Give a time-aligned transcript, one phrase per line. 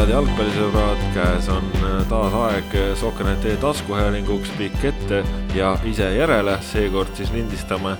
[0.00, 5.18] head jalgpallisõbrad, käes on äh, taas aeg Sokkernet taskuhäälinguks pikk ette
[5.52, 7.92] ja ise järele, seekord siis lindistame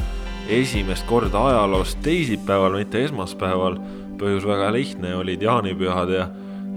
[0.48, 3.76] esimest korda ajaloos teisipäeval, mitte esmaspäeval.
[4.20, 6.26] põhjus väga lihtne, olid jaanipühad ja,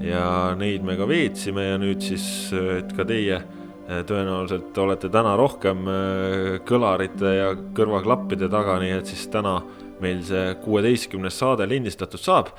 [0.04, 0.28] ja
[0.60, 5.88] neid me ka veetsime ja nüüd siis, et ka teie äh, tõenäoliselt olete täna rohkem
[5.88, 9.62] äh, kõlarite ja kõrvaklappide taga, nii et siis täna
[10.04, 12.56] meil see kuueteistkümnes saade lindistatud saab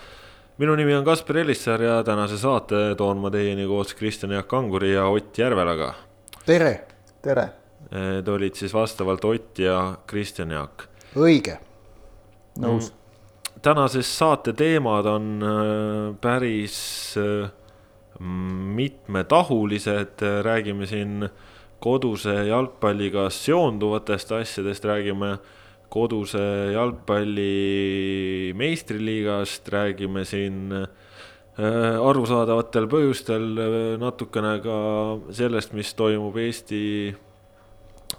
[0.58, 4.92] minu nimi on Kaspar Elissaar ja tänase saate toon ma teieni koos Kristjan Jaak Kanguri
[4.92, 5.94] ja Ott Järvelaga.
[6.46, 6.86] tere.
[7.22, 7.48] tere.
[8.24, 10.86] Te olid siis vastavalt Ott ja Kristjan Jaak.
[11.16, 11.58] õige.
[12.58, 13.58] nõus mm..
[13.62, 17.50] tänases saate teemad on äh, päris äh,
[18.78, 21.28] mitmetahulised, räägime siin
[21.80, 25.38] koduse jalgpalliga seonduvatest asjadest, räägime äh,
[25.94, 26.42] koduse
[26.74, 30.88] jalgpalli meistriliigast, räägime siin äh,
[32.02, 34.78] arusaadavatel põhjustel äh, natukene ka
[35.34, 36.82] sellest, mis toimub Eesti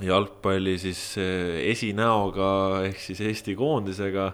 [0.06, 2.52] jalgpalli siis äh, esinäoga
[2.88, 4.32] ehk siis Eesti koondisega.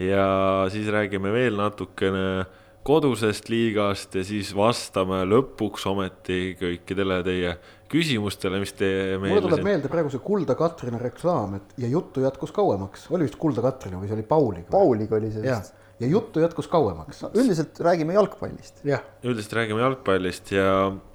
[0.00, 0.26] Ja
[0.72, 2.46] siis räägime veel natukene
[2.82, 7.52] kodusest liigast ja siis vastame lõpuks ometi kõikidele teie
[7.92, 8.88] küsimustele, mis te
[9.20, 13.28] meile mulle tuleb meelde praegu see Kulda Katrina reklaam, et ja juttu jätkus kauemaks, oli
[13.28, 14.68] vist Kulda Katrina või see oli Pauliga?
[14.72, 15.74] Pauliga oli see vist.
[16.00, 17.32] ja juttu jätkus kauemaks no,.
[17.36, 18.82] üldiselt räägime jalgpallist.
[18.86, 20.68] üldiselt räägime jalgpallist ja,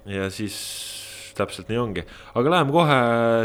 [0.08, 0.58] ja siis
[1.38, 2.04] täpselt nii ongi,
[2.38, 2.98] aga läheme kohe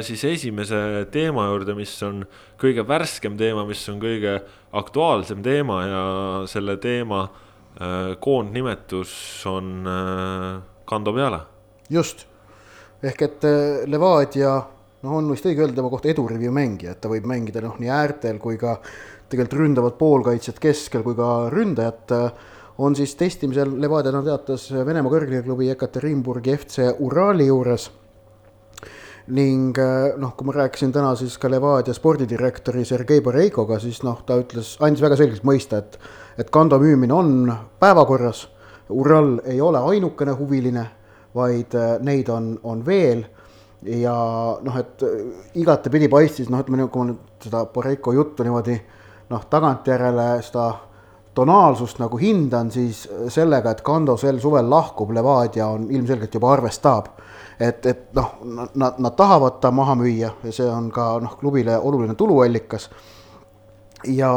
[0.06, 0.82] siis esimese
[1.14, 2.24] teema juurde, mis on
[2.62, 4.40] kõige värskem teema, mis on kõige
[4.74, 6.04] aktuaalsem teema ja
[6.50, 9.16] selle teema äh, koondnimetus
[9.50, 11.44] on äh, Kando Peale.
[11.90, 12.28] just
[13.04, 14.56] ehk et äh, Levadia
[15.04, 17.92] noh, on vist õige öelda tema kohta edurivi mängija, et ta võib mängida noh, nii
[17.92, 18.78] äärtel kui ka
[19.32, 22.14] tegelikult ründavat poolkaitset keskel kui ka ründajat.
[22.78, 27.92] on siis testimisel, Levadia no teatas Venemaa kõrgliigaklubi Ekaterinburgi FC Urali juures.
[29.28, 34.24] ning äh, noh, kui ma rääkisin täna siis ka Levadia spordidirektori Sergei Boreikoga, siis noh,
[34.26, 36.00] ta ütles, andis väga selgelt mõista, et,
[36.38, 38.48] et kando müümine on päevakorras.
[38.90, 40.84] Ural ei ole ainukene huviline
[41.36, 43.26] vaid äh, neid on, on veel
[43.86, 44.16] ja
[44.62, 45.20] noh, et äh,
[45.60, 48.78] igatepidi paistis, noh, ütleme, kui ma nüüd seda Borreiko juttu niimoodi
[49.30, 50.68] noh, tagantjärele seda
[51.34, 57.08] tonaalsust nagu hindan, siis sellega, et Kando sel suvel lahkub, Levadia on ilmselgelt juba arvestab.
[57.60, 58.30] et, et noh,
[58.76, 62.90] nad, nad tahavad ta maha müüa ja see on ka noh, klubile oluline tuluallikas.
[64.08, 64.32] ja,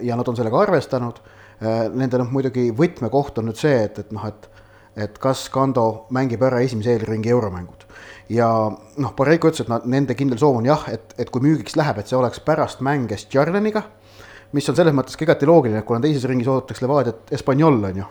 [0.00, 1.20] ja nad on sellega arvestanud.
[1.62, 4.50] Äh, nende noh, muidugi võtmekoht on nüüd see, et, et noh, et
[4.96, 7.84] et kas Kando mängib ära esimese eelringi euromängud.
[8.28, 8.48] ja
[8.96, 11.98] noh, Borrego ütles, et nad, nende kindel soov on jah, et, et kui müügiks läheb,
[12.00, 13.82] et see oleks pärast mänge Stjarleniga,
[14.56, 18.08] mis on selles mõttes ka igati loogiline, kuna teises ringis oodatakse Levadiat Espanyol, on ju,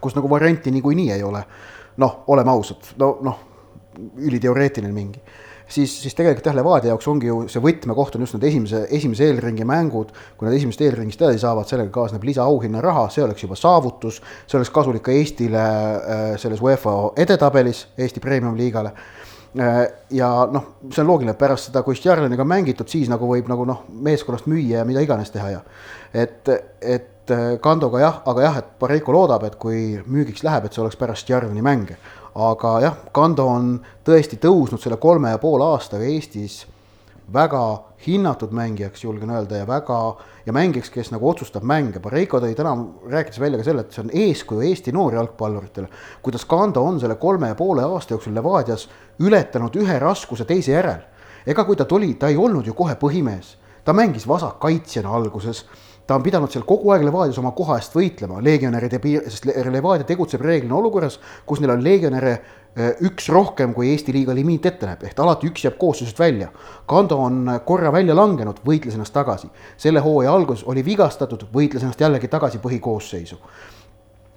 [0.00, 1.44] kus nagu varianti niikuinii ei ole.
[1.96, 3.40] noh, oleme ausad, no noh,
[4.18, 5.20] üliteoreetiline mingi
[5.74, 9.28] siis, siis tegelikult jah, Levadia jaoks ongi ju see võtmekoht on just need esimese, esimese
[9.28, 10.12] eelringi mängud.
[10.36, 14.72] kui nad esimesest eelringist edasi saavad, sellega kaasneb lisaauhinnaraha, see oleks juba saavutus, see oleks
[14.74, 19.80] kasulik ka Eestile äh, selles UEFA edetabelis, Eesti Premium-liigale äh,
[20.14, 23.84] ja noh, see on loogiline, pärast seda, kui Stjarlaniga mängitud, siis nagu võib nagu noh,
[24.06, 25.64] meeskonnast müüa ja mida iganes teha ja
[26.14, 27.10] et, et
[27.64, 31.24] Kandoga jah, aga jah, et Pareiko loodab, et kui müügiks läheb, et see oleks pärast
[31.24, 31.96] Stjarlani mänge
[32.34, 33.74] aga jah, Kando on
[34.04, 36.64] tõesti tõusnud selle kolme ja poole aastaga Eestis
[37.32, 42.00] väga hinnatud mängijaks, julgen öelda, ja väga, ja mängijaks, kes nagu otsustab mänge.
[42.00, 42.74] Pareiko tõi täna,
[43.10, 45.88] rääkides välja ka selle, et see on eeskuju Eesti noorjalgpalluritele.
[46.22, 48.88] kuidas Kando on selle kolme ja poole aasta jooksul Levadias
[49.18, 51.00] ületanud ühe raskuse teise järel.
[51.46, 55.64] ega kui ta tuli, ta ei olnud ju kohe põhimees, ta mängis vasakkaitsjana alguses
[56.06, 60.06] ta on pidanud seal kogu aeg Levadias oma koha eest võitlema, legionäride piir, sest Levadia
[60.08, 61.18] tegutseb reeglina olukorras,
[61.48, 65.48] kus neil on legionäre eh, üks rohkem, kui Eesti liiga limiit ette näeb, ehk alati
[65.48, 66.50] üks jääb koosseisust välja.
[66.90, 69.48] Kando on korra välja langenud, võitles ennast tagasi.
[69.76, 73.40] selle hooaja alguses oli vigastatud, võitles ennast jällegi tagasi põhikoosseisu.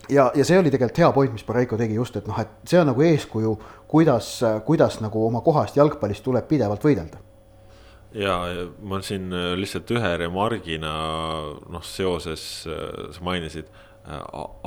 [0.09, 2.79] ja, ja see oli tegelikult hea point, mis Pareiko tegi just, et noh, et see
[2.79, 7.26] on nagu eeskuju, kuidas, kuidas nagu oma kohast jalgpallis tuleb pidevalt võidelda
[8.17, 8.37] ja,
[8.81, 10.93] ma siin äh, lihtsalt ühe remargina
[11.69, 14.17] noh, seoses, äh, sa mainisid äh,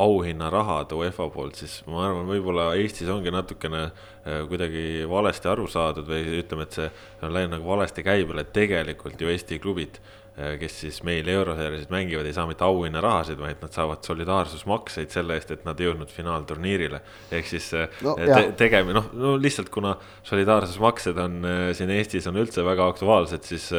[0.01, 3.89] auhinnarahad UEFA poolt, siis ma arvan, võib-olla Eestis ongi natukene
[4.21, 6.89] kuidagi valesti aru saadud või ütleme, et see
[7.25, 9.97] on läinud nagu valesti käibele, et tegelikult ju Eesti klubid
[10.61, 15.51] kes siis meil euroseeriasid mängivad, ei saa mitte auhinnarahasid, vaid nad saavad solidaarsusmakseid selle eest,
[15.55, 17.03] et nad ei jõudnud finaalturniirile.
[17.33, 17.71] ehk siis
[18.05, 19.97] no, te, tegema, noh, no lihtsalt kuna
[20.27, 21.45] solidaarsusmaksed on
[21.77, 23.71] siin Eestis on üldse väga aktuaalsed, siis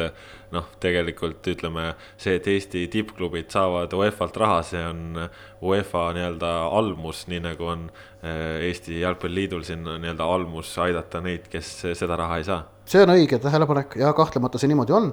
[0.52, 5.22] noh, tegelikult ütleme see, et Eesti tippklubid saavad UEFA-lt raha, see on
[5.64, 7.86] UEFA nii-öelda almus, nii nagu on
[8.22, 12.60] Eesti Jalgpalliliidul siin nii-öelda almus aidata neid, kes seda raha ei saa.
[12.86, 15.12] see on õige tähelepanek ja kahtlemata see niimoodi on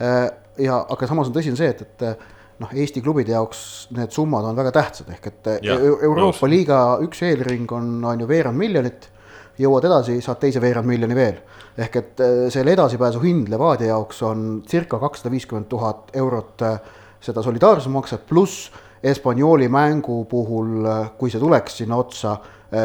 [0.00, 0.30] Äh,
[0.60, 2.26] ja, aga samas on tõsi on see, et, et äh,
[2.60, 3.62] noh, Eesti klubide jaoks
[3.96, 6.42] need summad on väga tähtsad, ehk et äh, ja, Euroopa nõus.
[6.52, 9.08] liiga üks eelring on, on ju veerand miljonit,
[9.60, 11.40] jõuad edasi, saad teise veerand miljoni veel.
[11.80, 12.22] ehk et
[12.52, 16.64] selle edasipääsu hind Levadia jaoks on circa kakssada viiskümmend tuhat eurot
[17.20, 18.70] seda solidaarsusmakset, pluss
[19.00, 20.84] Espanyoli mängu puhul,
[21.16, 22.34] kui see tuleks sinna otsa,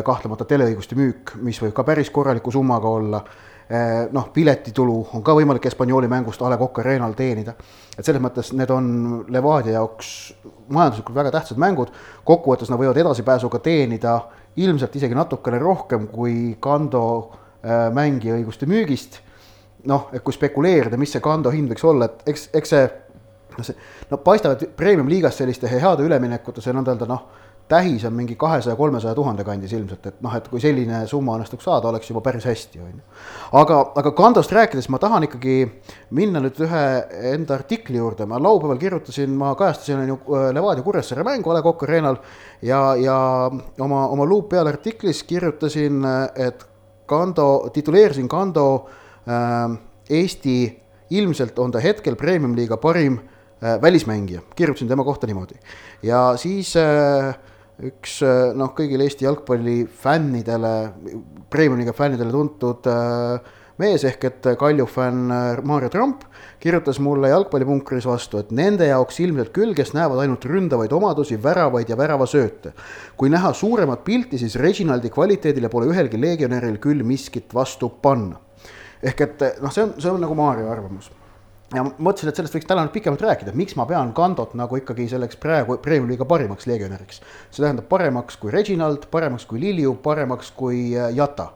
[0.03, 3.54] kahtlemata teleõiguste müük, mis võib ka päris korraliku summaga olla Eh,
[4.11, 7.55] noh, piletitulu on ka võimalik Espanyoli mängust A Le Coq Arena'l teenida.
[7.97, 10.33] et selles mõttes need on Levadia jaoks
[10.69, 11.89] majanduslikult väga tähtsad mängud,
[12.23, 14.19] kokkuvõttes nad võivad edasipääsuga teenida
[14.55, 17.05] ilmselt isegi natukene rohkem kui Kando
[17.63, 19.21] eh, mängiõiguste müügist.
[19.85, 22.85] noh, et kui spekuleerida, mis see Kando hind võiks olla, et eks, eks see
[23.57, 23.75] noh, see
[24.11, 28.75] no paistab, et premium-liigas selliste heade üleminekute, see nõnda öelda noh tähis on mingi kahesaja,
[28.75, 32.45] kolmesaja tuhande kandis ilmselt, et noh, et kui selline summa õnnestuks saada, oleks juba päris
[32.45, 33.01] hästi, on ju.
[33.57, 35.55] aga, aga Kandost rääkides ma tahan ikkagi
[36.17, 36.83] minna nüüd ühe
[37.31, 41.57] enda artikli juurde, ma laupäeval kirjutasin, ma kajastasin on ju äh, Levadia Kuressaare mängu A
[41.57, 42.21] Le Coq Arena'l
[42.61, 43.17] ja, ja
[43.81, 46.67] oma, oma luup peal artiklis kirjutasin, et
[47.05, 48.67] Kando, tituleerisin Kando
[49.25, 49.77] äh,
[50.09, 50.57] Eesti,
[51.09, 55.57] ilmselt on ta hetkel premium-liiga parim äh, välismängija, kirjutasin tema kohta niimoodi.
[56.03, 57.35] ja siis äh,
[57.83, 60.73] üks äh, noh, kõigile Eesti jalgpalli fännidele,
[61.51, 66.23] Premium-liiga fännidele tuntud äh, mees ehk et Kalju fänn äh, Maarja Trump
[66.63, 71.91] kirjutas mulle jalgpallipunkris vastu, et nende jaoks ilmselt küll, kes näevad ainult ründavaid omadusi, väravaid
[71.91, 72.71] ja väravasööte.
[73.17, 78.39] kui näha suuremat pilti, siis Reginaldi kvaliteedile pole ühelgi legionäril küll miskit vastu panna.
[79.03, 81.11] ehk et noh, see on, see on nagu Maarja arvamus
[81.75, 84.79] ja mõtlesin, et sellest võiks täna nüüd pikemalt rääkida, et miks ma pean Kandot nagu
[84.79, 87.21] ikkagi selleks praegu Premium-liiga parimaks legionäriks.
[87.49, 91.51] see tähendab paremaks kui Reginald, paremaks kui Lilju, paremaks kui äh, Jata,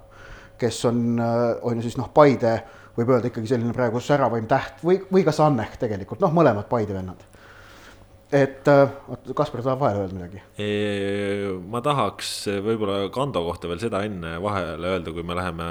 [0.60, 2.60] kes on, äh, on ju siis noh, Paide
[2.98, 6.98] võib öelda ikkagi selline praegu säravaim täht või, või ka Sanneh tegelikult, noh, mõlemad Paide
[6.98, 7.26] vennad
[8.30, 10.44] et äh, oot, Kaspar tahab vahele öelda midagi?
[11.70, 15.70] ma tahaks võib-olla Kando kohta veel seda enne vahele öelda, kui me läheme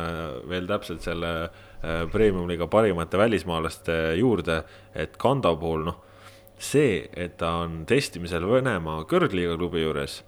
[0.50, 1.67] veel täpselt selle äh,
[2.13, 4.63] premium-liiga parimate välismaalaste juurde,
[4.95, 6.01] et Kando puhul noh,
[6.59, 10.21] see, et ta on testimisel Venemaa kõrgliiga klubi juures,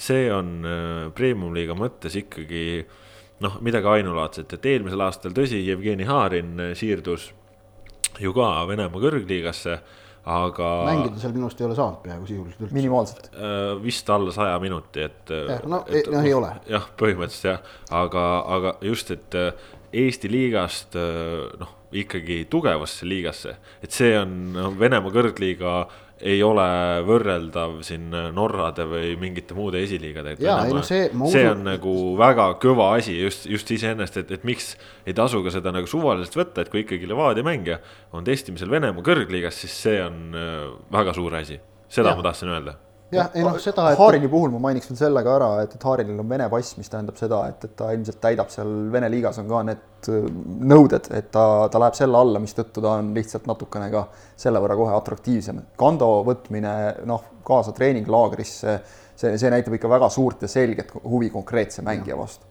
[0.00, 2.64] see on äh, premium-liiga mõttes ikkagi
[3.44, 7.30] noh, midagi ainulaadset, et eelmisel aastal tõsi, Jevgeni Harin siirdus
[8.20, 9.80] ju ka Venemaa kõrgliigasse
[10.28, 10.68] aga.
[10.88, 12.76] mängida seal minu arust ei ole saanud peaaegu sisuliselt üldse.
[12.76, 13.82] minimaalselt äh,.
[13.82, 15.32] vist alla saja minuti, et.
[15.64, 16.52] no, et, no ei ole.
[16.68, 18.24] jah, põhimõtteliselt jah, aga,
[18.56, 19.52] aga just, et äh,
[19.92, 25.74] Eesti liigast äh, noh, ikkagi tugevasse liigasse, et see on noh, Venemaa kõrgliiga
[26.20, 26.66] ei ole
[27.08, 30.56] võrreldav siin Norrade või mingite muude esiliigadega.
[30.68, 34.74] No see, see on nagu väga kõva asi just, just iseenesest, et, et miks
[35.08, 37.80] ei tasu ka seda nagu suvaliselt võtta, et kui ikkagi Levadia mängija
[38.12, 41.58] on testimisel Venemaa kõrgliigas, siis see on äh, väga suur asi.
[41.88, 42.20] seda ja.
[42.20, 42.76] ma tahtsin öelda
[43.14, 43.98] jah, ei noh, seda et....
[43.98, 46.90] Haarini puhul ma mainiks veel selle ka ära, et, et Haarinil on Vene pass, mis
[46.92, 50.26] tähendab seda, et, et ta ilmselt täidab seal Vene liigas on ka need äh,
[50.72, 54.06] nõuded, et ta, ta läheb selle alla, mistõttu ta on lihtsalt natukene ka
[54.40, 55.62] selle võrra kohe atraktiivsem.
[55.80, 56.74] Kando võtmine
[57.10, 58.76] noh, kaasa treeninglaagrisse,
[59.14, 62.46] see, see näitab ikka väga suurt ja selget huvi konkreetse mängija vastu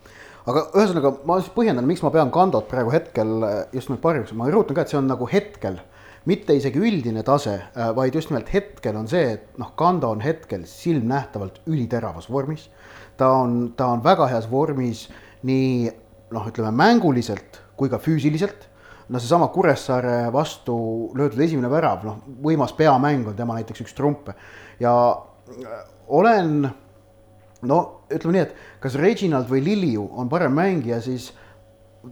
[0.49, 4.33] aga ühesõnaga ma siis põhjendan, miks ma pean Kandot praegu hetkel äh, just nimelt parimaks,
[4.37, 5.79] ma rõhutan ka, et see on nagu hetkel
[6.25, 10.23] mitte isegi üldine tase, äh, vaid just nimelt hetkel on see, et noh, Kando on
[10.23, 12.69] hetkel silmnähtavalt üliteravas vormis.
[13.17, 15.09] ta on, ta on väga heas vormis
[15.43, 15.89] nii
[16.31, 18.67] noh, ütleme mänguliselt kui ka füüsiliselt.
[19.09, 24.35] no seesama Kuressaare vastu löödud esimene värav, noh, võimas peamäng on tema näiteks üks trumpe
[24.79, 26.69] ja äh, olen
[27.61, 27.79] no
[28.11, 31.31] ütleme nii, et kas Reginald või Liliu on parem mängija, siis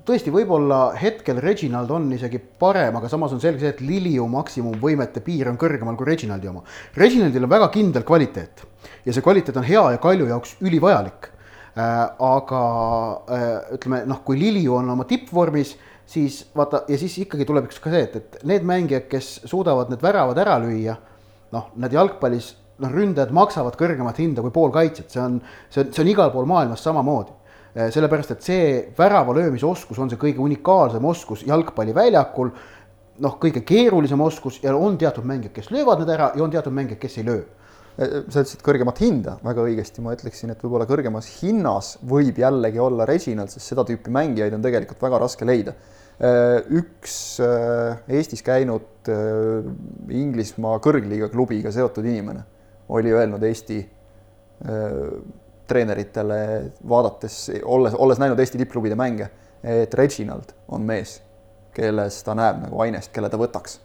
[0.08, 5.24] tõesti, võib-olla hetkel Reginald on isegi parem, aga samas on selge see, et Liliu maksimumvõimete
[5.24, 6.64] piir on kõrgemal kui Reginaldi oma.
[6.98, 8.66] Reginaldil on väga kindel kvaliteet
[9.06, 11.30] ja see kvaliteet on hea ja Kalju jaoks ülivajalik
[11.78, 12.04] äh,.
[12.20, 12.62] aga
[13.32, 15.76] äh, ütleme noh, kui Liliu on oma tippvormis,
[16.08, 19.92] siis vaata ja siis ikkagi tuleb üks ka see, et, et need mängijad, kes suudavad
[19.94, 20.98] need väravad ära lüüa,
[21.56, 25.42] noh, nad jalgpallis noh, ründajad maksavad kõrgemat hinda kui poolkaitsjad, see on,
[25.72, 27.37] see on, see on igal pool maailmas samamoodi
[27.78, 32.52] sellepärast et see värava löömise oskus on see kõige unikaalsem oskus jalgpalliväljakul.
[33.18, 36.74] noh, kõige keerulisem oskus ja on teatud mängijad, kes löövad need ära ja on teatud
[36.74, 37.46] mängijad, kes ei löö
[37.98, 43.08] sa ütlesid kõrgemat hinda, väga õigesti, ma ütleksin, et võib-olla kõrgemas hinnas võib jällegi olla
[43.10, 45.74] Reginald, sest seda tüüpi mängijaid on tegelikult väga raske leida.
[46.74, 47.16] üks
[48.10, 49.10] Eestis käinud
[50.10, 52.42] Inglismaa kõrgliiga klubiga seotud inimene
[52.90, 53.84] oli öelnud Eesti
[55.68, 56.40] treeneritele
[56.90, 59.30] vaadates, olles, olles näinud Eesti tippklubide mänge,
[59.64, 61.20] et Reginald on mees,
[61.76, 63.82] kelles ta näeb nagu ainest, kelle ta võtaks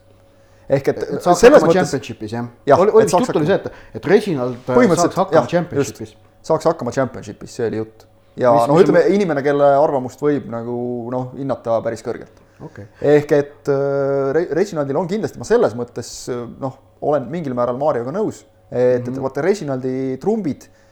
[0.69, 1.91] ehk et, et saaks hakkama mõttes...
[1.91, 2.77] championship'is jah ja,?
[2.77, 6.15] oli, oli vist jutt oli see, et, et Reginald äh, saaks hakkama championship'is.
[6.49, 8.05] saaks hakkama championship'is, see oli jutt.
[8.39, 9.17] ja mis, noh, ütleme mis...
[9.17, 10.77] inimene, kelle arvamust võib nagu
[11.13, 12.87] noh, hinnata päris kõrgelt okay..
[13.15, 18.45] ehk et äh, Reginaldil on kindlasti, ma selles mõttes noh, olen mingil määral Marioga nõus,
[18.71, 19.01] et mm, -hmm.
[19.01, 19.27] et mhm.
[19.27, 20.82] vaata Reginaldi trumbid äh,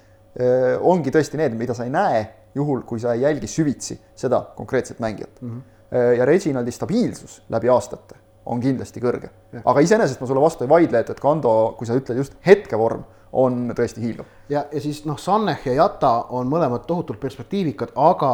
[0.82, 2.22] ongi tõesti need, mida sa ei näe
[2.56, 5.50] juhul, kui sa ei jälgi süvitsi seda konkreetset mängijat mm.
[5.50, 6.18] -hmm.
[6.18, 9.30] ja Reginaldi stabiilsus läbi aastate on kindlasti kõrge.
[9.66, 13.04] aga iseenesest ma sulle vastu ei vaidle, et, et Kando, kui sa ütled just hetkevorm,
[13.32, 14.26] on tõesti hiilgav.
[14.50, 18.32] ja, ja siis noh, Sanneh ja Jata on mõlemad tohutult perspektiivikad, aga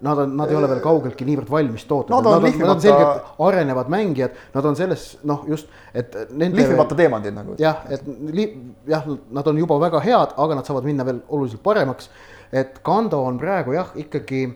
[0.00, 2.14] nad on, nad ei ole veel kaugeltki niivõrd valmis tootnud.
[2.14, 6.14] Nad, on, nad, on, nad on selgelt arenevad mängijad, nad on selles noh, just, et
[6.30, 6.60] nende.
[6.60, 7.56] lihvimata teemandid nagu.
[7.58, 8.46] jah, et li,
[8.90, 12.10] jah, nad on juba väga head, aga nad saavad minna veel oluliselt paremaks.
[12.52, 14.46] et Kando on praegu jah, ikkagi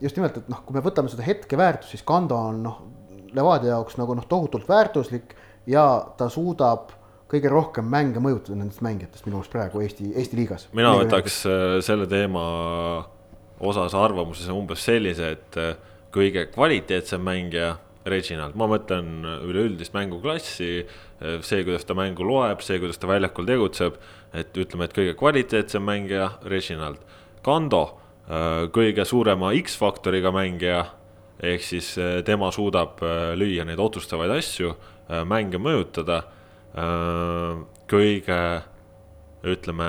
[0.00, 2.80] just nimelt, et noh, kui me võtame seda hetkeväärtust, siis Kando on noh
[3.36, 5.36] Levadia jaoks nagu noh, tohutult väärtuslik
[5.70, 5.84] ja
[6.18, 6.90] ta suudab
[7.30, 10.66] kõige rohkem mänge mõjutada nendest mängijatest minu arust praegu Eesti, Eesti liigas.
[10.74, 12.42] mina võtaks äh, selle teema
[13.60, 15.76] osas arvamuses umbes sellise, et äh,
[16.14, 17.76] kõige kvaliteetsem mängija,
[18.10, 23.48] Reginald, ma mõtlen üleüldist mänguklassi, äh, see, kuidas ta mängu loeb, see, kuidas ta väljakul
[23.48, 23.98] tegutseb,
[24.32, 27.02] et ütleme, et kõige kvaliteetsem mängija, Reginald.
[27.44, 27.84] Kando,
[28.70, 30.84] kõige suurema X-faktoriga mängija
[31.42, 34.74] ehk siis äh, tema suudab äh, lüüa neid otsustavaid asju,
[35.08, 36.24] äh, mänge mõjutada.
[37.90, 38.36] kõige,
[39.42, 39.86] ütleme,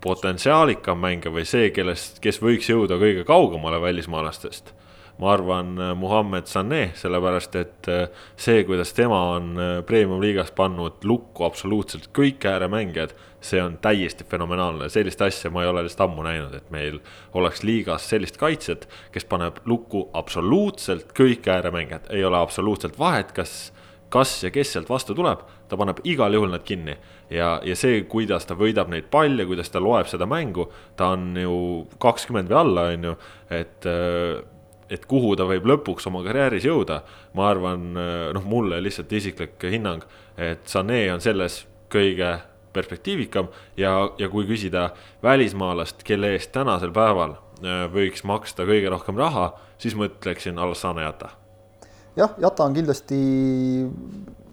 [0.00, 4.74] potentsiaalikam mängija või see, kellest, kes võiks jõuda kõige kaugemale välismaalastest.
[5.20, 7.88] Ma arvan, Muhamed Sané, sellepärast et
[8.40, 9.50] see, kuidas tema on
[9.84, 15.84] premium-liigas pannud lukku absoluutselt kõik ääremängijad see on täiesti fenomenaalne, sellist asja ma ei ole
[15.84, 16.98] lihtsalt ammu näinud, et meil
[17.36, 23.72] oleks liigas sellist kaitset, kes paneb lukku absoluutselt kõik ääremängijad, ei ole absoluutselt vahet, kas,
[24.12, 26.96] kas ja kes sealt vastu tuleb, ta paneb igal juhul nad kinni.
[27.30, 31.36] ja, ja see, kuidas ta võidab neid palle, kuidas ta loeb seda mängu, ta on
[31.38, 31.56] ju
[32.02, 33.16] kakskümmend või alla, on ju,
[33.50, 33.90] et
[34.90, 37.04] et kuhu ta võib lõpuks oma karjääris jõuda,
[37.38, 37.92] ma arvan,
[38.34, 40.02] noh, mulle lihtsalt isiklik hinnang,
[40.34, 42.40] et Sané on selles kõige
[42.72, 44.90] perspektiivikam ja, ja kui küsida
[45.22, 49.50] välismaalast, kelle eest tänasel päeval äh, võiks maksta kõige rohkem raha,
[49.80, 51.32] siis ma ütleksin Alassane Jata.
[52.16, 53.20] jah, Jata on kindlasti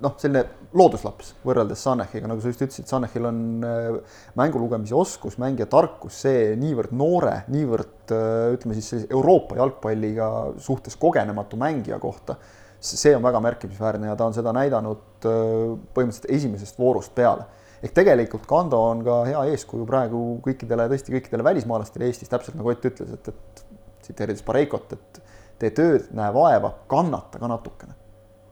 [0.02, 0.46] noh, selline
[0.78, 6.22] looduslaps võrreldes Sanehiga, nagu sa just ütlesid, Sanehil on äh, mängu lugemise oskus, mängija tarkus,
[6.26, 10.32] see niivõrd noore, niivõrd äh, ütleme siis Euroopa jalgpalliga
[10.64, 12.38] suhtes kogenematu mängija kohta,
[12.78, 17.48] see on väga märkimisväärne ja ta on seda näidanud põhimõtteliselt esimesest voorust peale
[17.84, 22.72] ehk tegelikult Kando on ka hea eeskuju praegu kõikidele, tõesti kõikidele välismaalastele Eestis, täpselt nagu
[22.74, 23.64] Ott ütles, et, et
[24.06, 25.22] tsiteerides Pareikot, et
[25.62, 27.97] tee tööd, näe vaeva, kannata ka natukene.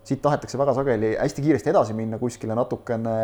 [0.06, 3.16] Siit tahetakse väga sageli hästi kiiresti edasi minna kuskile natukene,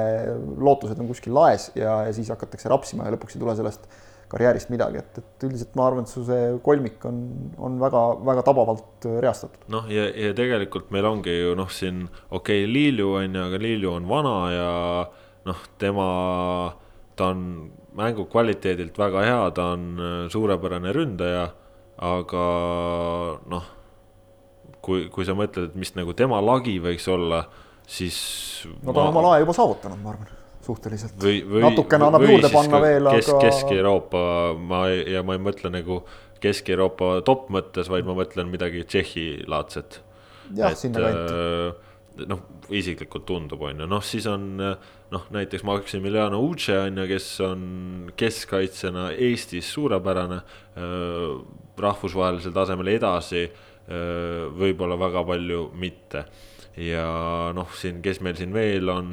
[0.57, 3.85] lootused on kuskil laes ja, ja siis hakatakse rapsima ja lõpuks ei tule sellest
[4.31, 7.17] karjäärist midagi, et, et üldiselt ma arvan, et su see kolmik on,
[7.59, 9.65] on väga-väga tabavalt reastatud.
[9.73, 13.59] noh, ja, ja tegelikult meil ongi ju noh, siin okei okay,, Liilju on ju, aga
[13.65, 14.71] Liilju on vana ja
[15.49, 16.07] noh, tema,
[17.19, 17.43] ta on
[17.97, 21.49] mängu kvaliteedilt väga hea, ta on äh, suurepärane ründaja,
[22.01, 22.45] aga
[23.51, 23.69] noh,
[24.85, 27.43] kui, kui sa mõtled, et mis nagu tema lagi võiks olla,
[27.87, 28.19] siis.
[28.81, 31.27] no ta on oma lae juba saavutanud, ma arvan suhteliselt.
[31.65, 33.45] natukene annab juurde panna veel, kes, aga.
[33.47, 34.23] Kesk-Euroopa,
[34.57, 36.01] ma ja ma ei mõtle nagu
[36.41, 40.01] Kesk-Euroopa top mõttes, vaid ma mõtlen midagi Tšehhi-laadset.
[40.57, 41.37] jah, sinna kanti.
[41.37, 47.07] Äh, noh, isiklikult tundub, on ju, noh, siis on noh, näiteks Maximiliano Uce on ju,
[47.09, 47.63] kes on
[48.19, 50.41] keskkaitsjana Eestis suurepärane,
[51.81, 53.45] rahvusvahelisel tasemel edasi
[53.87, 56.25] võib-olla väga palju mitte.
[56.77, 57.05] ja
[57.55, 59.09] noh, siin, kes meil siin veel on,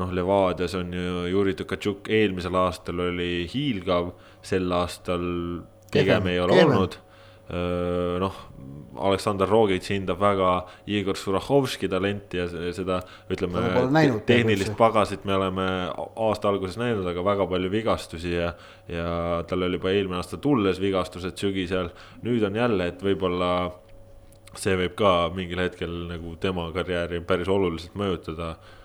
[0.00, 4.12] noh, Levadias on ju Juri Tkatšuk, eelmisel aastal oli hiilgav,
[4.44, 5.24] sel aastal
[5.92, 6.98] pigem ei ole olnud
[7.52, 8.36] noh,
[9.02, 10.50] Aleksandr Rogic hindab väga
[10.92, 13.00] Igor Surachovski talenti ja seda
[13.32, 13.62] ütleme,
[14.28, 18.52] tehnilist pagasit me oleme aasta alguses näinud, aga väga palju vigastusi ja,
[18.88, 19.06] ja
[19.48, 21.92] tal oli juba eelmine aasta tulles vigastused sügisel.
[22.24, 23.52] nüüd on jälle, et võib-olla
[24.56, 28.81] see võib ka mingil hetkel nagu tema karjääri päris oluliselt mõjutada Äh,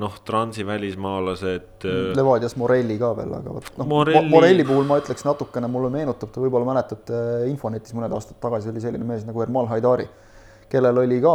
[0.00, 1.84] noh, transi välismaalased.
[1.84, 4.30] Äh, Levadias Morelli ka veel, aga vot noh Morelli...
[4.32, 7.18] Morelli puhul ma ütleks natukene, mulle meenutab ta, võib-olla mäletate,
[7.50, 10.06] Infonetis mõned aastad tagasi oli selline mees nagu Ermal Haidari,
[10.72, 11.34] kellel oli ka,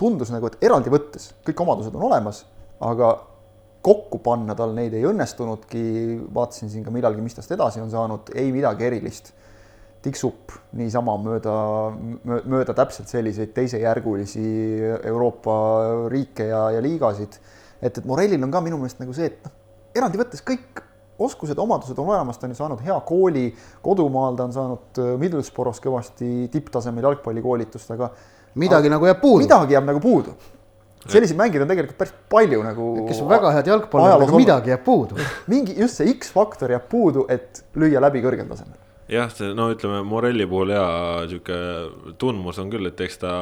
[0.00, 2.46] tundus nagu, et eraldi võttes kõik omadused on olemas,
[2.80, 3.12] aga
[3.84, 5.82] kokku panna tal neid ei õnnestunudki,
[6.34, 9.34] vaatasin siin ka millalgi, mis tast edasi on saanud, ei midagi erilist
[10.04, 11.54] tiksub niisama mööda,
[12.24, 14.44] mööda täpselt selliseid teisejärgulisi
[15.10, 15.54] Euroopa
[16.12, 17.38] riike ja, ja liigasid.
[17.80, 19.54] et, et Morellil on ka minu meelest nagu see, et noh,
[19.98, 20.84] eraldi võttes kõik
[21.18, 23.48] oskused, omadused on olemas, ta on ju saanud hea kooli
[23.82, 28.12] kodumaal, ta on saanud äh, Middlesbrough's kõvasti tipptasemel jalgpallikoolitust, aga
[28.54, 29.42] midagi aga, nagu jääb puudu.
[29.42, 30.36] midagi jääb nagu puudu.
[31.08, 32.90] selliseid mängijaid on tegelikult päris palju nagu.
[33.08, 35.18] kes on väga head jalgpallurid, aga midagi jääb puudu.
[35.50, 38.78] mingi just see X-faktor jääb puudu, et lüüa läbi kõrgel tasemel
[39.08, 40.84] jah, see no ütleme, Morelli puhul ja
[41.28, 41.56] sihuke
[42.20, 43.38] tundmus on küll, et eks ta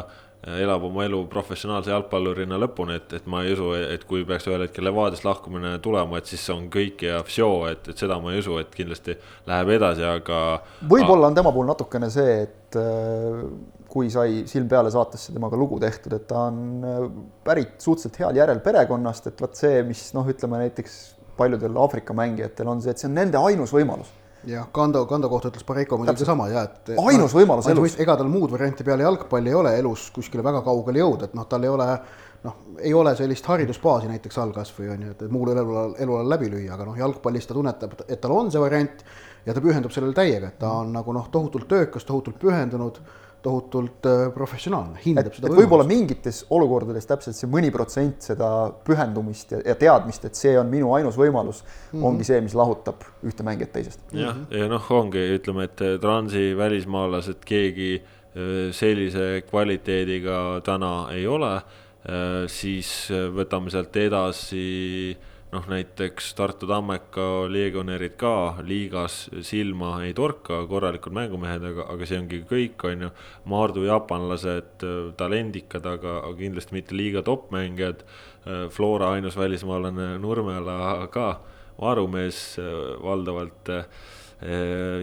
[0.46, 4.62] elab oma elu professionaalse jalgpallurina lõpuni, et, et ma ei usu, et kui peaks ühel
[4.66, 8.42] hetkel Levadiast lahkumine tulema, et siis on kõik ja vsjo, et, et seda ma ei
[8.44, 9.16] usu, et kindlasti
[9.48, 10.42] läheb edasi, aga.
[10.86, 13.40] võib-olla on tema puhul natukene see, et äh,
[13.90, 17.00] kui sai silm peale saatesse temaga lugu tehtud, et ta on äh,
[17.46, 21.00] pärit suhteliselt head järel perekonnast, et vot see, mis noh, ütleme näiteks
[21.36, 24.14] paljudel Aafrika mängijatel on see, et see on nende ainus võimalus
[24.46, 27.96] jah, Kando, Kando kohta ütles Pareiko muidugi sama ja et ainus no, võimalus elus.
[28.02, 31.48] ega tal muud varianti peale jalgpalli ei ole elus kuskile väga kaugele jõuda, et noh,
[31.50, 31.88] tal ei ole
[32.46, 36.34] noh, ei ole sellist haridusbaasi näiteks all kas või on ju, et muul elualal, elualal
[36.36, 39.04] läbi lüüa, aga noh, jalgpallis ta tunnetab, et tal on see variant
[39.46, 43.00] ja ta pühendub sellele täiega, et ta on nagu noh, tohutult töökas, tohutult pühendunud
[43.46, 45.52] tohutult äh, professionaalne, hindab et, seda.
[45.54, 48.48] võib-olla mingites olukordades täpselt see mõni protsent seda
[48.86, 52.08] pühendumist ja, ja teadmist, et see on minu ainus võimalus mm, -hmm.
[52.10, 54.02] ongi see, mis lahutab ühte mängijat teisest.
[54.16, 61.26] jah, ja noh, ongi, ütleme, et äh, transi välismaalased, keegi äh, sellise kvaliteediga täna ei
[61.26, 61.58] ole,
[62.46, 62.88] siis
[63.34, 64.60] võtame sealt edasi
[65.52, 72.18] noh, näiteks Tartu Tammeka legionärid ka liigas silma ei torka, korralikud mängumehed, aga, aga see
[72.20, 73.10] ongi kõik, on ju.
[73.52, 74.86] Maardu jaapanlased,
[75.20, 78.04] talendikad, aga, aga kindlasti mitte liiga topp-mängijad.
[78.70, 81.32] Flora ainus välismaalane Nurmela ka,
[81.80, 82.68] varumees äh,
[83.02, 83.72] valdavalt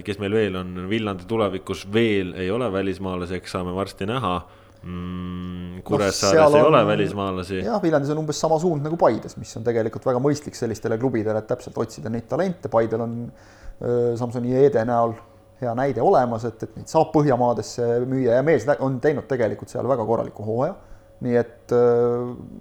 [0.06, 4.36] kes meil veel on, Viljandi tulevikus veel ei ole välismaalasi, eks saame varsti näha
[4.84, 5.82] mm,.
[5.84, 7.60] Kuressaares no, ei on, ole välismaalasi.
[7.66, 11.42] jah, Viljandis on umbes sama suund nagu Paides, mis on tegelikult väga mõistlik sellistele klubidele,
[11.42, 15.16] et täpselt otsida neid talente, Paidel on äh, Samsoni Eede näol
[15.64, 19.88] hea näide olemas, et, et neid saab Põhjamaadesse müüa ja mees on teinud tegelikult seal
[19.88, 20.76] väga korraliku hooaja.
[21.24, 21.72] nii et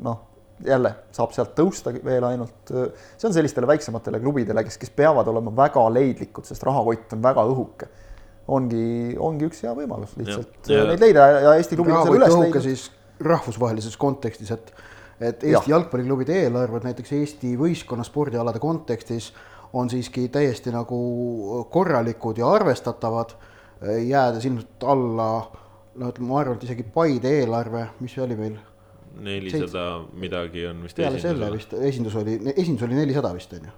[0.07, 0.21] noh,
[0.67, 5.51] jälle saab sealt tõusta veel ainult, see on sellistele väiksematele klubidele, kes, kes peavad olema
[5.65, 7.89] väga leidlikud, sest rahakott on väga õhuke
[8.49, 12.35] ongi, ongi üks hea võimalus lihtsalt ja, neid leida ja Eesti klubid on selle üles
[12.35, 12.65] leidnud.
[12.65, 12.89] siis
[13.23, 14.73] rahvusvahelises kontekstis, et,
[15.21, 15.77] et Eesti ja.
[15.77, 19.31] jalgpalliklubide eelarved näiteks Eesti võistkonna spordialade kontekstis
[19.73, 20.99] on siiski täiesti nagu
[21.73, 23.33] korralikud ja arvestatavad,
[24.05, 25.29] jäädes ilmselt alla,
[25.97, 28.61] no ütleme, ma arvan, et isegi Paide eelarve, mis see oli meil?
[29.13, 30.97] nelisada midagi on vist.
[30.97, 33.73] peale selle vist, esindus oli, esindus oli nelisada vist on ju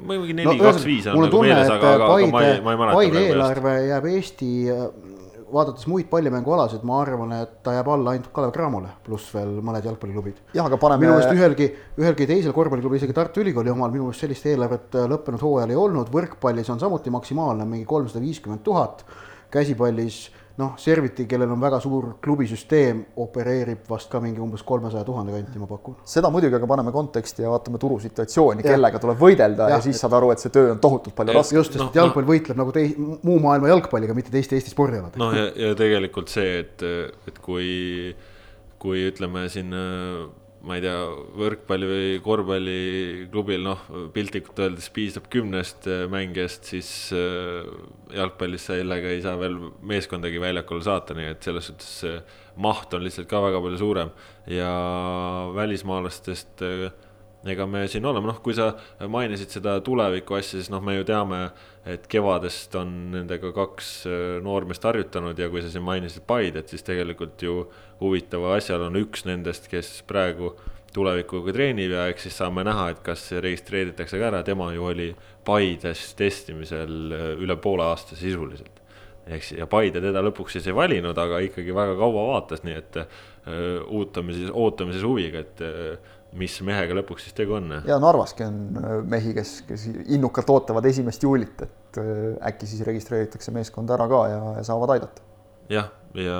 [0.00, 2.98] muidugi neli, kaks, viis on nagu meeles, aga, aga Paide, ma ei, ma ei mäleta.
[2.98, 4.50] Paide eelarve jääb Eesti,
[5.52, 9.86] vaadates muid pallimängualasid, ma arvan, et ta jääb alla ainult Kalev Cramole, pluss veel mõned
[9.86, 10.42] jalgpalliklubid.
[10.54, 11.04] jah, aga paneme.
[11.04, 15.42] minu meelest ühelgi, ühelgi teisel korvpalliklubil, isegi Tartu Ülikooli omal, minu meelest sellist eelarvet lõppenud
[15.46, 19.04] hooajal ei olnud, võrkpallis on samuti maksimaalne mingi kolmsada viiskümmend tuhat,
[19.50, 20.28] käsipallis
[20.60, 25.60] noh, Serviti, kellel on väga suur klubisüsteem, opereerib vast ka mingi umbes kolmesaja tuhande kanti,
[25.62, 25.98] ma pakun.
[26.14, 30.16] seda muidugi, aga paneme konteksti ja vaatame turusituatsiooni, kellega tuleb võidelda ja, ja siis saad
[30.18, 31.60] aru, et see töö on tohutult palju raskem.
[31.60, 32.32] just, sest no, jalgpall no.
[32.32, 35.22] võitleb nagu tei-, muu maailma jalgpalliga, mitte teiste Eesti spordialadega.
[35.22, 36.84] noh, ja, ja tegelikult see, et,
[37.30, 37.70] et kui,
[38.82, 39.74] kui ütleme siin
[40.66, 40.96] ma ei tea,
[41.40, 47.64] võrkpalli või korvpalliklubil, noh, piltlikult öeldes piisab kümnest äh, mängijast, siis äh,
[48.16, 49.56] jalgpallis sellega ei saa veel
[49.88, 52.18] meeskondagi väljakule saata, nii et selles suhtes see
[52.60, 54.12] maht on lihtsalt ka väga palju suurem.
[54.52, 54.72] Ja
[55.56, 56.90] välismaalastest äh,
[57.48, 58.72] ega me siin oleme, noh, kui sa
[59.08, 61.46] mainisid seda tuleviku asja, siis noh, me ju teame,
[61.88, 66.84] et kevadest on nendega kaks äh, noormeest harjutanud ja kui sa siin mainisid Paidet, siis
[66.84, 67.62] tegelikult ju
[68.02, 70.52] huvitava asjal on üks nendest, kes praegu
[70.94, 75.08] tulevikuga treenib ja eks siis saame näha, et kas registreeritakse ka ära, tema ju oli
[75.46, 78.76] Paides testimisel äh, üle poole aasta sisuliselt.
[79.30, 83.00] eks, ja Paide teda lõpuks siis ei valinud, aga ikkagi väga kaua vaatas, nii et
[83.00, 83.20] äh,
[83.86, 85.62] ootame siis, ootame siis huviga, et
[86.38, 87.72] mis mehega lõpuks siis tegu on?
[87.86, 92.12] ja Narvaski on äh, mehi, kes, kes innukalt ootavad esimest juulit, et äh,
[92.50, 95.26] äkki siis registreeritakse meeskond ära ka ja, ja saavad aidata.
[95.72, 96.38] jah, ja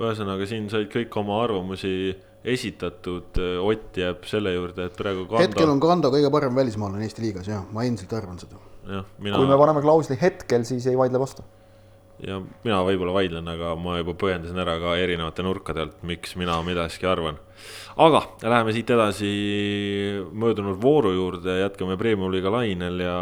[0.00, 5.44] ühesõnaga siin said kõik oma arvamusi esitatud, Ott jääb selle juurde, et praegu Kando...
[5.44, 8.60] hetkel on Kando kõige parem välismaalane Eesti liigas, jah, ma endiselt arvan seda.
[9.20, 9.36] Mina...
[9.36, 11.44] kui me paneme klausli hetkel, siis ei vaidle vastu.
[12.24, 16.58] ja mina võib-olla vaidlen, aga ma juba põhjendasin ära ka erinevate nurkade alt, miks mina
[16.64, 17.38] midagi arvan.
[18.00, 19.30] Aga läheme siit edasi
[20.32, 23.16] möödunud vooru juurde, jätkame Premium-liiga lainel ja,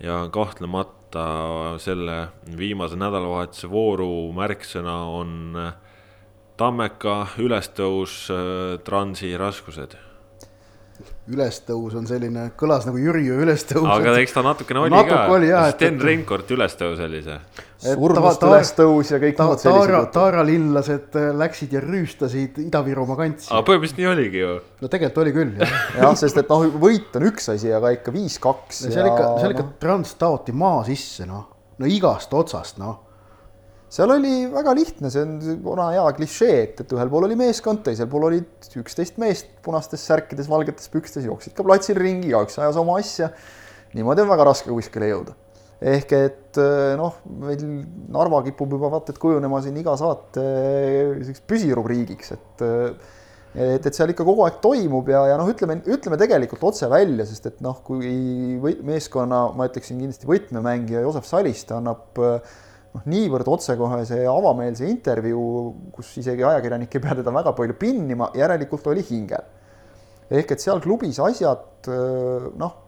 [0.00, 1.26] ja kahtlemata
[1.82, 2.16] selle
[2.56, 5.58] viimase nädalavahetuse vooru märksõna on
[6.56, 9.96] Tammeka ülestõus, äh, Transi raskused.
[11.30, 13.86] Ülestõus on selline, kõlas nagu Jüriöö ülestõus.
[13.88, 16.04] aga eks ta natukene oli natuke ka, oli, jah, Sten et...
[16.04, 17.38] Reinkord ülestõus oli see.
[17.84, 20.10] surmust ülestõus ja kõik ta, muud sellised jutud.
[20.18, 23.48] taaralinlased äh, läksid ja rüüstasid Ida-Virumaa kantsi.
[23.48, 24.52] aga põhimõtteliselt nii oligi ju.
[24.84, 25.78] no tegelikult oli küll, jah.
[26.02, 28.84] jah, sest et noh, võit on üks asi, aga ikka viis-kaks.
[28.90, 29.74] seal ikka, seal ikka no.
[29.80, 31.48] Trans taoti maa sisse, noh,
[31.80, 33.00] no igast otsast, noh
[33.94, 37.84] seal oli väga lihtne, see on vana hea klišee, et, et ühel pool oli meeskond,
[37.86, 42.80] teisel pool olid üksteist meest punastes särkides, valgetes pükstes, jooksid ka platsil ringi, igaüks ajas
[42.80, 43.30] oma asja.
[43.94, 45.36] niimoodi on väga raske kuskile jõuda.
[45.94, 47.62] ehk et eh, noh, meil
[48.14, 52.66] Narva kipub juba vaata et kujunema siin iga saate selliseks püsirubriigiks, et
[53.54, 57.26] et, et seal ikka kogu aeg toimub ja, ja noh, ütleme, ütleme tegelikult otse välja,
[57.28, 62.56] sest et noh, kui või, meeskonna, ma ütleksin kindlasti võtmemängija Joosep Saliste annab äh,
[62.94, 65.50] noh, niivõrd otsekohese ja avameelse intervjuu,
[65.94, 69.52] kus isegi ajakirjanik ei pea teda väga palju pinnima, järelikult oli hingel.
[70.30, 71.90] ehk et seal klubis asjad
[72.60, 72.80] noh.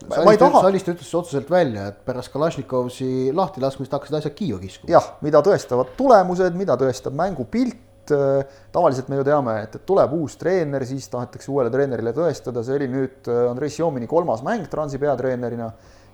[0.00, 4.94] Saliste ütles otseselt välja, et pärast Kalašnikovi lahtilaskmist hakkasid asjad kiiva kiskuma.
[4.94, 7.82] jah, mida tõestavad tulemused, mida tõestab mängupilt,
[8.72, 12.78] tavaliselt me ju teame, et, et tuleb uus treener, siis tahetakse uuele treenerile tõestada, see
[12.78, 15.68] oli nüüd Andrei Sjomini kolmas mäng Transi peatreenerina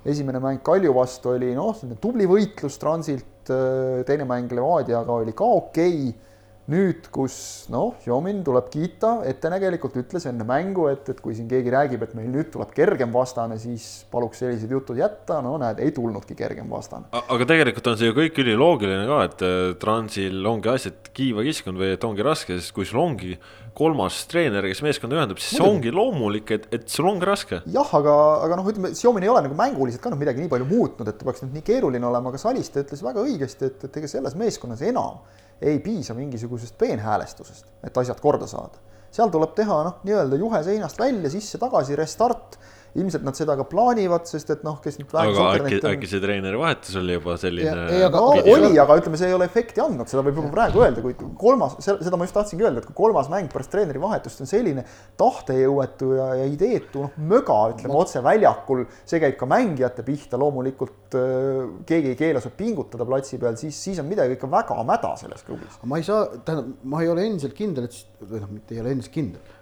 [0.07, 5.51] esimene mäng Kalju vastu oli noh, tubli võitlus Transilt, äh, teine mäng Levadiaga oli ka
[5.59, 5.99] okei.
[6.09, 6.26] okay
[6.73, 7.37] nüüd, kus
[7.71, 12.17] noh, Jomin tuleb kiita, ettenägelikult ütles enne mängu, et, et kui siin keegi räägib, et
[12.19, 16.71] meil nüüd tuleb kergem vastane, siis paluks sellised jutud jätta, no näed, ei tulnudki kergem
[16.73, 17.07] vastane.
[17.15, 21.85] aga tegelikult on see ju kõik üliloogiline ka, et äh, Transil ongi asjad kiiva kiskunud
[21.85, 23.37] või et ongi raske, sest kui sul ongi
[23.77, 27.63] kolmas treener, kes meeskonda ühendab, siis see ongi loomulik, et, et sul ongi raske.
[27.71, 30.67] jah, aga, aga noh, ütleme, Xiaomin ei ole nagu mänguliselt ka noh, midagi nii palju
[30.71, 34.11] muutnud, et peaks nüüd nii keeruline olema, aga Saliste ütles väga õigesti, et, et ega
[34.11, 35.21] selles meeskonnas enam
[35.61, 38.83] ei piisa mingisugusest peenhäälestusest, et asjad korda saada.
[39.11, 42.59] seal tuleb teha noh, nii-öelda juhe seinast välja, sisse-tagasi, restart
[42.97, 46.59] ilmselt nad seda ka plaanivad, sest et noh, kes nüüd aga äkki, äkki see treeneri
[46.61, 47.87] vahetus oli juba selline.
[47.93, 50.83] ei, aga no, oli, aga ütleme, see ei ole efekti andnud, seda võib juba praegu
[50.85, 54.43] öelda, kui kolmas, seda ma just tahtsingi öelda, et kui kolmas mäng pärast treeneri vahetust
[54.45, 54.87] on selline
[55.21, 61.19] tahtejõuetu ja, ja ideetu noh, möga, ütleme otse väljakul, see käib ka mängijate pihta, loomulikult
[61.19, 65.13] äh, keegi ei keela sul pingutada platsi peal, siis, siis on midagi ikka väga mäda
[65.21, 65.81] selles klubis.
[65.85, 68.97] ma ei saa, tähendab, ma ei ole endiselt kindel, et, või noh, mitte ei ole
[68.97, 69.55] endiselt kindel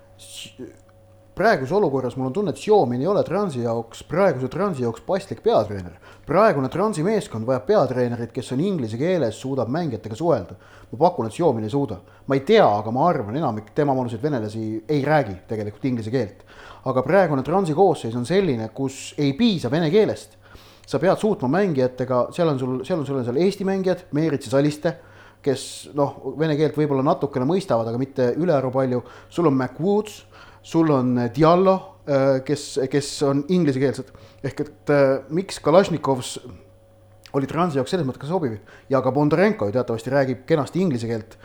[1.34, 5.42] praeguses olukorras mul on tunne, et Xiaomin ei ole Transi jaoks, praeguse Transi jaoks paslik
[5.42, 5.96] peatreener.
[6.26, 10.54] praegune Transi meeskond vajab peatreenerit, kes on inglise keeles, suudab mängijatega suhelda.
[10.92, 11.96] ma pakun, et Xiaomin ei suuda.
[12.26, 16.44] ma ei tea, aga ma arvan, enamik temavanuseid venelasi ei räägi tegelikult inglise keelt.
[16.84, 20.36] aga praegune Transi koosseis on selline, kus ei piisa vene keelest.
[20.86, 24.46] sa pead suutma mängijatega, seal on sul, seal on sul on seal Eesti mängijad, Meerits
[24.46, 24.96] ja Saliste
[25.44, 29.02] kes noh, vene keelt võib-olla natukene mõistavad, aga mitte ülearu palju.
[29.28, 30.22] sul on McWoods
[30.64, 34.12] sul on äh, Diallo, äh, kes, kes on inglisekeelsed.
[34.44, 36.38] ehk et äh, miks Kalašnikovs
[37.34, 38.56] oli Transi jaoks selles mõttes ka sobiv
[38.88, 41.36] ja ka Bondarenko ju teatavasti räägib kenasti inglise keelt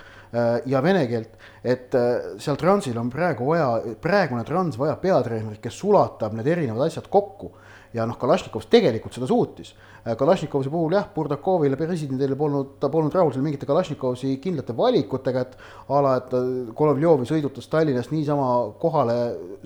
[0.70, 1.32] ja vene keelt,
[1.66, 1.96] et
[2.38, 7.50] seal Transil on praegu vaja, praegune Trans vajab peatreenerit, kes sulatab need erinevad asjad kokku
[7.93, 9.71] ja noh, Kalašnikov tegelikult seda suutis.
[10.04, 15.45] Äh, Kalašnikovsi puhul jah, Burdakovile presidendile polnud, ta polnud rahul seal mingite Kalašnikovsi kindlate valikutega,
[15.45, 15.58] et
[15.89, 16.36] a la, et
[16.78, 19.17] Golovjovi sõidutas Tallinnast niisama kohale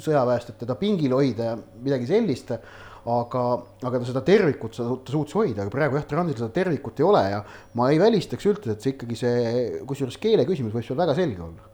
[0.01, 2.55] sõjaväest, et teda pingil hoida ja midagi sellist
[3.03, 3.43] aga,
[3.83, 7.23] aga ta seda tervikut, ta suutis hoida, aga praegu jah, Transil seda tervikut ei ole
[7.33, 7.43] ja
[7.75, 11.43] ma ei välistaks üldse, et see ikkagi see, kusjuures keele küsimus võib seal väga selge
[11.43, 11.71] olla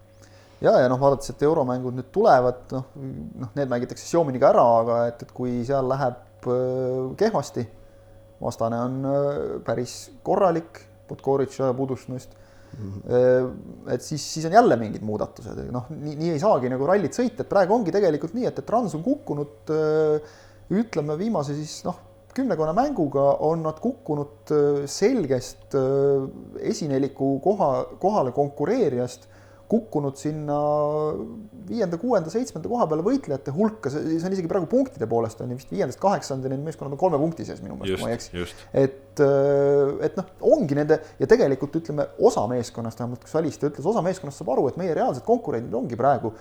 [0.60, 2.90] ja, ja noh, vaadates, et euromängud nüüd tulevad, noh,
[3.46, 6.29] noh, need mängitakse Xiominiga ära, aga et, et kui seal läheb Äh,
[7.18, 7.68] kehvasti.
[8.42, 12.36] vastane on äh, päris korralik, Podgorits ja Budusnust
[12.78, 13.02] mm.
[13.02, 13.94] -hmm.
[13.94, 17.42] et siis, siis on jälle mingid muudatused, noh, nii, nii ei saagi nagu rallit sõita,
[17.42, 19.74] et praegu ongi tegelikult nii, et, et Trans on kukkunud
[20.70, 21.98] ütleme viimase siis noh,
[22.34, 24.54] kümnekonna mänguga on nad kukkunud
[24.86, 25.76] selgest
[26.62, 29.28] esineliku koha, kohale konkureerijast
[29.70, 30.58] kukkunud sinna
[31.70, 35.60] viienda, kuuenda, seitsmenda koha peale võitlejate hulka, see on isegi praegu punktide poolest on ju
[35.60, 38.58] vist viiendast kaheksandani need meeskonnad on kolme punkti sees minu meelest, kui ma ei eksi.
[38.74, 39.22] et,
[40.08, 44.42] et noh, ongi nende ja tegelikult ütleme, osa meeskonnast, vähemalt kas Aliste ütles, osa meeskonnast
[44.42, 46.34] saab aru, et meie reaalsed konkurendid ongi praegu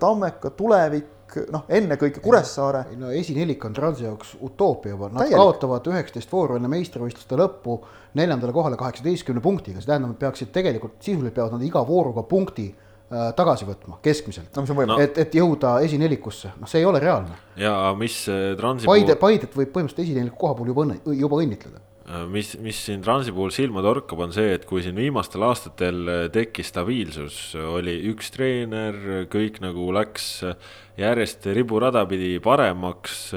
[0.00, 1.08] Tammeka, Tulevik,
[1.52, 2.84] noh, ennekõike Kuressaare.
[2.98, 5.40] no esinelik on Transi jaoks utoopia juba, nad Täielik.
[5.40, 7.80] kaotavad üheksateist vooru enne meistrivõistluste lõppu
[8.18, 12.68] neljandale kohale kaheksateistkümne punktiga, see tähendab, et peaksid tegelikult, sisuliselt peavad nad iga vooruga punkti
[12.70, 14.64] äh, tagasi võtma keskmiselt no,.
[14.86, 14.98] No.
[15.02, 17.38] et, et jõuda esinelikusse, noh, see ei ole reaalne.
[17.60, 21.86] ja mis äh, Transi Paide, Paidet võib põhimõtteliselt esineliku koha puhul juba õnne, juba õnnitleda
[22.30, 26.22] mis, mis siin Transi puhul silma torkab, on see, et kui siin viimastel aastatel äh,
[26.32, 33.30] tekkis stabiilsus, oli üks treener, kõik nagu läks äh, järjest riburada pidi paremaks.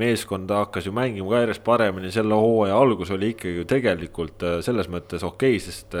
[0.00, 4.88] meeskond hakkas ju mängima ka järjest paremini, selle hooaja algus oli ikkagi ju tegelikult selles
[4.90, 5.94] mõttes okei okay,, sest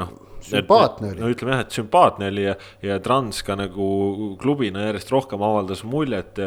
[0.00, 1.20] noh sümpaatne oli.
[1.20, 3.86] no ütleme jah, et sümpaatne oli ja, ja Trans ka nagu
[4.40, 6.40] klubina järjest rohkem avaldas muljet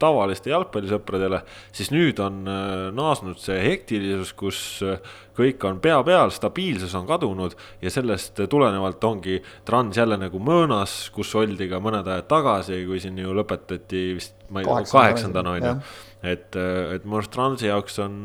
[0.00, 1.42] tavaliste jalgpallisõpradele,
[1.76, 5.00] siis nüüd on äh, naasnud see hektilisus, kus äh,
[5.36, 11.02] kõik on pea peal, stabiilsus on kadunud ja sellest tulenevalt ongi Trans jälle nagu mõõnas,
[11.14, 15.56] kus oldi ka mõned ajad tagasi, kui siin ju lõpetati vist, ma ei tea, kaheksandana
[15.56, 15.74] on ju.
[16.22, 18.24] et, äh, et minu arust Transi jaoks on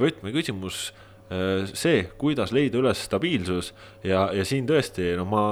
[0.00, 0.86] võtmeküsimus
[1.74, 3.72] see, kuidas leida üles stabiilsus
[4.06, 5.42] ja, ja siin tõesti, no ma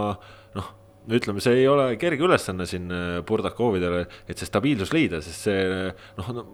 [1.09, 5.91] ütleme, see ei ole kerge ülesanne siin äh, Burdakovidele, et see stabiilsus leida, sest see
[6.19, 6.47] noh no,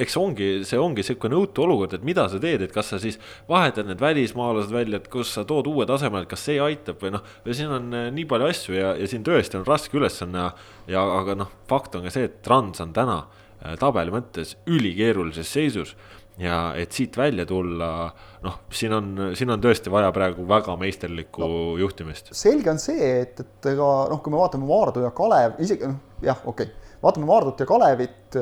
[0.00, 3.18] eks ongi, see ongi niisugune nõutu olukord, et mida sa teed, et kas sa siis
[3.48, 7.14] vahetad need välismaalased välja, et kus sa tood uue tasemele, et kas see aitab või
[7.16, 10.50] noh, siin on äh, nii palju asju ja, ja siin tõesti on raske ülesanne
[10.90, 15.50] ja, aga noh, fakt on ka see, et Trans on täna äh, tabeli mõttes ülikeerulises
[15.58, 15.96] seisus
[16.40, 18.10] ja et siit välja tulla,
[18.46, 22.32] noh, siin on, siin on tõesti vaja praegu väga meisterlikku no, juhtimist.
[22.36, 25.98] selge on see, et, et ega noh, kui me vaatame Maardu ja Kalev, isegi noh,
[26.24, 28.38] jah, okei okay., vaatame Maardut ja Kalevit,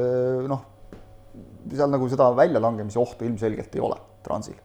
[0.49, 0.69] noh,
[1.73, 4.61] seal nagu seda väljalangemise ohtu ilmselgelt ei ole Transil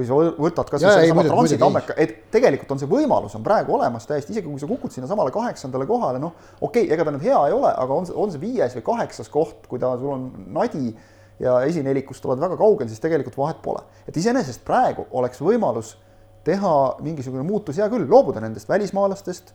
[0.00, 3.74] kui sa võtad kas või sellesama Transi tammeka, et tegelikult on see võimalus on praegu
[3.76, 7.14] olemas täiesti, isegi kui sa kukud sinna samale kaheksandale kohale, noh, okei okay,, ega ta
[7.14, 9.90] nüüd hea ei ole, aga on see, on see viies või kaheksas koht, kui ta,
[10.00, 10.94] sul on nadi
[11.40, 13.82] ja esinelikust oled väga kaugel, siis tegelikult vahet pole.
[14.08, 15.96] et iseenesest praegu oleks võimalus
[16.44, 16.74] teha
[17.04, 19.52] mingisugune muutus, hea küll, loobuda nendest välismaalastest,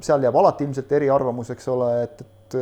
[0.00, 2.58] seal jääb alati ilmselt eriarvamus, eks ole, et, et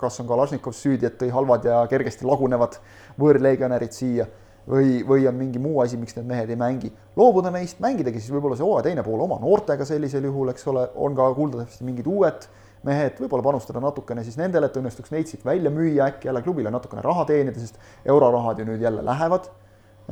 [0.00, 2.76] kas on Kalašnikov süüdi, et tõi halvad ja kergesti lagunevad
[3.20, 4.26] võõrlegionärid siia
[4.68, 6.92] või, või on mingi muu asi, miks need mehed ei mängi.
[7.16, 10.88] loobuda neist, mängidagi siis võib-olla see hooaja teine pool oma noortega sellisel juhul, eks ole,
[10.94, 12.48] on ka kuuldavasti mingid uued
[12.86, 16.72] mehed, võib-olla panustada natukene siis nendele, et õnnestuks neid siit välja müüa, äkki jälle klubile
[16.72, 19.48] natukene raha teenida, sest eurorahad ju nüüd jälle lähevad,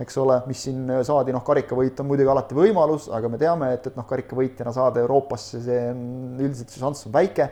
[0.03, 3.87] eks ole, mis siin saadi, noh, karikavõit on muidugi alati võimalus, aga me teame, et,
[3.91, 6.03] et noh, karikavõitjana saada Euroopasse, see on
[6.41, 7.49] üldiselt see šanss on väike.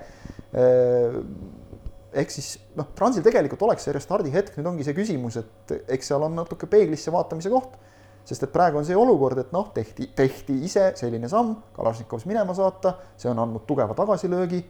[2.12, 6.12] ehk siis noh, Transil tegelikult oleks see restardi hetk, nüüd ongi see küsimus, et eks
[6.12, 7.78] seal on natuke peeglisse vaatamise koht
[8.26, 12.54] sest et praegu on see olukord, et noh, tehti, tehti ise selline samm, Kalašnikovs minema
[12.54, 14.60] saata, see on andnud tugeva tagasilöögi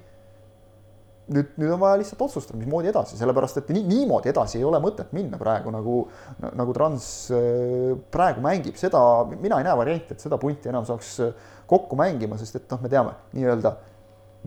[1.30, 4.80] nüüd, nüüd on vaja lihtsalt otsustada, mismoodi edasi, sellepärast et nii, niimoodi edasi ei ole
[4.82, 5.96] mõtet minna praegu nagu,
[6.42, 9.00] nagu Trans äh, praegu mängib, seda,
[9.32, 12.82] mina ei näe varianti, et seda punti enam saaks äh, kokku mängima, sest et noh,
[12.82, 13.76] me teame nii-öelda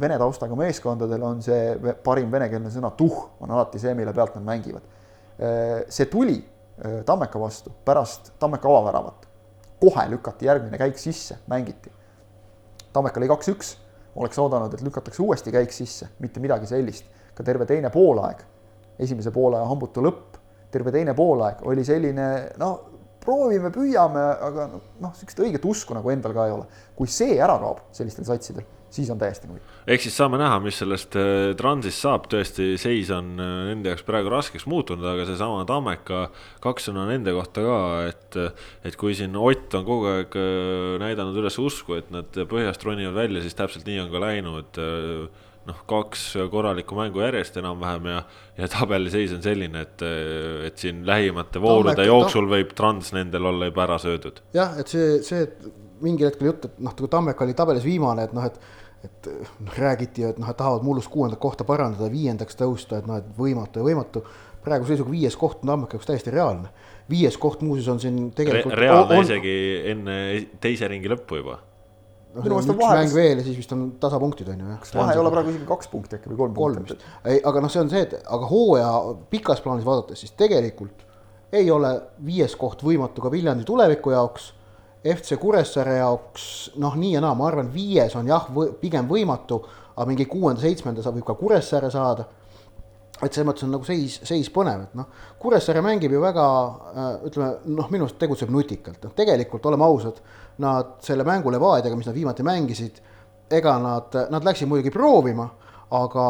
[0.02, 4.48] vene taustaga meeskondadel on see parim venekeelne sõna tuh, on alati see, mille pealt nad
[4.50, 4.92] mängivad.
[5.40, 6.42] Äh, see tuli
[6.76, 9.22] Tammeka vastu pärast Tammeka avaväravat,
[9.80, 11.88] kohe lükati järgmine käik sisse, mängiti.
[12.92, 13.78] Tammeka oli kaks-üks
[14.16, 17.06] oleks oodanud, et lükatakse uuesti käik sisse, mitte midagi sellist.
[17.36, 18.44] ka terve teine poolaeg,
[19.00, 20.38] esimese poolaja hambutu lõpp,
[20.72, 22.70] terve teine poolaeg oli selline, no
[23.26, 26.66] proovime, püüame, aga noh, niisugust õiget usku nagu endal ka ei ole.
[26.96, 28.64] kui see ära kaob sellistel satsidel
[28.96, 29.62] siis on täiesti null.
[29.88, 34.06] ehk siis saame näha, mis sellest äh, Transist saab, tõesti, seis on äh, nende jaoks
[34.08, 36.28] praegu raskeks muutunud, aga seesama Tammeka
[36.64, 37.80] kaks sõna nende kohta ka,
[38.10, 38.40] et,
[38.88, 43.18] et kui siin Ott on kogu aeg äh, näidanud üles usku, et nad põhjast ronivad
[43.18, 44.82] välja, siis täpselt nii on ka läinud
[45.66, 48.20] noh, kaks korralikku mängu järjest enam-vähem ja,
[48.60, 50.04] ja tabeliseis on selline, et,
[50.68, 54.44] et siin lähimate voorude Tammeka, jooksul võib Trans nendel olla juba ära söödud.
[54.54, 55.48] jah, et see, see
[56.04, 58.60] mingil hetkel jutt, et noh, kui Tammeka oli tabelis viimane, et noh, et
[59.06, 63.20] et noh, räägiti, et noh, et tahavad mullust kuuendat kohta parandada, viiendaks tõusta, et noh,
[63.22, 64.26] et võimatu ja võimatu.
[64.66, 66.70] praeguse seisuga viies koht on Tammeka jaoks täiesti reaalne.
[67.10, 68.88] viies koht muuseas on siin tegelikult Re.
[68.88, 69.56] reaalne on, isegi
[69.92, 70.18] enne
[70.60, 71.60] teise ringi lõppu juba.
[72.34, 74.80] noh, minu meelest on üks mäng veel ja siis vist on tasapunktid on ju jah.
[74.80, 76.98] kas vahe ei ole praegu isegi kaks punkti äkki või kolm, kolm punkti?
[77.26, 78.92] ei, aga noh, see on see, et aga hooaja
[79.30, 81.06] pikas plaanis vaadates, siis tegelikult
[81.54, 81.94] ei ole
[82.26, 84.52] viies koht võimatu ka Viljandi tuleviku jaoks
[85.06, 86.46] FC Kuressaare jaoks
[86.82, 89.60] noh, nii ja naa, ma arvan, viies on jah või, pigem võimatu,
[89.96, 92.26] aga mingi kuuenda-seitsmenda saab võib ka Kuressaare saada.
[93.24, 95.06] et selles mõttes on nagu seis, seis põnev, et noh,
[95.40, 100.20] Kuressaare mängib ju väga äh, ütleme noh, minu arust tegutseb nutikalt, noh tegelikult oleme ausad,
[100.58, 103.00] nad selle mängu Levadiaga, mis nad viimati mängisid,
[103.52, 105.48] ega nad, nad läksid muidugi proovima
[105.94, 106.26] aga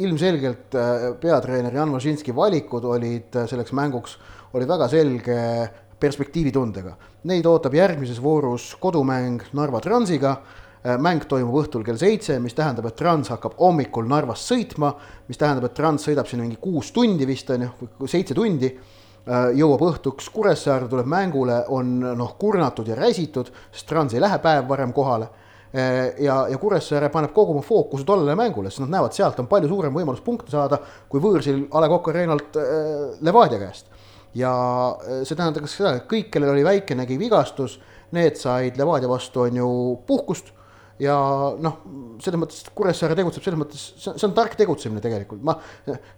[0.00, 4.16] ilmselgelt äh, peatreener Jan Važinski valikud olid äh, selleks mänguks,
[4.56, 5.38] olid väga selge
[6.00, 6.94] perspektiivitundega.
[7.30, 10.36] Neid ootab järgmises voorus kodumäng Narva Transiga.
[10.80, 14.94] Äh, mäng toimub õhtul kell seitse, mis tähendab, et Trans hakkab hommikul Narvast sõitma,
[15.28, 18.72] mis tähendab, et Trans sõidab siin mingi kuus tundi vist on ju, seitse tundi
[19.30, 24.64] jõuab õhtuks Kuressaarde, tuleb mängule, on noh, kurnatud ja räsitud, sest Trans ei lähe päev
[24.72, 25.28] varem kohale
[25.72, 29.46] Eh, ja, ja Kuressaare paneb kogu oma fookuse tollele mängule, sest nad näevad, sealt on
[29.46, 33.86] palju suurem võimalus punkte saada kui võõrsil A Le Coq Arenalt äh, Levadia käest.
[34.36, 34.52] Ja
[35.04, 37.78] eh, see tähendab ka seda, et kõik, kellel oli väikenegi vigastus,
[38.16, 39.68] need said Levadia vastu on ju
[40.06, 40.56] puhkust.
[41.00, 41.14] Ja
[41.56, 41.78] noh,
[42.20, 45.54] selles mõttes Kuressaare tegutseb selles mõttes, see on tark tegutsemine tegelikult, ma,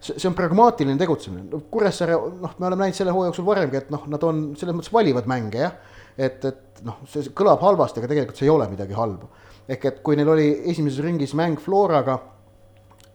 [0.03, 4.09] see on pragmaatiline tegutsemine, Kuressaare noh, me oleme näinud selle hooaja jooksul varemgi, et noh,
[4.11, 5.77] nad on selles mõttes valivad mänge jah,
[6.19, 9.31] et, et noh, see kõlab halvasti, aga tegelikult see ei ole midagi halba.
[9.71, 12.19] Ehk et kui neil oli esimeses ringis mäng Floraga,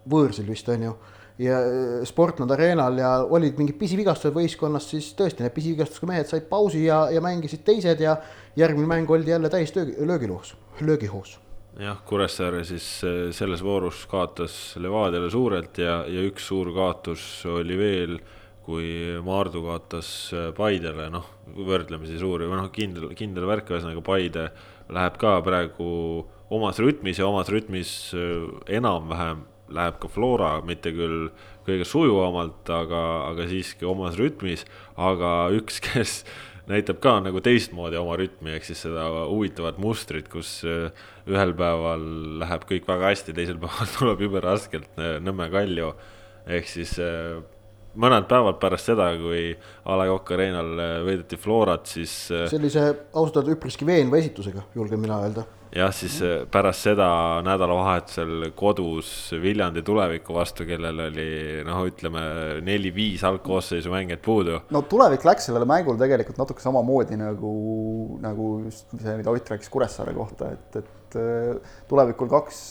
[0.08, 0.96] võõrsil vist on ju,
[1.40, 6.48] ja äh, Sportland Arenal ja olid mingid pisivigastused võistkonnas, siis tõesti need pisivigastusega mehed said
[6.50, 8.18] pausi ja, ja mängisid teised ja
[8.58, 11.38] järgmine mäng oldi jälle täis löögiloos, löögihoos.
[11.78, 17.78] Jah, Kuressaare siis äh, selles voorus kaotas Levadiale suurelt ja, ja üks suur kaotus oli
[17.78, 18.18] veel,
[18.66, 18.88] kui
[19.24, 24.48] Maardu kaotas äh, Paidele, noh, võrdlemisi suuri või noh, kindel, kindel värk, ühesõnaga Paide
[24.90, 25.92] läheb ka praegu
[26.50, 31.30] omas rütmis ja omas rütmis äh, enam-vähem läheb ka Flora, mitte küll
[31.68, 33.02] kõige sujuvamalt, aga,
[33.32, 34.66] aga siiski omas rütmis.
[34.96, 36.22] aga üks, kes
[36.68, 40.90] näitab ka nagu teistmoodi oma rütmi, ehk siis seda huvitavat mustrit, kus äh,
[41.28, 42.08] ühel päeval
[42.44, 45.94] läheb kõik väga hästi, teisel päeval tuleb jube raskelt äh, Nõmme Kalju.
[46.48, 46.94] ehk siis
[47.98, 49.52] mõned päevad pärast seda, kui
[49.84, 52.14] A Le Coq Arenal võideti Florat, siis.
[52.52, 57.08] sellise ausalt öelda üpriski veenva esitusega, julgen mina öelda jah, siis äh, pärast seda
[57.46, 59.10] nädalavahetusel kodus
[59.42, 61.28] Viljandi tuleviku vastu, kellel oli
[61.68, 62.24] noh, ütleme
[62.66, 64.62] neli-viis algkoosseisu mängijaid puudu.
[64.74, 67.52] no tulevik läks sellele mängule tegelikult natuke samamoodi nagu,
[68.24, 72.64] nagu just see, mida Ott rääkis Kuressaare kohta, et, et äh, tulevikul kaks,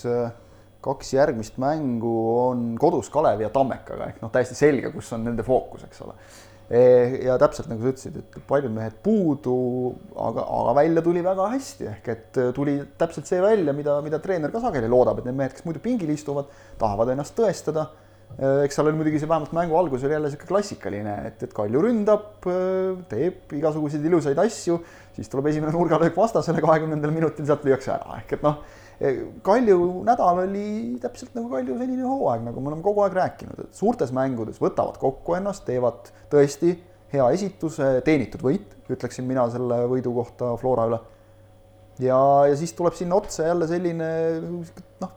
[0.87, 5.47] kaks järgmist mängu on kodus Kalevi ja Tammekaga ehk noh, täiesti selge, kus on nende
[5.47, 9.59] fookus, eks ole Eh, ja täpselt nagu sa ütlesid, et paljud mehed puudu,
[10.19, 14.19] aga, aga välja tuli väga hästi, ehk et eh, tuli täpselt see välja, mida, mida
[14.23, 16.51] treener ka sageli loodab, et need mehed, kes muidu pingil istuvad,
[16.81, 17.87] tahavad ennast tõestada.
[18.35, 21.55] Eh, eks seal oli muidugi see vähemalt mängu algus oli jälle sihuke klassikaline, et, et
[21.55, 22.49] Kalju ründab,
[23.13, 24.81] teeb igasuguseid ilusaid asju,
[25.15, 28.59] siis tuleb esimene nurgalöök vastasele kahekümnendal minutil, sealt lüüakse ära, ehk et noh
[29.45, 30.69] Kalju nädal oli
[31.03, 34.97] täpselt nagu Kalju senine hooaeg, nagu me oleme kogu aeg rääkinud, et suurtes mängudes võtavad
[35.01, 36.73] kokku ennast, teevad tõesti
[37.13, 41.03] hea esituse, teenitud võit, ütleksin mina selle võidu kohta Flora üle.
[42.01, 44.09] ja, ja siis tuleb sinna otsa jälle selline
[45.05, 45.13] noh,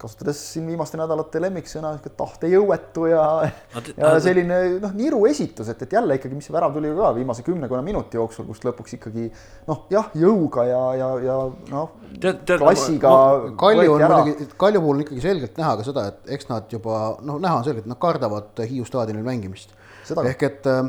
[0.00, 3.24] kasutades siin viimaste nädalate lemmiksõna, tahtejõuetu ja,
[3.96, 7.44] ja selline noh, niru esitus, et, et jälle ikkagi, mis see värav tuli ka viimase
[7.46, 9.28] kümnekonna minuti jooksul, kust lõpuks ikkagi
[9.68, 11.36] noh, jah, jõuga ja, ja, ja
[11.70, 11.92] noh,
[12.46, 13.52] klassiga no,.
[13.60, 16.98] Kalju on muidugi, Kalju puhul on ikkagi selgelt näha ka seda, et eks nad juba
[17.26, 19.76] noh, näha on selgelt, nad kardavad Hiiu staadionil mängimist.
[20.10, 20.84] ehk et äh,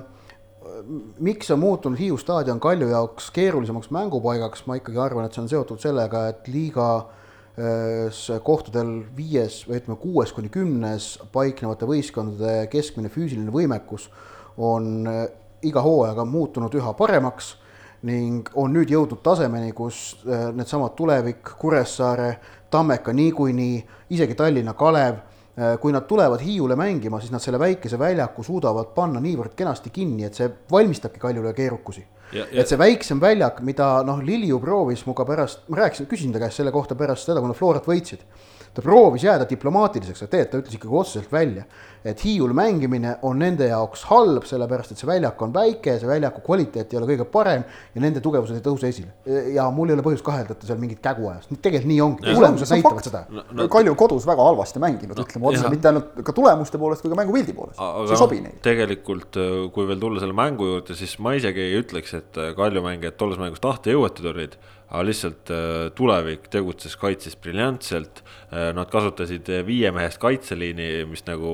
[1.19, 5.49] miks on muutunud Hiiu staadion Kalju jaoks keerulisemaks mängupaigaks, ma ikkagi arvan, et see on
[5.51, 6.87] seotud sellega, et liiga
[8.47, 14.07] kohtadel viies või ütleme, kuues kuni kümnes paiknevate võistkondade keskmine füüsiline võimekus
[14.57, 15.25] on äh,
[15.67, 17.55] iga hooajaga muutunud üha paremaks
[18.07, 22.31] ning on nüüd jõudnud tasemeni, kus äh, needsamad Tulevik, Kuressaare,
[22.71, 23.83] Tammeka niikuinii,
[24.15, 25.30] isegi Tallinna Kalev, äh,
[25.81, 30.23] kui nad tulevad Hiiule mängima, siis nad selle väikese väljaku suudavad panna niivõrd kenasti kinni,
[30.25, 35.65] et see valmistabki Kaljule keerukusi et see väiksem väljak, mida noh, Lilju proovis minuga pärast,
[35.69, 38.23] ma rääkisin, küsisin ta käest selle kohta pärast seda, kui nad Florat võitsid.
[38.73, 41.65] Ta proovis jääda diplomaatiliseks, aga tegelikult ta ütles ikkagi otseselt välja,
[42.07, 46.41] et Hiiul mängimine on nende jaoks halb, sellepärast et see väljak on väike, see väljaku
[46.45, 49.11] kvaliteet ei ole kõige parem ja nende tugevused ei tõuse esile.
[49.53, 52.25] ja mul ei ole põhjust kahelda, et ta seal mingit kägu ajas, tegelikult nii ongi,
[52.31, 53.45] tulemused näitavad seda no,.
[53.51, 57.19] No, Kalju kodus väga halvasti mänginud, ütleme otse, mitte ainult ka tulemuste poolest kui ka
[57.19, 58.61] mängupildi poolest, see ei sobi neile.
[58.65, 59.39] tegelikult,
[59.75, 63.41] kui veel tulla selle mängu juurde, siis ma isegi ei ütleks, et Kalju mängijad tolles
[63.41, 64.57] mängus tahtejõuetud olid,
[64.91, 68.21] aga lihtsalt äh, tulevik tegutses kaitses briljantselt.
[68.51, 71.51] Äh, nad kasutasid viiemehest kaitseliini, mis nagu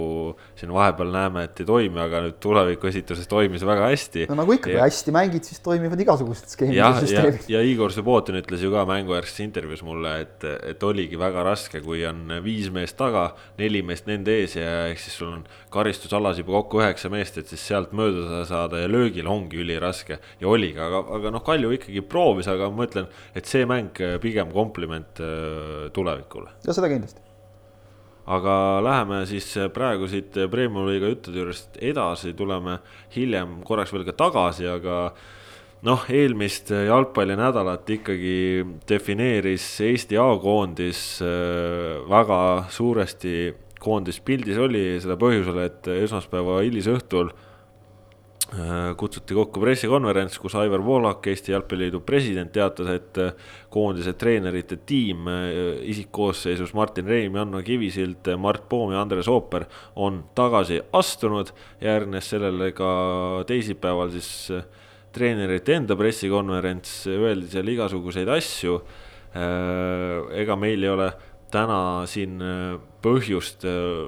[0.58, 4.24] siin vahepeal näeme, et ei toimi, aga nüüd tuleviku esituses toimis väga hästi.
[4.32, 7.46] no nagu ikka, kui hästi mängid, siis toimivad igasugused skeemid ja süsteemid.
[7.54, 12.02] ja Igor Subbotin ütles ju ka mängujärgses intervjuus mulle, et, et oligi väga raske, kui
[12.10, 13.28] on viis meest taga,
[13.62, 17.54] neli meest nende ees ja ehk siis sul on karistusalas juba kokku üheksa meest, et
[17.54, 22.02] siis sealt mööda saada ja löögil ongi üliraske ja oligi, aga, aga noh, Kalju ikkagi
[22.10, 23.06] proovis, aga ma ütlen
[23.38, 26.58] et see mäng pigem kompliment äh, tulevikule.
[26.66, 27.24] ja seda kindlasti.
[28.28, 32.80] aga läheme siis äh, praegu siit Premiumi liiga juttude juurest edasi, tuleme
[33.16, 34.98] hiljem korraks veel ka tagasi, aga
[35.88, 38.38] noh, eelmist jalgpallinädalat ikkagi
[38.90, 41.22] defineeris Eesti A-koondis
[42.10, 42.40] väga
[42.74, 47.47] suuresti, koondis pildis oli seda põhjusel, et esmaspäeva hilisõhtul Äh,
[48.98, 53.34] kutsuti kokku pressikonverents, kus Aivar Poolak, Eesti Jalgpalliliidu president, teatas, et äh,
[53.74, 55.50] koondise treenerite tiim äh,
[55.92, 61.52] isikkoosseisus Martin Reim, Janno Kivisild, Mart Poom ja Andres Ooper on tagasi astunud.
[61.82, 64.52] järgnes sellele ka teisipäeval siis
[65.12, 68.82] treenerite enda pressikonverents, öeldi seal igasuguseid asju.
[70.34, 71.12] ega meil ei ole
[71.52, 72.40] täna siin
[73.04, 73.66] põhjust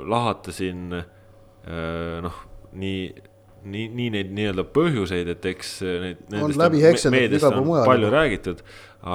[0.10, 2.40] lahata siin noh,
[2.72, 3.29] nii
[3.64, 6.22] nii, nii neid nii-öelda põhjuseid, et eks neid.
[6.40, 7.88] on läbi hekseldatud igal pool mujal.
[7.90, 8.64] palju räägitud,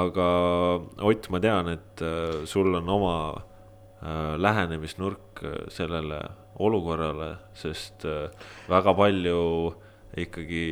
[0.00, 0.28] aga
[1.04, 6.20] Ott, ma tean, et äh, sul on oma äh, lähenemisnurk äh, sellele
[6.62, 8.04] olukorrale, sest
[8.70, 9.38] väga palju
[10.22, 10.66] ikkagi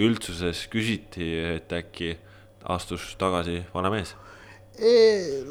[0.00, 2.14] üldsuses küsiti, et äkki
[2.72, 4.14] astus tagasi vana mees.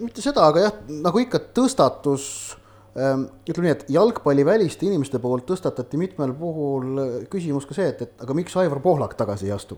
[0.02, 2.57] mitte seda, aga jah, nagu ikka tõstatus
[2.98, 8.26] ütleme nii, et jalgpalliväliste inimeste poolt tõstatati mitmel puhul äh, küsimus ka see, et, et
[8.26, 9.78] aga miks Aivar Pohlak tagasi ei astu.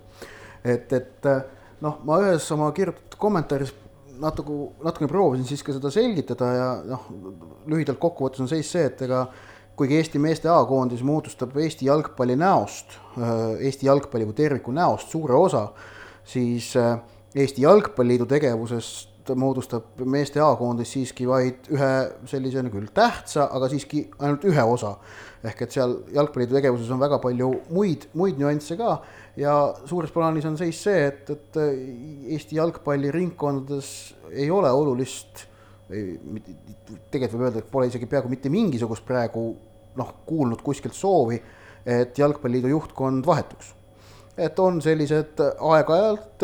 [0.63, 1.43] et, et äh,
[1.83, 3.73] noh, ma ühes oma kirjutatud kommentaaris
[4.19, 7.07] natuke, natukene proovisin siis ka seda selgitada ja noh,
[7.71, 9.25] lühidalt kokkuvõttes on seis see, et ega
[9.79, 15.35] kuigi Eesti meeste A-koondis moodustab Eesti jalgpalli näost, äh, Eesti jalgpalli kui terviku näost suure
[15.35, 15.69] osa,
[16.23, 16.71] siis
[17.35, 18.25] Eesti Jalgpalliliidu
[19.29, 21.89] tegevusest moodustab meeste A-koondis siiski vaid ühe
[22.29, 24.97] sellisena küll tähtsa, aga siiski ainult ühe osa.
[25.43, 29.01] ehk et seal jalgpalliliidu tegevuses on väga palju muid, muid nüansse ka
[29.37, 31.59] ja suures plaanis on seis see, et, et
[32.35, 35.45] Eesti jalgpalliringkondades ei ole olulist,
[35.87, 39.55] tegelikult võib öelda, et pole isegi peaaegu mitte mingisugust praegu
[39.95, 41.39] noh, kuulnud kuskilt soovi,
[41.85, 43.75] et jalgpalliliidu juhtkond vahetuks.
[44.37, 46.43] et on sellised aeg-ajalt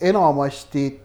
[0.00, 1.00] enamasti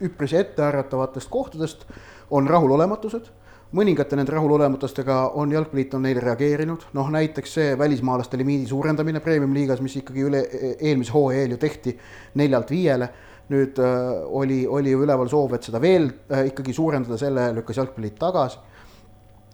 [0.00, 1.84] üpris etteäratavatest kohtadest
[2.30, 3.28] on rahulolematused,
[3.76, 9.82] mõningate nende rahulolematustega on Jalgpalliliit on neile reageerinud, noh näiteks see välismaalaste limiidi suurendamine premium-liigas,
[9.84, 10.42] mis ikkagi üle,
[10.78, 11.96] eelmise hooaja eel ju tehti
[12.40, 13.10] neljalt viiele,
[13.50, 17.78] nüüd äh, oli, oli ju üleval soov, et seda veel äh, ikkagi suurendada, selle lükkas
[17.82, 18.58] Jalgpalliliit tagasi.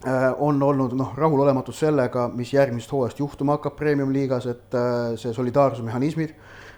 [0.03, 5.35] Äh, on olnud noh, rahulolematus sellega, mis järgmisest hooajast juhtuma hakkab premium-liigas, et äh, see
[5.37, 6.33] solidaarsusmehhanismid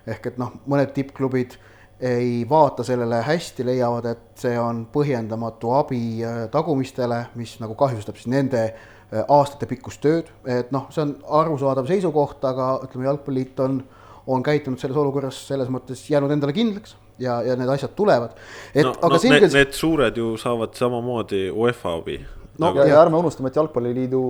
[0.06, 1.56] ehk et noh, mõned tippklubid
[2.04, 8.18] ei vaata sellele hästi, leiavad, et see on põhjendamatu abi äh, tagumistele, mis nagu kahjustab
[8.18, 13.80] siis nende äh, aastatepikkust tööd, et noh, see on arusaadav seisukoht, aga ütleme, Jalgpalliliit on,
[14.26, 18.34] on käitunud selles olukorras selles mõttes jäänud endale kindlaks ja, ja need asjad tulevad.
[18.74, 19.54] et no, aga no, selgelt.
[19.54, 22.18] Need suured ju saavad samamoodi UEFA abi
[22.62, 24.22] no ja, ja ärme unustame, et Jalgpalliliidu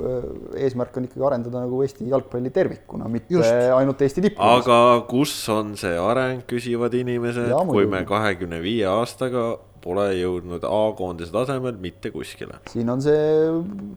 [0.00, 0.28] äh,
[0.64, 3.50] eesmärk on ikkagi arendada nagu Eesti jalgpalli tervikuna, mitte Just.
[3.76, 4.44] ainult Eesti tippu.
[4.44, 4.78] aga
[5.10, 11.76] kus on see areng, küsivad inimesed, kui me kahekümne viie aastaga pole jõudnud A-koondise tasemel
[11.80, 12.60] mitte kuskile.
[12.70, 13.50] siin on see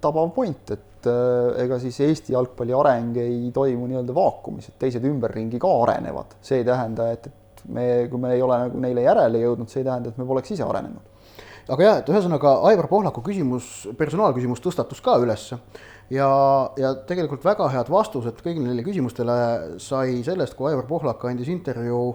[0.04, 5.08] tabav point, et äh, ega siis Eesti jalgpalli areng ei toimu nii-öelda vaakumis, et teised
[5.08, 9.08] ümberringi ka arenevad, see ei tähenda, et, et me, kui me ei ole nagu neile
[9.08, 11.13] järele jõudnud, see ei tähenda, et me poleks ise arenenud
[11.70, 15.60] aga jah, et ühesõnaga Aivar Pohlaku küsimus, personaalküsimus tõstatus ka ülesse
[16.12, 16.30] ja,
[16.78, 19.36] ja tegelikult väga head vastused kõigile neile küsimustele
[19.82, 22.08] sai sellest, kui Aivar Pohlak andis intervjuu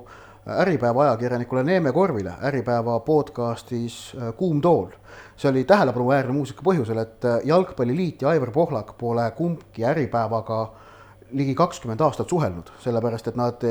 [0.49, 4.93] Äripäeva ajakirjanikule Neeme Korvile Äripäeva podcastis äh, Kuum tool.
[5.37, 10.73] see oli tähelepanuväärne muusika põhjusel, et äh, Jalgpalliliit ja Aivar Pohlak pole kumbki Äripäevaga
[11.31, 13.65] ligi kakskümmend aastat suhelnud, sellepärast et nad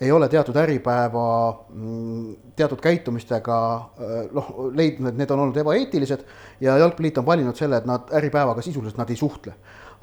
[0.00, 1.26] ei ole teatud Äripäeva
[1.68, 6.24] mm, teatud käitumistega äh, noh, leidnud, et need on olnud ebaeetilised
[6.60, 9.56] ja Jalgpalliliit on valinud selle, et nad Äripäevaga sisuliselt nad ei suhtle.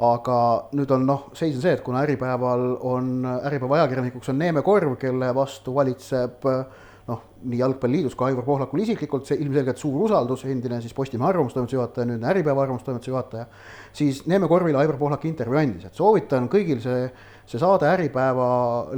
[0.03, 0.35] aga
[0.73, 3.11] nüüd on noh, seis on see, et kuna Äripäeval on,
[3.45, 6.47] Äripäeva ajakirjanikuks on Neeme Korv, kelle vastu valitseb
[7.07, 11.75] noh, nii Jalgpalliliidus kui Aivar Pohlakul isiklikult, see ilmselgelt suur usaldus, endine siis Postimehe arvamustoimetuse
[11.75, 13.43] juhataja, nüüdne Äripäeva arvamustoimetuse juhataja,
[13.95, 17.09] siis Neeme Korvile Aivar Pohlak intervjuu andis, et soovitan kõigil see,
[17.49, 18.47] see saade Äripäeva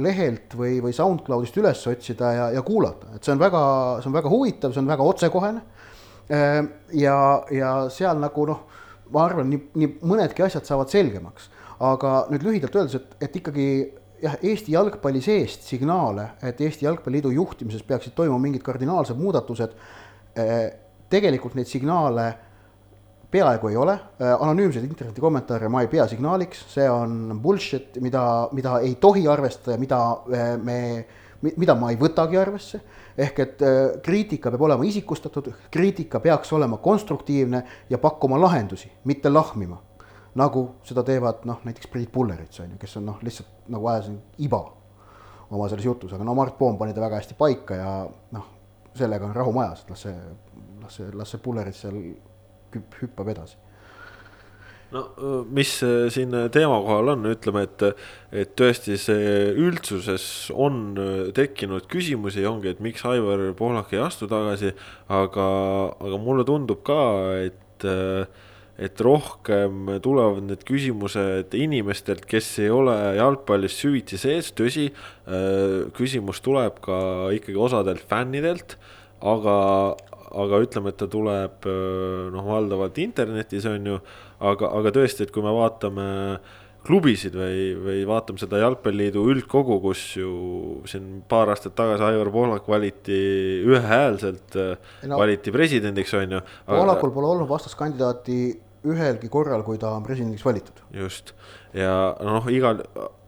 [0.02, 3.64] lehelt või, või SoundCloudist üles otsida ja, ja kuulata, et see on väga,
[4.04, 5.66] see on väga huvitav, see on väga otsekohene.
[7.06, 7.18] ja,
[7.54, 8.64] ja seal nagu noh,
[9.14, 11.50] ma arvan, nii, nii mõnedki asjad saavad selgemaks,
[11.82, 13.68] aga nüüd lühidalt öeldes, et, et ikkagi
[14.22, 19.76] jah, Eesti jalgpalli seest signaale, et Eesti Jalgpalliliidu juhtimises peaksid toimuma mingid kardinaalsed muudatused.
[20.36, 20.66] Eh,
[21.10, 22.26] tegelikult neid signaale
[23.30, 28.48] peaaegu ei ole, eh, anonüümseid interneti kommentaare ma ei pea signaaliks, see on bullshit, mida,
[28.52, 30.00] mida ei tohi arvestada ja mida
[30.32, 30.78] eh, me,
[31.56, 32.80] mida ma ei võtagi arvesse.
[33.16, 33.62] ehk et
[34.04, 39.78] kriitika peab olema isikustatud, kriitika peaks olema konstruktiivne ja pakkuma lahendusi, mitte lahmima
[40.36, 44.18] nagu seda teevad noh, näiteks Priit Pullerits on ju, kes on noh, lihtsalt nagu ajasin
[44.44, 44.62] iba
[45.50, 47.92] oma selles jutus, aga no Mart Poom pani ta väga hästi paika ja
[48.34, 48.48] noh,
[48.96, 50.16] sellega on rahu majas, et las see,
[50.82, 52.00] las see, las see Pullerits seal
[53.00, 53.62] hüppab edasi.
[54.94, 55.02] No
[55.50, 55.72] mis
[56.14, 57.82] siin teema kohal on, ütleme, et,
[58.30, 60.94] et tõesti see üldsuses on
[61.34, 64.70] tekkinud küsimusi, ongi, et miks Aivar Pohlak ei astu tagasi,
[65.10, 65.46] aga,
[65.98, 67.00] aga mulle tundub ka,
[67.48, 68.45] et äh,
[68.76, 76.42] et rohkem tulevad need küsimused inimestelt, kes ei ole jalgpallis süviti sees, tõsi, äh, küsimus
[76.44, 76.98] tuleb ka
[77.36, 78.76] ikkagi osadelt fännidelt,
[79.24, 79.56] aga,
[80.36, 83.98] aga ütleme, et ta tuleb äh, noh, valdavalt internetis on ju,
[84.44, 86.06] aga, aga tõesti, et kui me vaatame
[86.86, 90.30] klubisid või, või vaatame seda jalgpalliliidu üldkogu, kus ju
[90.86, 93.16] siin paar aastat tagasi Aivar Pohlak valiti
[93.66, 96.44] ühehäälselt no,, valiti presidendiks, on ju.
[96.68, 98.38] Pohlakul pole olnud vastaskandidaati
[98.86, 100.82] ühelgi korral, kui ta on presidendiks valitud.
[100.94, 101.34] just
[101.76, 101.92] ja
[102.24, 102.82] noh, igal,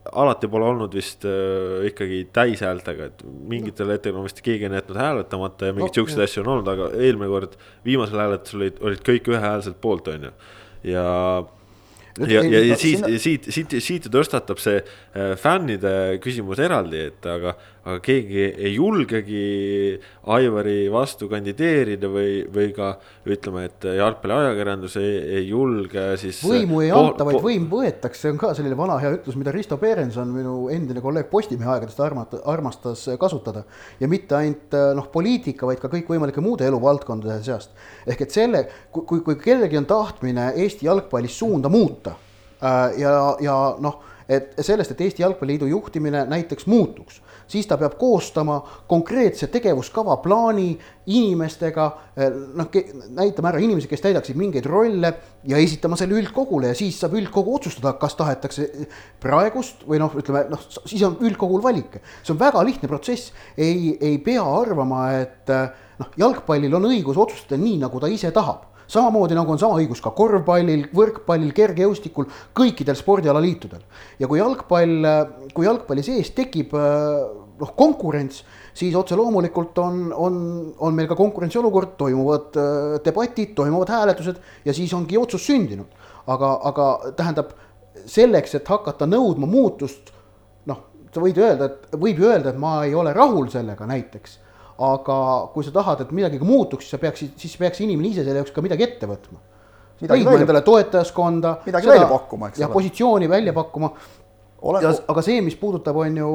[0.08, 5.00] alati pole olnud vist äh, ikkagi täishäältega, et mingitel hetkedel on vist keegi on jätnud
[5.00, 9.04] hääletamata ja mingeid no, siukseid asju on olnud, aga eelmine kord viimasel hääletusel olid, olid
[9.10, 10.34] kõik ühehäälselt poolt, on ju.
[10.94, 11.06] ja
[12.26, 17.26] ja, ja, ja siit, siit, siit, siit ju tõstatab see äh, fännide küsimus eraldi, et
[17.28, 17.54] aga,
[17.84, 19.42] aga keegi ei julgegi
[20.28, 22.90] Aivari vastu kandideerida või, või ka
[23.28, 26.42] ütleme, et jalgpalliajakirjandus ei, ei julge siis.
[26.44, 29.78] võimu ei anta, vaid võim võetakse, see on ka selline vana hea ütlus, mida Risto
[29.80, 33.64] Perenson, minu endine kolleeg Postimehe aegadest armata, armastas kasutada.
[34.00, 37.72] ja mitte ainult noh, poliitika, vaid ka kõikvõimalike muude eluvaldkondade seast.
[38.06, 42.07] ehk et selle, kui, kui, kui kellelgi on tahtmine Eesti jalgpallis suunda muuta Äh,
[42.60, 48.58] ja, ja noh, et sellest, et Eesti Jalgpalliliidu juhtimine näiteks muutuks, siis ta peab koostama
[48.88, 50.68] konkreetse tegevuskava, plaani
[51.08, 51.86] inimestega,
[52.20, 52.68] äh, noh,
[53.16, 55.14] näitama ära inimesi, kes täidaksid mingeid rolle
[55.48, 58.68] ja esitama selle üldkogule ja siis saab üldkogu otsustada, kas tahetakse
[59.22, 62.00] praegust või noh, ütleme noh, siis on üldkogul valik.
[62.22, 67.60] see on väga lihtne protsess, ei, ei pea arvama, et noh, jalgpallil on õigus otsustada
[67.62, 72.96] nii, nagu ta ise tahab samamoodi nagu on sama õigus ka korvpallil, võrkpallil, kergejõustikul, kõikidel
[72.98, 73.84] spordialaliitudel.
[74.18, 75.10] ja kui jalgpall,
[75.54, 78.42] kui jalgpalli sees tekib noh, konkurents,
[78.74, 80.42] siis otse loomulikult on, on,
[80.78, 82.58] on meil ka konkurentsiolukord, toimuvad
[83.04, 85.96] debatid, toimuvad hääletused ja siis ongi otsus sündinud.
[86.28, 86.86] aga, aga
[87.16, 87.54] tähendab
[88.06, 90.12] selleks, et hakata nõudma muutust,
[90.68, 90.82] noh,
[91.12, 94.38] sa võid öelda, et võib ju öelda, et ma ei ole rahul sellega näiteks
[94.78, 95.18] aga
[95.52, 98.54] kui sa tahad, et midagi muutuks, siis sa peaksid, siis peaks inimene ise selle jaoks
[98.54, 99.40] ka midagi ette võtma.
[100.04, 101.54] leidma endale toetajaskonda.
[101.66, 102.64] midagi välja pakkuma, eks ole.
[102.64, 103.90] ja positsiooni välja pakkuma.
[105.08, 106.30] aga see, mis puudutab, on ju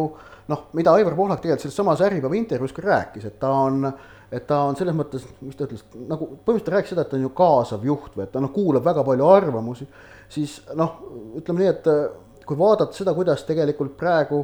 [0.48, 3.88] noh, mida Aivar Pohlak tegelikult selles samas Äripäeva intervjuus ka rääkis, et ta on,
[4.32, 7.20] et ta on selles mõttes, mis ta ütles, nagu põhimõtteliselt ta rääkis seda, et ta
[7.20, 9.88] on ju kaasav juht või et ta noh, kuulab väga palju arvamusi,
[10.32, 10.98] siis noh,
[11.40, 14.42] ütleme nii, et kui vaadata seda, kuidas tegelikult praegu,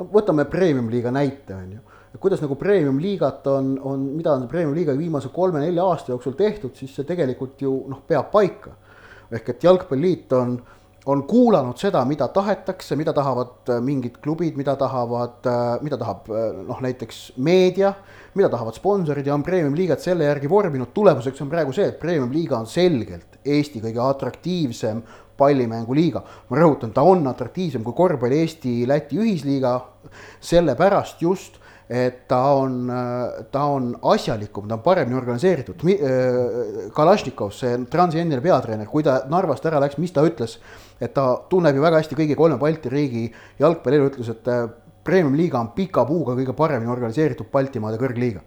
[0.00, 5.30] no võtame premium-liiga näite, on ju kuidas nagu premium-liigat on, on, mida on premium-liiga viimase
[5.34, 8.76] kolme-nelja aasta jooksul tehtud, siis see tegelikult ju noh, peab paika.
[9.30, 10.52] ehk et Jalgpalliliit on,
[11.06, 16.30] on kuulanud seda, mida tahetakse, mida tahavad äh, mingid klubid, mida tahavad, äh, mida tahab
[16.30, 17.92] äh, noh, näiteks meedia,
[18.34, 22.58] mida tahavad sponsorid ja on premium-liigat selle järgi vorminud, tulemuseks on praegu see, et premium-liiga
[22.58, 25.02] on selgelt Eesti kõige atraktiivsem
[25.38, 26.22] pallimänguliiga.
[26.50, 29.76] ma rõhutan, ta on atraktiivsem kui korvpalli Eesti-Läti ühisliiga,
[30.40, 32.88] sellepärast just et ta on,
[33.52, 35.84] ta on asjalikum, ta on paremini organiseeritud.
[35.92, 40.58] Äh, Kalašnikov, see Transi endine peatreener, kui ta Narvast ära läks, mis ta ütles,
[41.00, 43.28] et ta tunneb ju väga hästi kõigi kolme Balti riigi
[43.62, 44.66] jalgpallielu, ütles, et äh,
[45.06, 48.42] premium-liiga on pika puuga kõige paremini organiseeritud Baltimaade kõrgliiga.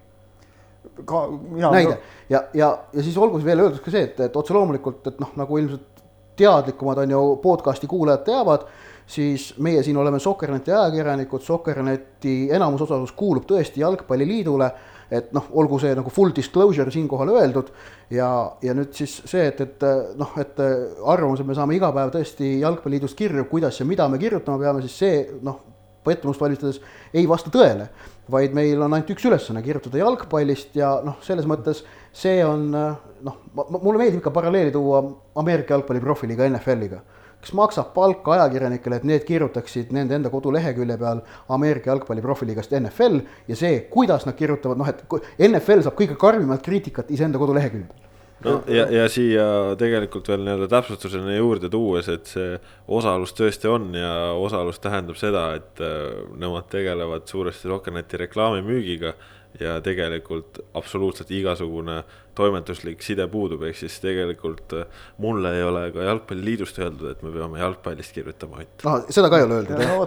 [1.05, 1.69] ka mina.
[1.71, 1.97] näide
[2.29, 5.31] ja, ja, ja siis olgu veel öeldud ka see, et, et otse loomulikult, et noh,
[5.39, 6.03] nagu ilmselt
[6.39, 8.65] teadlikumad on ju podcast'i kuulajad teavad
[9.09, 14.69] siis meie siin oleme Sokkerneti ajakirjanikud, Sokkerneti enamusosalus kuulub tõesti Jalgpalliliidule,
[15.09, 17.71] et noh, olgu see nagu full disclosure siinkohal öeldud
[18.13, 18.29] ja,
[18.61, 19.87] ja nüüd siis see, et, et
[20.19, 24.61] noh, et arvamuse me saame iga päev tõesti Jalgpalliliidust kirju, kuidas ja mida me kirjutama
[24.61, 25.57] peame, siis see noh,
[26.05, 26.77] pettumust valmistades
[27.13, 27.89] ei vasta tõele,
[28.29, 31.81] vaid meil on ainult üks ülesanne, kirjutada jalgpallist ja noh, selles mõttes
[32.13, 35.01] see on noh, mulle meeldib ikka paralleeli tuua
[35.41, 37.01] Ameerika jalgpalliprofiliga NFL-iga
[37.41, 41.23] kes maksab palka ajakirjanikele, et need kirjutaksid nende enda kodulehekülje peal
[41.55, 45.03] Ameerika jalgpalliprofiligast NFL ja see, kuidas nad kirjutavad, noh, et
[45.47, 48.05] NFL saab kõige karmimat kriitikat iseenda kodulehekülje peal
[48.43, 49.45] no ja, ja siia
[49.79, 52.55] tegelikult veel nii-öelda täpsustusena juurde tuues, et see
[52.87, 59.13] osalus tõesti on ja osalus tähendab seda, et äh, nemad tegelevad suuresti Rockerneti reklaamimüügiga
[59.59, 62.03] ja tegelikult absoluutselt igasugune
[62.37, 67.33] toimetuslik side puudub, ehk siis tegelikult äh, mulle ei ole ka Jalgpalliliidust öeldud, et me
[67.33, 68.85] peame jalgpallist kirjutama, et.
[68.85, 69.97] ah, seda ka ei ole öeldud, jah?
[69.97, 70.05] no,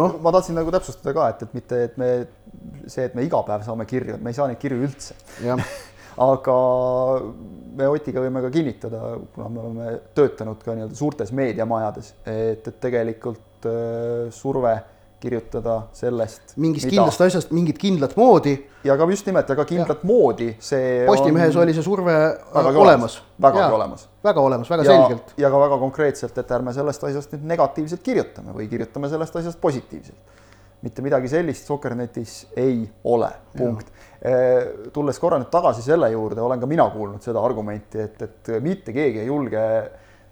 [0.00, 2.10] no ma tahtsin nagu täpsustada ka, et, et mitte, et me,
[2.86, 5.18] see, et me iga päev saame kirju, et me ei saa neid kirju üldse
[6.28, 6.58] aga
[7.78, 9.02] me Otiga võime ka kinnitada,
[9.34, 14.74] kuna me oleme töötanud ka nii-öelda suurtes meediamajades, et, et tegelikult äh, surve
[15.20, 16.54] kirjutada sellest.
[16.56, 16.96] mingist mida...
[16.96, 18.54] kindlast asjast mingit kindlat moodi.
[18.86, 20.08] ja ka just nimelt, aga kindlat ja.
[20.08, 21.04] moodi, see.
[21.08, 21.62] Postimehes on...
[21.64, 22.16] oli see surve
[22.54, 23.18] vägagi olemas.
[23.42, 24.08] vägagi olemas.
[24.24, 25.34] väga olemas, väga ja, selgelt.
[25.40, 29.60] ja ka väga konkreetselt, et ärme sellest asjast nüüd negatiivselt kirjutame või kirjutame sellest asjast
[29.60, 30.42] positiivselt.
[30.86, 33.90] mitte midagi sellist Sokernetis ei ole, punkt.
[34.94, 38.94] tulles korra nüüd tagasi selle juurde, olen ka mina kuulnud seda argumenti, et, et mitte
[38.94, 39.64] keegi ei julge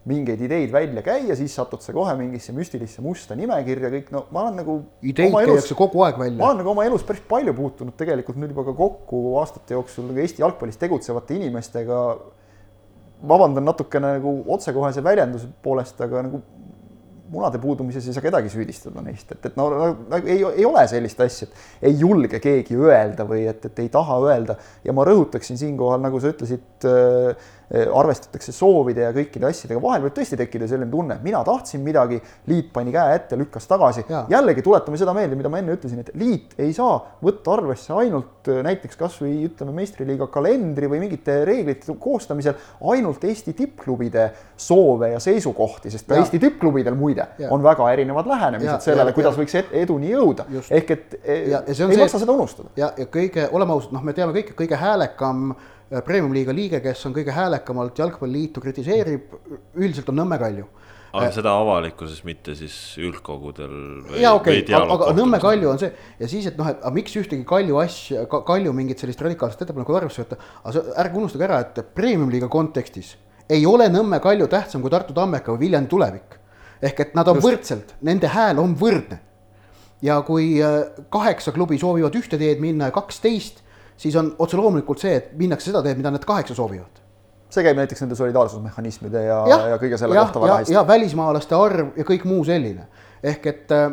[0.06, 4.44] mingeid ideid välja käia, siis satud sa kohe mingisse müstilisse musta nimekirja, kõik no ma
[4.44, 4.76] olen nagu.
[5.02, 6.38] ideid käiakse kogu aeg välja.
[6.38, 10.12] ma olen nagu oma elus päris palju puutunud tegelikult nüüd juba ka kokku aastate jooksul
[10.14, 12.04] Eesti jalgpallis tegutsevate inimestega.
[13.26, 16.42] vabandan natukene nagu otsekohese väljenduse poolest, aga nagu
[17.26, 19.66] munade puudumises ei saa kedagi süüdistada neist, et, et no
[20.06, 23.88] nagu ei, ei ole sellist asja, et ei julge keegi öelda või et, et ei
[23.90, 24.54] taha öelda
[24.86, 27.34] ja ma rõhutaksin siinkohal, nagu sa ütlesid Äh,
[27.70, 32.20] arvestatakse soovide ja kõikide asjadega, vahel võib tõesti tekkida selline tunne, et mina tahtsin midagi,
[32.46, 34.04] liit pani käe ette, lükkas tagasi.
[34.30, 38.50] jällegi tuletame seda meelde, mida ma enne ütlesin, et liit ei saa võtta arvesse ainult
[38.52, 42.54] äh, näiteks kasvõi ütleme meistriliiga kalendri või mingite reeglite koostamisel
[42.92, 46.22] ainult Eesti tippklubide soove ja seisukohti, sest ka ja.
[46.22, 47.50] Eesti tippklubidel muide ja.
[47.50, 49.42] on väga erinevad lähenemised sellele, kuidas ja.
[49.42, 50.46] võiks eduni jõuda.
[50.70, 52.70] ehk et ja, ja ei see, maksa seda unustada.
[52.78, 57.04] ja, ja kõige, oleme ausad, noh, me teame kõik, kõige häälekam Äh, premium-liiga liige, kes
[57.06, 59.36] on kõige häälekamalt jalgpalliliitu kritiseerib,
[59.78, 60.66] üldiselt on Nõmme Kalju.
[61.16, 63.70] aga seda avalikkuses, mitte siis üldkogudel
[64.04, 66.82] või, ja, okay, või aga, aga Nõmme Kalju on see ja siis, et noh, et
[66.82, 71.46] aga miks ühtegi Kalju asja, Kalju mingit sellist radikaalset ettepanekut arvesse võtta, aga ärge unustage
[71.46, 73.14] ära, et premium-liiga kontekstis
[73.48, 76.40] ei ole Nõmme Kalju tähtsam kui Tartu Tammeka või Viljandi tulevik.
[76.82, 77.46] ehk et nad on Just.
[77.46, 79.20] võrdselt, nende hääl on võrdne.
[80.02, 83.62] ja kui äh, kaheksa klubi soovivad ühte teed minna ja kaksteist
[83.96, 87.02] siis on otse loomulikult see, et minnakse seda teed, mida need kaheksa soovivad.
[87.50, 90.74] see käib näiteks nende solidaarsusmehhanismide ja, ja, ja kõige selle ja, kohta väga hästi.
[90.74, 92.88] ja välismaalaste arv ja kõik muu selline.
[93.22, 93.90] ehk et äh,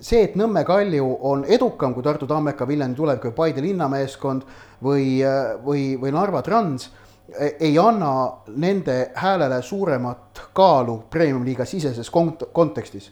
[0.00, 4.44] see, et Nõmme Kalju on edukam kui Tartu Tammeka, Viljandi tulevik või Paide linnameeskond
[4.84, 6.90] või, äh, või, või Narva Trans,
[7.32, 8.12] e-, ei anna
[8.56, 13.10] nende häälele suuremat kaalu premium-liiga siseses kont-, kontekstis.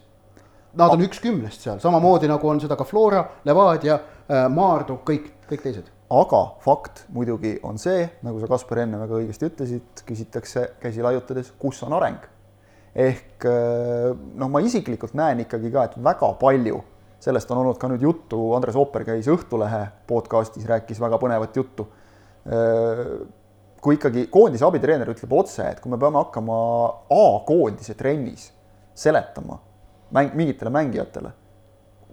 [0.78, 5.32] Nad on üks kümnest seal, samamoodi nagu on seda ka Flora, Levadia, äh, Maardu, kõik,
[5.48, 10.64] kõik teised aga fakt muidugi on see, nagu sa, Kaspar, enne väga õigesti ütlesid, küsitakse
[10.80, 12.24] käsi laiutades, kus on areng.
[12.98, 16.80] ehk eh, noh, ma isiklikult näen ikkagi ka, et väga palju,
[17.22, 21.86] sellest on olnud ka nüüd juttu, Andres Ooper käis Õhtulehe podcastis, rääkis väga põnevat juttu.
[22.48, 23.04] Eh,
[23.84, 26.56] kui ikkagi koondise abitreener ütleb otse, et kui me peame hakkama
[27.14, 28.48] A-koondise trennis
[28.98, 29.60] seletama
[30.10, 31.30] mäng, mingitele mängijatele,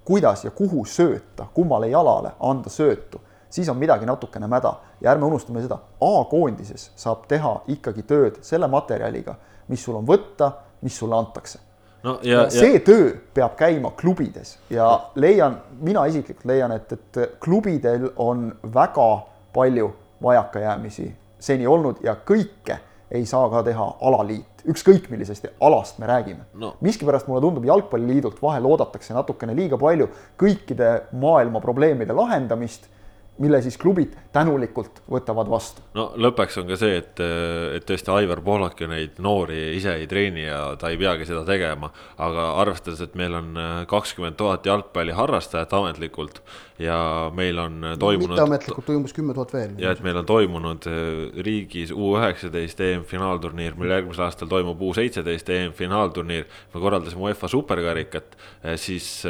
[0.06, 3.24] kuidas ja kuhu sööta, kummale jalale anda söötu
[3.56, 4.74] siis on midagi natukene mäda.
[5.02, 9.38] Ja ärme unustame seda, A-koondises saab teha ikkagi tööd selle materjaliga,
[9.72, 10.52] mis sul on võtta,
[10.84, 11.62] mis sulle antakse.
[12.06, 12.82] No, ja, ja see ja...
[12.86, 14.58] töö peab käima klubides.
[14.70, 19.08] Ja leian, mina isiklikult leian, et, et klubidel on väga
[19.56, 19.94] palju
[20.24, 21.08] vajakajäämisi
[21.40, 22.78] seni olnud ja kõike
[23.16, 26.46] ei saa ka teha alaliit, ükskõik millisest alast me räägime.
[26.60, 26.74] No..
[26.82, 30.10] miskipärast mulle tundub, jalgpalliliidult vahel oodatakse natukene liiga palju
[30.42, 30.92] kõikide
[31.22, 32.90] maailma probleemide lahendamist
[33.38, 35.84] mille siis klubid tänulikult võtavad vastu.
[35.98, 37.20] no lõppeks on ka see, et,
[37.76, 41.44] et tõesti Aivar Pohlak ju neid noori ise ei treeni ja ta ei peagi seda
[41.48, 41.92] tegema.
[42.18, 43.60] aga arvestades, et meil on
[43.92, 46.42] kakskümmend tuhat jalgpalliharrastajat ametlikult
[46.80, 46.98] ja
[47.36, 48.36] meil on toimunud.
[48.36, 49.76] mitteametlikult umbes kümme tuhat veel.
[49.84, 50.88] ja et meil on toimunud
[51.44, 56.48] riigis U üheksateist EM-finaalturniir, meil järgmisel aastal toimub U seitseteist EM-finaalturniir.
[56.74, 58.38] me korraldasime UEFA superkarikat,
[58.80, 59.26] siis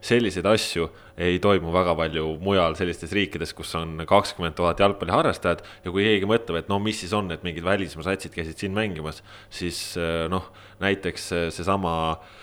[0.00, 5.64] selliseid asju ei toimu väga palju mujal sellistes riikides, kus on kakskümmend tuhat jalgpalliharrastajat.
[5.84, 8.76] ja kui keegi mõtleb, et no mis siis on, et mingid välismaa satsid käisid siin
[8.76, 10.48] mängimas, siis eh, noh,
[10.80, 12.39] näiteks seesama eh,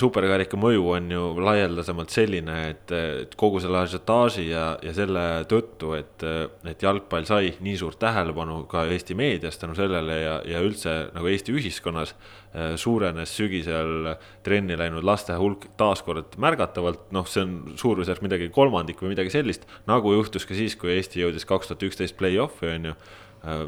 [0.00, 5.92] superkarika mõju on ju laialdasemalt selline, et, et kogu selle ažiotaaži ja, ja selle tõttu,
[5.98, 6.24] et,
[6.66, 11.28] et jalgpall sai nii suurt tähelepanu ka Eesti meedias tänu sellele ja, ja üldse nagu
[11.28, 12.14] Eesti ühiskonnas
[12.50, 14.08] Äh, suurenes sügisel
[14.42, 19.68] trenni läinud laste hulk taaskord märgatavalt, noh, see on suurusjärk midagi kolmandik või midagi sellist,
[19.86, 22.96] nagu juhtus ka siis, kui Eesti jõudis kaks tuhat üksteist play-off'i, on ju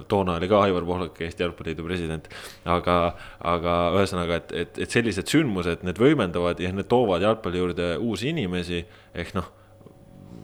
[0.08, 2.28] toona oli ka Aivar Pohlak, Eesti Jalgpalliliidu president,
[2.68, 2.96] aga,
[3.52, 8.28] aga ühesõnaga, et, et, et sellised sündmused, need võimendavad ja need toovad jalgpalli juurde uusi
[8.32, 8.82] inimesi,
[9.16, 9.48] ehk noh,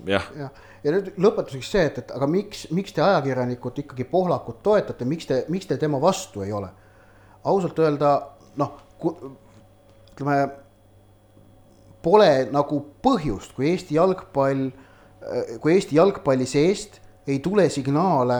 [0.09, 0.49] jah ja.
[0.85, 5.29] ja nüüd lõpetuseks see, et, et aga miks, miks te ajakirjanikud ikkagi Pohlakut toetate, miks
[5.29, 6.71] te, miks te tema vastu ei ole?
[7.49, 8.15] ausalt öelda
[8.59, 8.81] noh,
[10.13, 10.39] ütleme,
[12.03, 14.69] pole nagu põhjust, kui Eesti jalgpall,
[15.63, 16.99] kui Eesti jalgpalli seest
[17.29, 18.39] ei tule signaale,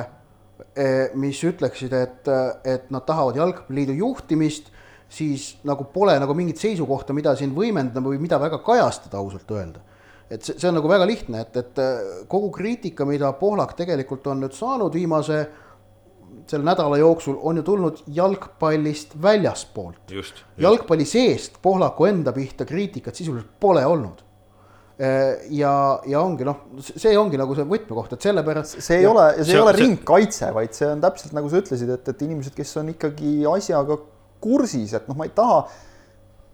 [1.19, 2.29] mis ütleksid, et,
[2.65, 4.69] et nad tahavad Jalgpalliliidu juhtimist,
[5.11, 9.81] siis nagu pole nagu mingit seisukohta, mida siin võimendada või mida väga kajastada, ausalt öelda.
[10.31, 11.81] et see, see on nagu väga lihtne, et, et
[12.29, 15.41] kogu kriitika, mida Pohlak tegelikult on nüüd saanud viimase
[16.49, 20.13] selle nädala jooksul on ju tulnud jalgpallist väljaspoolt.
[20.59, 24.28] jalgpalli seest Pohlaku enda pihta kriitikat sisuliselt pole olnud
[24.99, 25.73] ja,
[26.11, 28.81] ja ongi noh, see ongi nagu see võtmekoht, et sellepärast.
[28.83, 29.83] see ei ja, ole, see, ei ole see...
[29.85, 34.01] ringkaitse, vaid see on täpselt nagu sa ütlesid, et, et inimesed, kes on ikkagi asjaga
[34.43, 35.63] kursis, et noh, ma ei taha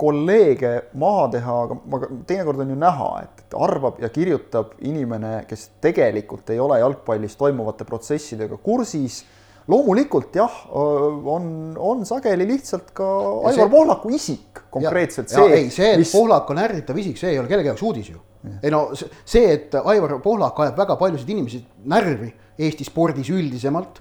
[0.00, 5.68] kolleege maha teha, aga ma teinekord on ju näha, et, arvab ja kirjutab inimene, kes
[5.84, 9.22] tegelikult ei ole jalgpallis toimuvate protsessidega kursis
[9.70, 11.46] loomulikult jah, on,
[11.80, 13.06] on sageli lihtsalt ka
[13.48, 13.70] Aivar see...
[13.72, 15.58] Pohlaku isik konkreetselt ja, see.
[15.58, 16.12] ei, see, et mis...
[16.14, 18.22] Pohlak on ärritav isik, see ei ole kellegi jaoks uudis ju.
[18.60, 22.32] ei no see, et Aivar Pohlak ajab väga paljusid inimesi närvi
[22.64, 23.98] Eesti spordis üldisemalt,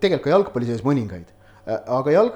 [0.00, 1.30] tegelikult ka jalgpalli sees mõningaid,
[1.68, 2.34] aga jalg,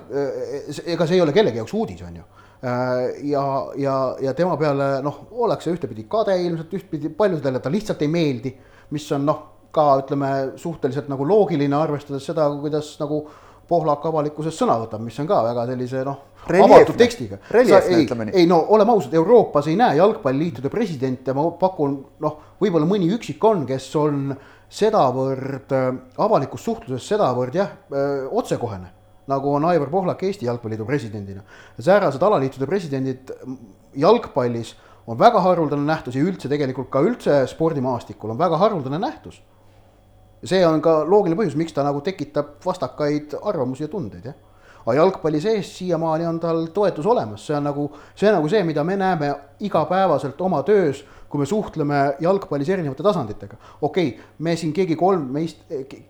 [0.87, 2.29] ega see ei ole kellegi jaoks uudis, on ju
[2.62, 3.45] ja,
[3.77, 8.53] ja, ja tema peale noh, ollakse ühtepidi kade ilmselt, ühtpidi paljudele ta lihtsalt ei meeldi,
[8.95, 9.41] mis on noh
[9.73, 13.25] ka ütleme suhteliselt nagu loogiline, arvestades seda, kuidas nagu
[13.73, 16.18] Pohlak avalikkuses sõna võtab, mis on ka väga sellise noh,
[16.49, 17.38] avatud tekstiga.
[17.55, 23.11] ei, ei no oleme ausad, Euroopas ei näe jalgpalliliitude presidente, ma pakun noh, võib-olla mõni
[23.14, 24.32] üksik on, kes on
[24.72, 25.88] sedavõrd äh,
[26.24, 28.90] avalikus suhtluses sedavõrd jah, äh, otsekohene
[29.30, 31.45] nagu on Aivar Pohlak Eesti Jalgpalliliidu presidendina.
[31.78, 33.30] säärased alaliitude presidendid
[33.95, 34.74] jalgpallis
[35.07, 39.38] on väga haruldane nähtus ja üldse tegelikult ka üldse spordimaastikul on väga haruldane nähtus
[40.45, 44.38] see on ka loogiline põhjus, miks ta nagu tekitab vastakaid arvamusi ja tundeid, jah.
[44.83, 48.62] Aga jalgpalli sees siiamaani on tal toetus olemas, see on nagu, see on nagu see,
[48.66, 53.57] mida me näeme igapäevaselt oma töös, kui me suhtleme jalgpallis erinevate tasanditega.
[53.80, 55.62] okei okay,, me siin keegi kolm meist,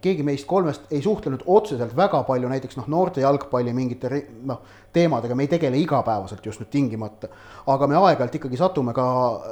[0.03, 4.11] keegi meist kolmest ei suhtlenud otseselt väga palju näiteks noh, noorte jalgpalli mingite
[4.49, 4.59] noh,
[4.93, 7.31] teemadega me ei tegele igapäevaselt just nüüd tingimata.
[7.67, 9.07] aga me aeg-ajalt ikkagi satume ka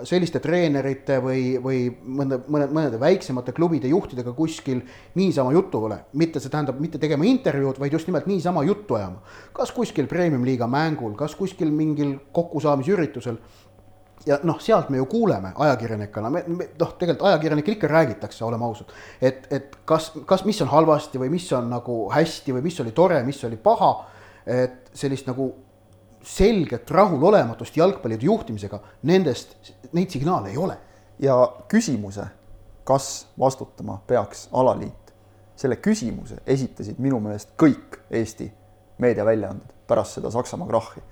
[0.08, 1.78] selliste treenerite või, või
[2.18, 4.82] mõnda, mõne, mõnede väiksemate klubide juhtidega kuskil
[5.14, 6.00] niisama jutule.
[6.12, 9.22] mitte see tähendab, mitte tegema intervjuud, vaid just nimelt niisama juttu ajama.
[9.52, 13.38] kas kuskil premium-liiga mängul, kas kuskil mingil kokkusaamisüritusel
[14.26, 18.64] ja noh, sealt me ju kuuleme ajakirjanikena, me, me noh, tegelikult ajakirjanikel ikka räägitakse, oleme
[18.64, 18.92] ausad.
[19.20, 22.92] et, et kas, kas, mis on halvasti või mis on nagu hästi või mis oli
[22.96, 23.94] tore, mis oli paha
[24.46, 25.50] et sellist nagu
[26.22, 29.54] selget rahulolematust jalgpallide juhtimisega, nendest,
[29.96, 30.78] neid signaale ei ole.
[31.20, 31.34] ja
[31.68, 32.24] küsimuse,
[32.84, 35.12] kas vastutama peaks alaliit,
[35.56, 38.46] selle küsimuse esitasid minu meelest kõik Eesti
[38.98, 41.02] meediaväljaanded pärast seda Saksamaa krahhi.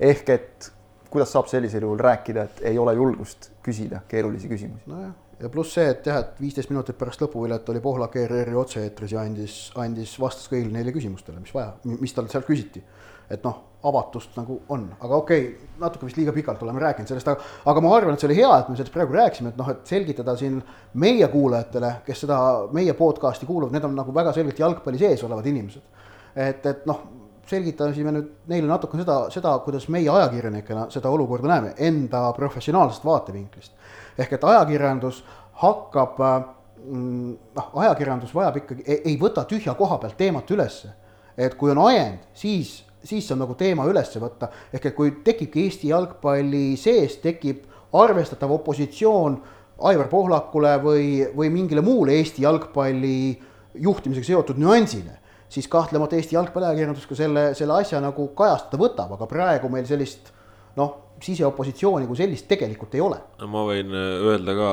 [0.00, 0.72] ehk et
[1.10, 4.86] kuidas saab sellisel juhul rääkida, et ei ole julgust küsida keerulisi küsimusi?
[4.90, 9.14] nojah, ja pluss see, et jah, et viisteist minutit pärast lõpuvilet oli Pohlak ERR-i otse-eetris
[9.16, 12.82] ja andis, andis, vastas kõigile neile küsimustele, mis vaja, mis talt sealt küsiti.
[13.30, 17.28] et noh, avatust nagu on, aga okei okay,, natuke vist liiga pikalt oleme rääkinud sellest,
[17.30, 19.70] aga, aga ma arvan, et see oli hea, et me sellest praegu rääkisime, et noh,
[19.70, 20.58] et selgitada siin
[20.98, 22.40] meie kuulajatele, kes seda
[22.74, 26.02] meie podcast'i kuulavad, need on nagu väga selgelt jalgpalli sees olevad inimesed.
[26.34, 27.06] et, et noh
[27.46, 33.72] selgitasime nüüd neile natuke seda, seda, kuidas meie ajakirjanikena seda olukorda näeme enda professionaalsest vaatevinklist.
[34.18, 35.24] ehk et ajakirjandus
[35.62, 36.44] hakkab äh,
[36.84, 40.92] mm, noh, ajakirjandus vajab ikkagi, ei võta tühja koha pealt teemat ülesse.
[41.36, 45.64] et kui on ajend, siis, siis saab nagu teema ülesse võtta, ehk et kui tekibki
[45.64, 49.40] Eesti jalgpalli sees, tekib arvestatav opositsioon
[49.80, 53.38] Aivar Pohlakule või, või mingile muule Eesti jalgpalli
[53.80, 55.16] juhtimisega seotud nüansile,
[55.50, 60.30] siis kahtlemata Eesti jalgpalliajakirjandus ka selle, selle asja nagu kajastada võtab, aga praegu meil sellist
[60.78, 63.18] noh, siseopositsiooni kui sellist tegelikult ei ole.
[63.50, 64.68] ma võin äh, öelda ka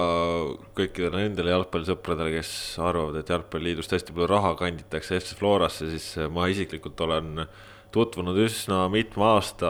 [0.77, 2.51] kõikidele nendele jalgpallisõpradele, kes
[2.83, 7.43] arvavad, et Jalgpalliliidust hästi palju raha kanditakse FC Florasse, siis äh, ma isiklikult olen
[7.91, 9.69] tutvunud üsna mitme aasta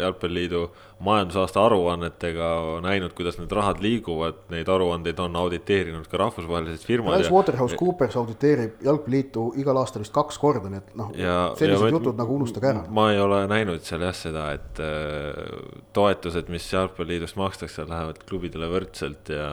[0.00, 0.68] Jalgpalliliidu
[1.04, 2.48] majandusaasta aruannetega,
[2.82, 7.20] näinud, kuidas need rahad liiguvad, neid aruandeid on auditeerinud ka rahvusvahelised firmad.
[7.20, 8.22] PricewaterhouseCoopers ja...
[8.24, 11.12] auditeerib Jalgpalliliitu igal aastal vist kaks korda, nii et noh,
[11.58, 12.82] sellised ja jutud nagu unustage ära.
[12.90, 18.70] ma ei ole näinud seal jah seda, et äh, toetused, mis Jalgpalliliidust makstakse, lähevad klubidele
[18.72, 19.52] võrdselt ja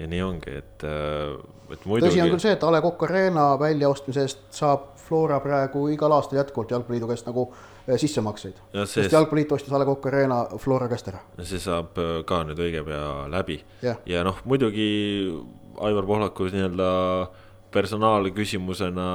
[0.00, 1.36] ja nii ongi, et, äh,
[1.70, 2.10] et muidugi.
[2.10, 6.12] tõsi on küll see, et A Le Coq Arena väljaostmise eest saab Flora praegu igal
[6.16, 8.58] aastal jätkuvalt Jalgpalliliidu käest nagu äh, sissemakseid.
[8.84, 11.22] sest Jalgpalliliit ostis A Le Coq Arena Flora käest ära.
[11.42, 14.00] see saab äh, ka nüüd õige pea läbi yeah.
[14.06, 14.88] ja noh, muidugi
[15.84, 16.90] Aivar Pohlaku nii-öelda
[17.74, 19.06] personaalküsimusena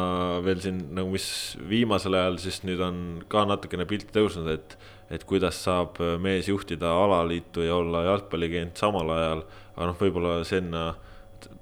[0.44, 1.28] veel siin nagu, mis
[1.70, 2.98] viimasel ajal siis nüüd on
[3.32, 4.76] ka natukene pilti tõusnud, et,
[5.16, 9.46] et kuidas saab mees juhtida alaliitu ja olla jalgpalliagent samal ajal.
[9.80, 10.90] Aga noh, võib-olla sinna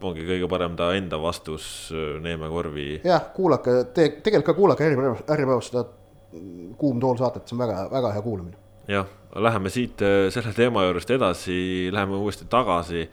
[0.01, 2.89] ongi kõige parem ta enda vastus äh, Neeme Korvi.
[3.05, 5.87] jah, kuulake te,, tegelikult ka kuulake Äripäevas, Äripäevas seda
[6.77, 8.57] Kuum tool saadet, see on väga, väga hea kuulamine.
[8.91, 9.07] jah,
[9.47, 11.57] läheme siit äh, selle teema juurest edasi,
[11.93, 13.05] läheme uuesti tagasi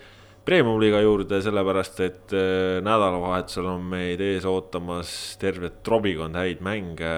[0.45, 5.09] Premium-liiga juurde, sellepärast et äh, nädalavahetusel on meid ees ootamas
[5.41, 7.13] terve trobikond häid mänge.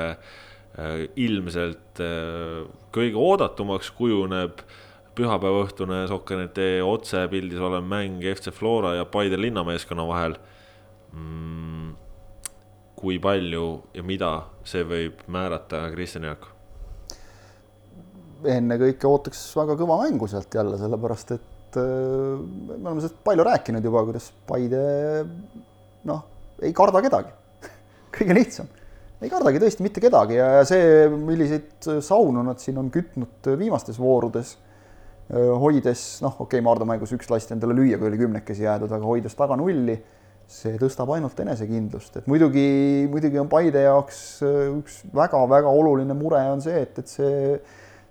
[0.76, 4.61] Äh, ilmselt äh, kõige oodatumaks kujuneb
[5.16, 10.36] pühapäevaõhtune Sokkernete otsepildis olev mäng FC Flora ja Paide linnameeskonna vahel
[11.12, 11.94] mm,.
[12.96, 13.64] kui palju
[13.96, 14.32] ja mida
[14.68, 16.52] see võib määrata, Kristjan Jaak?
[18.46, 23.88] ennekõike ootaks väga kõva mängu sealt jälle, sellepärast et äh, me oleme sellest palju rääkinud
[23.88, 24.82] juba, kuidas Paide
[26.06, 26.20] noh,
[26.62, 27.32] ei karda kedagi
[28.16, 28.68] kõige lihtsam,
[29.24, 34.58] ei kardagi tõesti mitte kedagi ja see, milliseid saunu nad siin on kütnud viimastes voorudes,
[35.33, 39.09] hoides noh, okei okay,, Maardu mängus üks lasti endale lüüa, kui oli kümnekesi jäädud, aga
[39.09, 39.97] hoides taga nulli,
[40.47, 42.68] see tõstab ainult enesekindlust, et muidugi,
[43.11, 47.41] muidugi on Paide jaoks üks väga-väga oluline mure on see, et, et see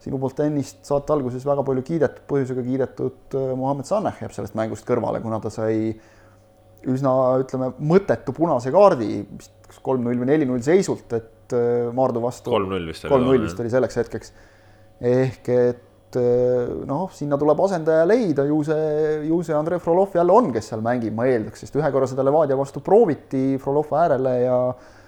[0.03, 4.85] sinu poolt ennist saate alguses väga palju kiidetud, põhjusega kiidetud Mohammed Saneh jääb sellest mängust
[4.87, 5.95] kõrvale, kuna ta sai
[6.85, 9.23] üsna, ütleme, mõttetu punase kaardi,
[9.65, 11.55] kas kolm-null või neli-null seisult, et
[11.95, 12.51] Maardu vastu.
[12.51, 13.15] kolm-null vist oli.
[13.15, 14.31] kolm-null vist oli selleks hetkeks.
[15.15, 15.83] ehk et
[16.19, 18.91] äh, noh, sinna tuleb asendaja leida, ju see,
[19.29, 22.25] ju see Andrei Frolov jälle on, kes seal mängib, ma eeldaks, sest ühe korra seda
[22.25, 24.59] Levadia vastu prooviti Frolov äärele ja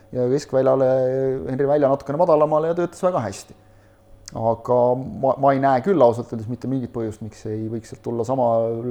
[0.08, 0.86] ja keskväljale
[1.50, 3.56] Henri Välja natukene madalamale ja töötas väga hästi
[4.36, 8.04] aga ma, ma ei näe küll ausalt öeldes mitte mingit põhjust, miks ei võiks sealt
[8.04, 8.82] tulla samal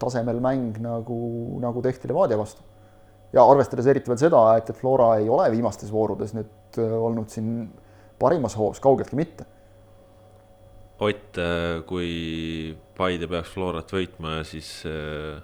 [0.00, 1.18] tasemel mäng nagu,
[1.60, 2.62] nagu tehti Levadia vastu.
[3.32, 7.28] ja arvestades eriti veel seda, et, et Flora ei ole viimastes voorudes nüüd äh, olnud
[7.28, 7.68] siin
[8.18, 9.44] parimas hoos, kaugeltki mitte.
[10.98, 15.38] Ott, äh, kui Paide peaks Florat võitma, siis äh,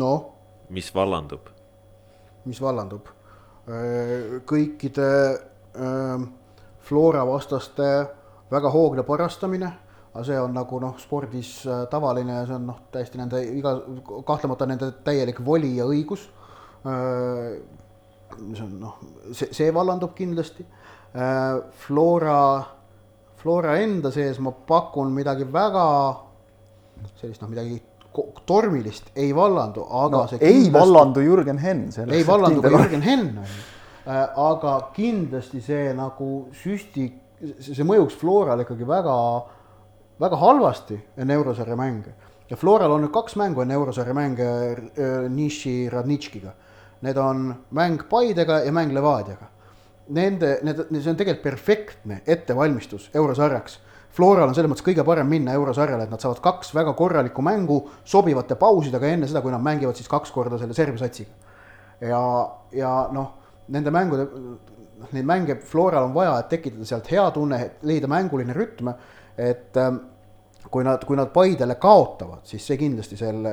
[0.00, 0.12] no
[0.72, 1.50] mis vallandub?
[2.48, 3.10] mis vallandub?
[4.44, 5.06] kõikide
[6.84, 7.86] Flora vastaste
[8.52, 9.70] väga hoogne parastamine,
[10.12, 13.74] aga see on nagu noh, spordis äh, tavaline ja see on noh, täiesti nende iga,
[14.26, 16.26] kahtlemata nende täielik voli ja õigus.
[16.84, 17.56] Äh,
[18.52, 19.00] see on noh,
[19.32, 20.66] see, see vallandub kindlasti.
[21.14, 22.38] Äh, Flora,
[23.44, 25.84] Flora enda sees ma pakun midagi väga
[27.20, 27.76] sellist noh, midagi
[28.46, 31.88] tormilist ei vallandu, aga no, see kindlasti, ei vallandu Jürgen Henn.
[32.08, 33.42] ei vallandu ka Jürgen Henn,
[34.06, 37.08] aga kindlasti see nagu süsti
[37.60, 39.14] see mõjuks Florale ikkagi väga,
[40.22, 42.14] väga halvasti enne eurosarja mänge.
[42.50, 46.52] ja Floral on nüüd kaks mängu enne eurosarja mänge äh, Niši Radnitškiga.
[47.04, 49.48] Need on mäng Paidega ja mäng Levadiaga.
[50.12, 53.78] Nende, need, see on tegelikult perfektne ettevalmistus eurosarjaks.
[54.14, 57.80] Floral on selles mõttes kõige parem minna eurosarjale, et nad saavad kaks väga korralikku mängu
[58.06, 61.32] sobivate pausidega enne seda, kui nad mängivad siis kaks korda selle Serbia satsiga.
[62.04, 62.20] ja,
[62.72, 63.32] ja noh,
[63.72, 68.54] nende mängude noh, neid mänge Floral on vaja, et tekitada sealt hea tunne, leida mänguline
[68.54, 68.92] rütm,
[69.36, 70.02] et ähm,
[70.74, 73.52] kui nad, kui nad Paidele kaotavad, siis see kindlasti selle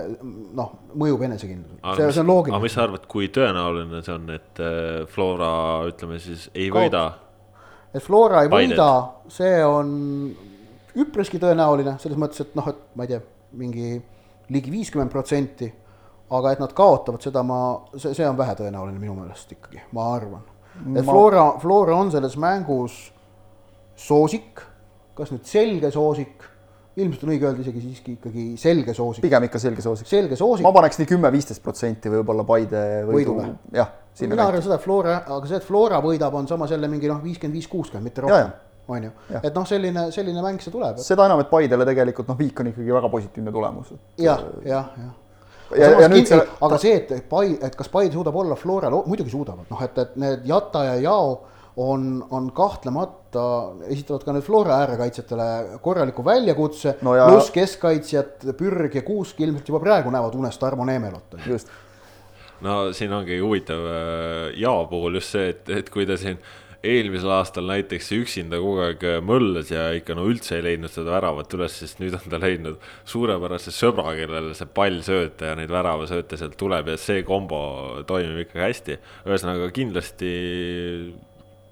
[0.58, 2.58] noh, mõjub enesekindlusele, see, see on loogiline.
[2.58, 5.52] aga mis sa arvad, kui tõenäoline see on, et äh, Flora
[5.90, 6.88] ütleme siis ei Kaot.
[6.88, 7.04] võida?
[7.94, 8.74] et Flora ei Paidet.
[8.74, 8.90] võida,
[9.30, 9.92] see on
[11.02, 13.22] üpriski tõenäoline, selles mõttes, et noh, et ma ei tea,
[13.62, 13.94] mingi
[14.52, 15.70] ligi viiskümmend protsenti
[16.32, 17.60] aga et nad kaotavad seda, ma,
[17.98, 20.44] see, see on vähetõenäoline minu meelest ikkagi, ma arvan.
[20.96, 21.10] et ma...
[21.10, 22.98] Flora, Flora on selles mängus
[24.00, 24.64] soosik,
[25.18, 26.48] kas nüüd selge soosik,
[27.04, 29.26] ilmselt on õige öelda isegi siiski ikkagi selge soosik.
[29.26, 30.10] pigem ikka selge soosik.
[30.10, 30.66] selge soosik.
[30.66, 33.38] ma paneks nii kümme-viisteist protsenti võib-olla Paide võidu.
[33.76, 33.94] jah.
[34.26, 37.24] mina arvan seda, et Flora, aga see, et Flora võidab, on samas jälle mingi noh,
[37.24, 38.52] viiskümmend viis, kuuskümmend, mitte rohkem
[38.92, 41.00] on ju, et noh, selline, selline mäng see tuleb.
[41.04, 43.94] seda enam, et Paidele tegelikult noh, viik on ikkagi väga positiivne tulemus.
[44.20, 45.18] jah, jah, jah
[45.78, 46.42] ja, ja nüüd see...
[46.68, 50.20] aga see, et Pai-, et kas Paide suudab olla Floral, muidugi suudavad, noh, et, et
[50.22, 51.40] need Jata ja Jao
[51.82, 53.44] on, on kahtlemata,
[53.90, 55.48] esitavad ka nüüd Flora äärekaitsjatele
[55.84, 61.38] korraliku väljakutse no, pluss keskkaitsjad Pürg ja Kuusk ilmselt juba praegu näevad unes Tarmo Neemelot.
[61.48, 61.72] just.
[62.62, 66.42] no siin ongi huvitav äh, Jao puhul just see, et, et kui ta siin
[66.82, 71.54] eelmisel aastal näiteks üksinda kogu aeg möllas ja ikka no üldse ei leidnud seda väravat
[71.54, 72.80] üles, siis nüüd on ta leidnud
[73.10, 77.62] suurepärase sõbra, kellele see pall sööta ja neid väravasööte sealt tuleb ja see kombo
[78.10, 78.98] toimib ikkagi hästi.
[79.30, 80.32] ühesõnaga kindlasti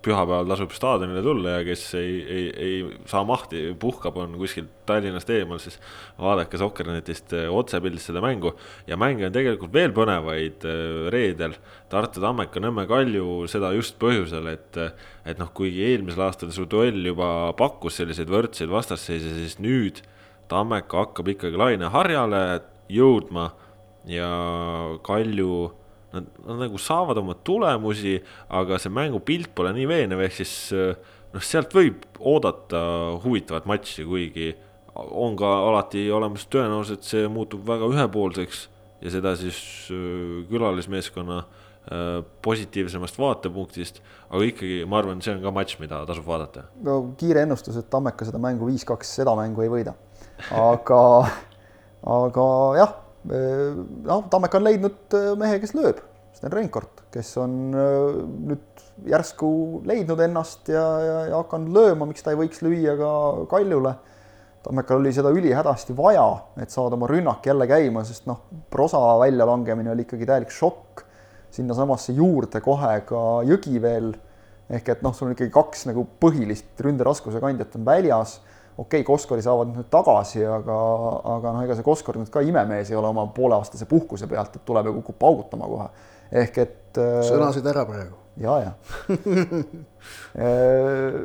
[0.05, 5.29] pühapäeval tasub staadionile tulla ja kes ei, ei, ei saa mahti, puhkab, on kuskilt Tallinnast
[5.33, 5.75] eemal, siis
[6.19, 8.53] vaadake Sokkernetist äh, otsepildis seda mängu.
[8.87, 11.57] ja mänge on tegelikult veel põnevaid äh, reedel.
[11.91, 14.79] Tartu Tammeka, Nõmme Kalju, seda just põhjusel, et,
[15.27, 20.03] et noh, kuigi eelmisel aastal su duell juba pakkus selliseid võrdseid vastasseise, siis nüüd
[20.49, 22.43] Tammeka hakkab ikkagi laineharjale
[22.89, 23.51] jõudma
[24.09, 24.31] ja
[25.03, 25.51] Kalju
[26.14, 28.18] nad, nad nagu saavad oma tulemusi,
[28.55, 30.97] aga see mängupilt pole nii veenev, ehk siis eh,
[31.34, 32.82] noh, sealt võib oodata
[33.24, 34.51] huvitavat matši, kuigi
[34.95, 38.68] on ka alati olemas tõenäosus, et see muutub väga ühepoolseks
[39.03, 39.60] ja seda siis
[39.93, 42.07] eh, külalismeeskonna eh,
[42.45, 46.66] positiivsemast vaatepunktist, aga ikkagi ma arvan, see on ka matš, mida tasub vaadata.
[46.86, 49.93] no kiire ennustus, et Tammeka seda mängu viis-kaks, seda mängu ei võida.
[50.55, 51.03] aga,
[52.18, 52.49] aga
[52.80, 52.97] jah
[53.30, 56.01] noh, Tammeka on leidnud äh, mehe, kes lööb,
[56.36, 59.49] Sten Reinkord, kes on äh, nüüd järsku
[59.88, 63.11] leidnud ennast ja, ja, ja hakanud lööma, miks ta ei võiks lüüa ka
[63.51, 63.95] Kaljule.
[64.59, 66.25] Tammekal oli seda ülihädasti vaja,
[66.59, 71.05] et saada oma rünnak jälle käima, sest noh, prosa väljalangemine oli ikkagi täielik šokk.
[71.49, 74.11] sinnasamasse juurde kohe ka Jõgi veel
[74.69, 78.36] ehk et noh, sul on ikkagi kaks nagu põhilist ründeraskuse kandjat on väljas
[78.80, 80.77] okei okay,, Koskori saavad nüüd tagasi, aga,
[81.36, 84.65] aga noh, ega see Koskor nüüd ka imemees ei ole oma pooleaastase puhkuse pealt, et
[84.67, 85.89] tuleb ja kukub paugutama kohe.
[86.43, 86.97] ehk et.
[86.97, 88.15] Äh, sõnasid ära praegu.
[88.39, 88.71] ja, ja
[90.45, 91.17] äh,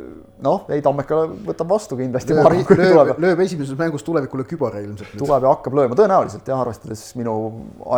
[0.42, 2.34] noh, ei Tammeka võtab vastu kindlasti.
[2.34, 5.14] lööb, lööb, lööb esimeses mängus tulevikule kübara ilmselt.
[5.20, 7.36] tuleb ja hakkab lööma, tõenäoliselt jah, arvestades minu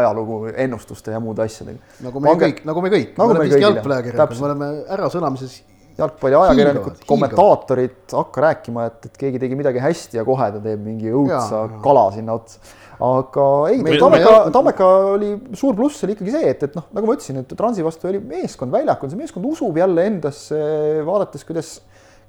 [0.00, 1.80] ajalugu ennustuste ja muude asjadega.
[2.04, 2.50] nagu me Pange...
[2.50, 5.56] kõik, nagu me kõik nagu, me oleme vist jalgpalliajakirjanikud, me oleme ärasõnamises
[5.96, 11.12] jalgpalliajakirjanikud, kommentaatorid hakka rääkima, et, et keegi tegi midagi hästi ja kohe ta teeb mingi
[11.12, 12.60] õudsa ja, kala sinna otsa.
[13.06, 17.16] aga ei, Tammeka, Tammeka oli suur pluss oli ikkagi see, et, et noh, nagu ma
[17.16, 20.60] ütlesin, et Transi vastu oli meeskond väljakul, see meeskond usub jälle endasse,
[21.08, 21.76] vaadates, kuidas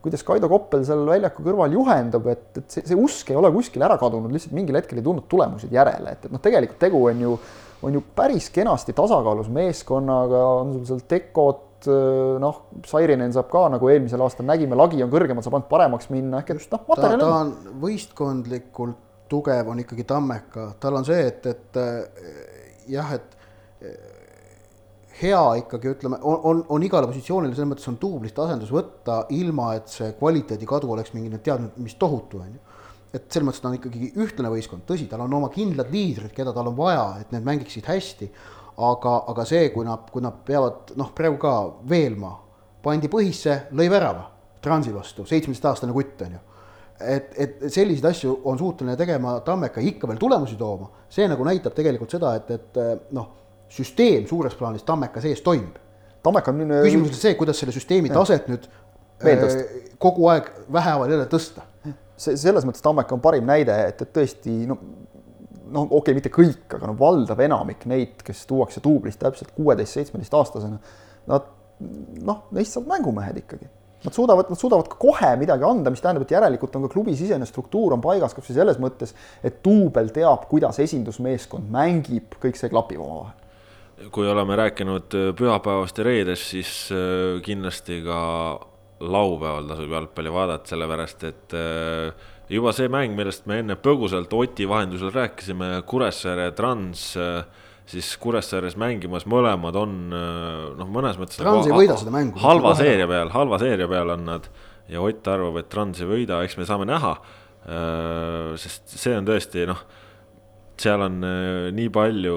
[0.07, 3.87] kuidas Kaido Koppel seal väljaku kõrval juhendab, et, et see, see usk ei ole kuskile
[3.87, 7.23] ära kadunud, lihtsalt mingil hetkel ei tulnud tulemused järele, et, et noh, tegelikult tegu on
[7.25, 7.33] ju,
[7.87, 13.65] on ju päris kenasti tasakaalus meeskonnaga, on sul seal Tekot, Äh, noh, Sairinen saab ka
[13.73, 17.17] nagu eelmisel aastal nägime, lagi on kõrgemalt, saab ainult paremaks minna, ehk et noh, materjal
[17.17, 17.23] on.
[17.23, 22.29] ta on võistkondlikult tugev, on ikkagi Tammeka, tal on see, et, et äh,
[22.93, 23.35] jah, et
[23.83, 23.97] äh,
[25.21, 29.73] hea ikkagi ütleme, on, on, on igale positsioonile selles mõttes on duublist asendus võtta, ilma
[29.79, 32.61] et see kvaliteedi kadu oleks mingi tead mis tohutu, on ju.
[33.17, 36.53] et selles mõttes ta on ikkagi ühtlane võistkond, tõsi, tal on oma kindlad liidrid, keda
[36.55, 38.29] tal on vaja, et need mängiksid hästi
[38.77, 41.53] aga, aga see, kui nad, kui nad peavad noh, praegu ka
[41.89, 42.33] veelma,
[42.83, 44.33] pandi põhisse, lõi värava
[44.67, 46.39] Transi vastu, seitsmeteistaastane kutt on ju.
[47.13, 51.75] et, et selliseid asju on suuteline tegema Tammeka ikka veel tulemusi tooma, see nagu näitab
[51.77, 52.79] tegelikult seda, et, et
[53.13, 53.29] noh,
[53.69, 55.77] süsteem suures plaanis Tammeka sees toimib.
[56.25, 59.53] Tammeka on nüüd küsimus on see, kuidas selle süsteemi taset nüüd äh,
[60.01, 61.67] kogu aeg vähehaaval jälle tõsta.
[62.17, 64.79] see, selles mõttes Tammeka on parim näide, et, et tõesti no
[65.71, 69.97] noh, okei okay,, mitte kõik, aga no valdav enamik neid, kes tuuakse duublist täpselt kuueteist,
[69.97, 70.79] seitsmeteistaastasena,
[71.31, 71.49] nad
[72.27, 73.69] noh, neist saavad mängumehed ikkagi.
[74.05, 77.15] Nad suudavad, nad suudavad ka kohe midagi anda, mis tähendab, et järelikult on ka klubi
[77.17, 79.15] sisene struktuur on paigas, kas või selles mõttes,
[79.45, 83.45] et duubel teab, kuidas esindusmeeskond mängib, kõik see klapib omavahel
[84.13, 88.19] kui oleme rääkinud äh, pühapäevast ja reedest, siis äh, kindlasti ka
[88.99, 94.67] laupäeval tasub jalgpalli vaadata, sellepärast et äh, juba see mäng, millest me enne põgusalt Oti
[94.69, 97.03] vahendusel rääkisime, Kuressaare Trans,
[97.87, 101.39] siis Kuressaares mängimas mõlemad on noh, mõnes mõttes.
[101.41, 102.39] Trans nagu, ei võida seda mängu.
[102.43, 104.49] halva seeria peal, halva seeria peal on nad
[104.87, 107.17] ja Ott arvab, et Trans ei võida, eks me saame näha.
[108.63, 109.81] sest see on tõesti noh
[110.81, 112.35] seal on äh, nii palju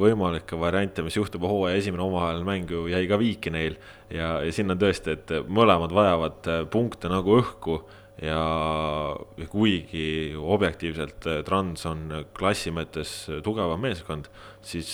[0.00, 3.78] võimalikke variante, mis juhtub, hooaja esimene omavaheline mäng ju jäi ka viiki neil
[4.12, 7.80] ja, ja siin on tõesti, et mõlemad vajavad äh, punkte nagu õhku
[8.20, 9.16] ja
[9.48, 12.06] kuigi objektiivselt äh, Trans on
[12.36, 13.14] klassi mõttes
[13.44, 14.28] tugevam meeskond,
[14.62, 14.92] siis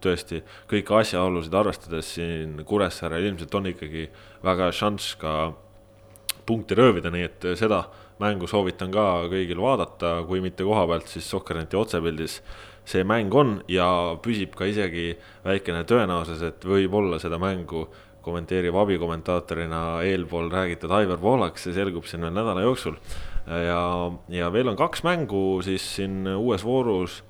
[0.00, 4.06] tõesti kõiki asjaolusid arvestades siin Kuressaarel ilmselt on ikkagi
[4.44, 5.34] väga šanss ka
[6.48, 7.84] punkti röövida, nii et seda
[8.20, 12.40] mängu soovitan ka kõigil vaadata, kui mitte koha pealt, siis Sokkerneti otsepildis
[12.90, 13.86] see mäng on ja
[14.24, 15.12] püsib ka isegi
[15.44, 17.86] väikene tõenäosus, et võib-olla seda mängu
[18.24, 22.98] kommenteerib abikommentaatorina eelpool räägitud Aivar Poolak, see selgub siin veel nädala jooksul.
[23.46, 23.82] ja,
[24.28, 27.22] ja veel on kaks mängu siis siin uues voorus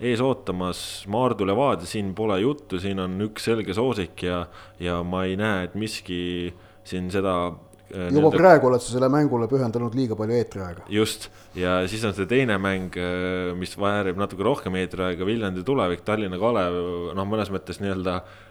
[0.00, 0.80] ees ootamas,
[1.10, 4.44] Maardu Levadia, siin pole juttu, siin on üks selge soosik ja,
[4.80, 6.54] ja ma ei näe, et miski
[6.86, 7.34] siin seda
[7.88, 10.82] Äh, juba praegu oled sa selle mängule pühendanud liiga palju eetriaega.
[10.92, 16.02] just, ja siis on see teine mäng, äh, mis väärib natuke rohkem eetriaega, Viljandi tulevik,
[16.04, 16.76] Tallinna Kalev,
[17.16, 18.44] noh, mõnes mõttes nii-öelda äh,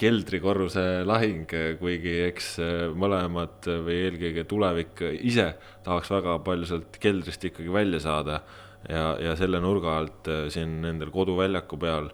[0.00, 1.50] keldrikorruse lahing,
[1.80, 2.54] kuigi eks
[2.96, 5.50] mõlemad või eelkõige tulevik ise
[5.84, 8.40] tahaks väga palju sealt keldrist ikkagi välja saada.
[8.88, 12.08] ja, ja selle nurga alt siin nendel koduväljaku peal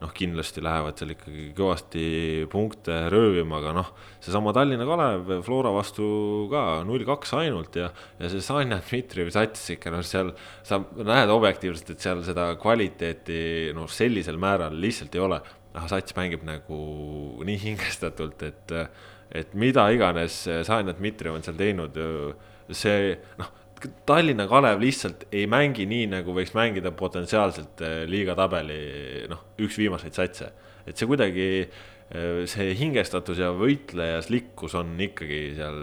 [0.00, 2.04] noh, kindlasti lähevad seal ikkagi kõvasti
[2.52, 3.92] punkte röövima, aga noh,
[4.24, 6.06] seesama Tallinna Kalev Flora vastu
[6.52, 7.88] ka null kaks ainult ja,
[8.20, 10.34] ja see Sanja Dmitrijevi sats ikka noh, seal
[10.66, 15.40] sa näed objektiivselt, et seal seda kvaliteeti noh, sellisel määral lihtsalt ei ole.
[15.76, 16.80] Noh, sats mängib nagu
[17.46, 18.74] nii hingestatult, et,
[19.36, 22.00] et mida iganes Sanja Dmitrijev on seal teinud,
[22.72, 23.54] see noh
[24.08, 29.76] Tallinna Kalev lihtsalt ei mängi nii, nagu võiks mängida potentsiaalselt äh, liiga tabeli noh, üks
[29.80, 30.52] viimaseid satse.
[30.86, 31.46] et see kuidagi,
[32.46, 35.78] see hingestatus ja võitlejaslikkus on ikkagi seal,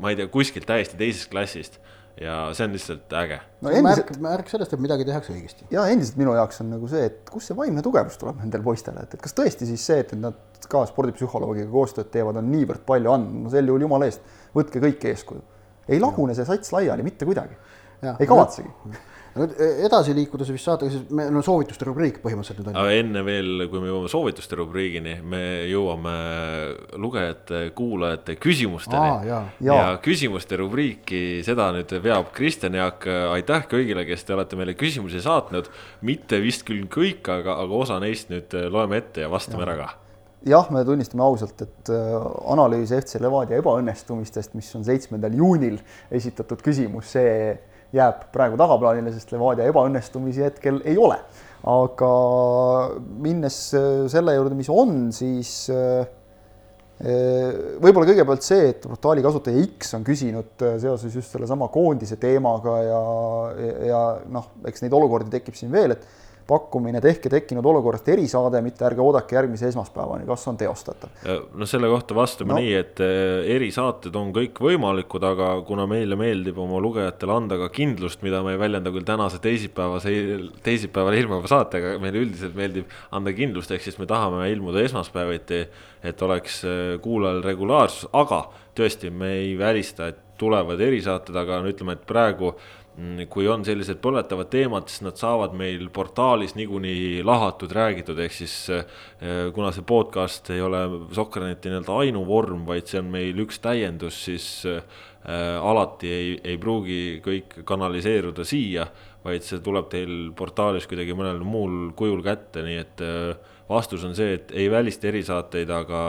[0.00, 1.76] ma ei tea, kuskilt täiesti teisest klassist
[2.20, 3.40] ja see on lihtsalt äge.
[3.64, 4.08] no endiselt...
[4.10, 5.68] märk, märk sellest, et midagi tehakse õigesti.
[5.74, 9.04] ja endiselt minu jaoks on nagu see, et kust see vaimne tugevus tuleb nendel poistele,
[9.06, 13.14] et, et kas tõesti siis see, et nad ka spordipsühholoogiga koostööd teevad, on niivõrd palju
[13.14, 15.44] andnud, no sel juhul jumala eest, võtke kõik eeskuju
[15.88, 17.56] ei lagune see sats laiali mitte kuidagi.
[18.18, 18.70] ei kavatsegi
[19.40, 22.80] nüüd e, edasi liikudes vist saatega, siis meil on soovituste rubriik põhimõtteliselt nüüd on.
[22.82, 26.16] aga enne veel, kui me jõuame soovituste rubriigini, me jõuame
[27.00, 29.28] lugejate, kuulajate küsimusteni.
[29.28, 29.42] Ja.
[29.64, 35.22] ja küsimuste rubriiki, seda nüüd veab Kristjan Jaak, aitäh kõigile, kes te olete meile küsimusi
[35.24, 35.70] saatnud.
[36.02, 39.70] mitte vist küll kõik, aga, aga osa neist nüüd loeme ette ja vastame ja.
[39.70, 39.94] ära ka
[40.46, 42.14] jah, me tunnistame ausalt, et äh,
[42.52, 45.78] analüüs FC Levadia ebaõnnestumistest, mis on seitsmendal juunil
[46.14, 47.56] esitatud küsimus, see
[47.96, 51.18] jääb praegu tagaplaanile, sest Levadia ebaõnnestumisi hetkel ei ole.
[51.68, 52.12] aga
[53.24, 56.06] minnes äh, selle juurde, mis on, siis äh,
[56.98, 63.02] võib-olla kõigepealt see, et portaali kasutaja X on küsinud seoses just sellesama koondise teemaga ja,
[63.86, 64.00] ja
[64.34, 66.06] noh, eks neid olukordi tekib siin veel, et
[66.48, 71.12] pakkumine, tehke tekkinud olukorrast erisaade, mitte ärge oodake järgmise esmaspäevani, kas on teostatav?
[71.54, 72.60] no selle kohta vastame no.
[72.62, 77.68] nii, et eh, erisaated on kõik võimalikud, aga kuna meile meeldib oma lugejatele anda ka
[77.74, 80.14] kindlust, mida me ei väljenda küll tänase teisipäevase,
[80.64, 85.66] teisipäeval ilmuva saatega, meile üldiselt meeldib anda kindlust, ehk siis me tahame ilmuda esmaspäeviti,
[86.08, 88.46] et oleks eh, kuulajal regulaarsus, aga
[88.78, 92.77] tõesti, me ei välista, et tulevad erisaated, aga no ütleme, et praegu Mm,
[93.30, 98.54] kui on sellised põletavad teemad, siis nad saavad meil portaalis niikuinii lahatud, räägitud, ehk siis
[98.74, 98.96] eh,
[99.54, 100.80] kuna see podcast ei ole
[101.14, 104.82] Sokkerneti nii-öelda ainuvorm, vaid see on meil üks täiendus, siis äh,
[105.62, 108.88] alati ei, ei pruugi kõik kanaliseeruda siia,
[109.22, 114.18] vaid see tuleb teil portaalis kuidagi mõnel muul kujul kätte, nii et äh, vastus on
[114.18, 116.00] see, et ei välista erisaateid, aga,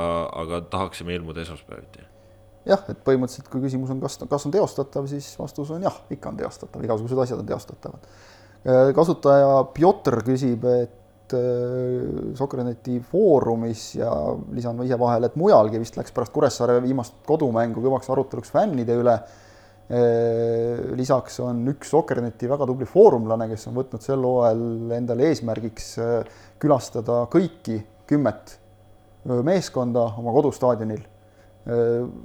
[0.42, 2.09] aga tahaksime ilmuda esmaspäeviti
[2.70, 6.32] jah, et põhimõtteliselt, kui küsimus on, kas, kas on teostatav, siis vastus on jah, ikka
[6.32, 8.08] on teostatav, igasugused asjad on teostatavad.
[8.60, 14.12] Äh, kasutaja Pjotr küsib, et äh, Sokkerneti foorumis ja
[14.56, 19.16] lisan ise vahele, et mujalgi vist läks pärast Kuressaare viimast kodumängu kõvaks aruteluks fännide üle.
[19.90, 25.94] Äh, lisaks on üks Sokkerneti väga tubli foorumlane, kes on võtnud sel hooajal endale eesmärgiks
[26.62, 28.58] külastada kõiki kümmet
[29.46, 31.02] meeskonda oma kodustaadionil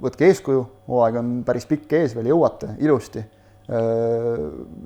[0.01, 3.23] võtke eeskuju, hooaeg on päris pikk ees, veel jõuate ilusti.
[3.65, 4.41] Äh,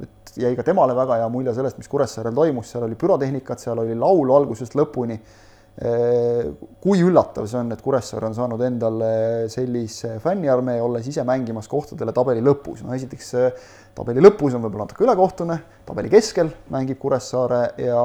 [0.05, 3.82] et jäi ka temale väga hea mulje sellest, mis Kuressaarel toimus, seal oli pürotehnikat, seal
[3.84, 5.19] oli laul algusest lõpuni.
[5.80, 9.11] Kui üllatav see on, et Kuressaare on saanud endale
[9.51, 12.81] sellise fänniarmee, olles ise mängimas kohtadele tabeli lõpus.
[12.84, 13.30] no esiteks
[13.95, 15.56] tabeli lõpus on võib-olla natuke ülekohtune,
[15.88, 18.01] tabeli keskel mängib Kuressaare ja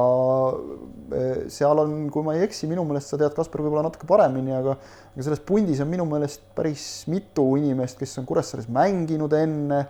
[1.51, 4.75] seal on, kui ma ei eksi, minu meelest sa tead, Kaspar, võib-olla natuke paremini, aga
[4.75, 9.85] aga selles pundis on minu meelest päris mitu inimest, kes on Kuressaares mänginud enne,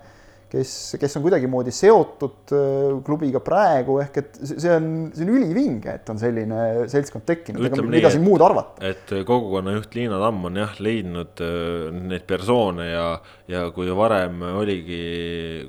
[0.52, 5.96] kes, kes on kuidagimoodi seotud äh, klubiga praegu, ehk et see on, see on ülivinge,
[6.00, 8.84] et on selline seltskond tekkinud, ega mida siin muud arvata.
[8.86, 13.06] et kogukonnajuht Liina Tamm on jah, leidnud äh, neid persoone ja,
[13.52, 15.02] ja kui varem oligi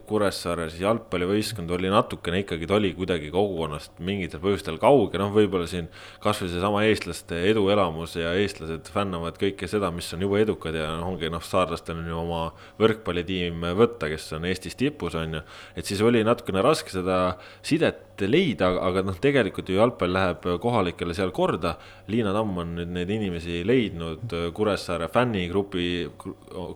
[0.09, 5.69] Kuressaare siis jalgpallivõistkond oli natukene ikkagi, ta oli kuidagi kogukonnast mingitel põhjustel kauge, noh, võib-olla
[5.71, 5.89] siin
[6.23, 11.31] kasvõi seesama eestlaste eduelamus ja eestlased fännavad kõike seda, mis on juba edukad ja ongi
[11.33, 12.43] noh, saarlastel on ju oma
[12.81, 15.41] võrkpallitiim võtta, kes on Eestis tipus, on ju.
[15.77, 21.15] et siis oli natukene raske seda sidet leida, aga noh, tegelikult ju jalgpall läheb kohalikele
[21.15, 21.75] seal korda.
[22.11, 25.87] Liina Tamm on nüüd neid inimesi leidnud, Kuressaare fännigrupi,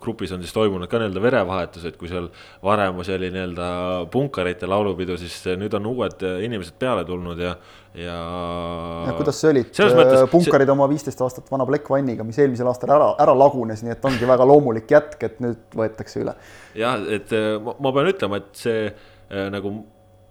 [0.03, 2.29] grupis on siis toimunud ka nii-öelda verevahetus, et kui seal
[2.63, 3.71] varem oli nii-öelda
[4.13, 7.57] punkarite laulupidu, siis nüüd on uued inimesed peale tulnud ja
[7.95, 9.15] ja.
[9.17, 10.75] kuidas see oli, äh, punkarid see...
[10.75, 14.29] oma viisteist aastat vana Black One'iga, mis eelmisel aastal ära, ära lagunes, nii et ongi
[14.31, 16.37] väga loomulik jätk, et nüüd võetakse üle.
[16.79, 19.81] jah, et äh, ma, ma pean ütlema, et see äh, nagu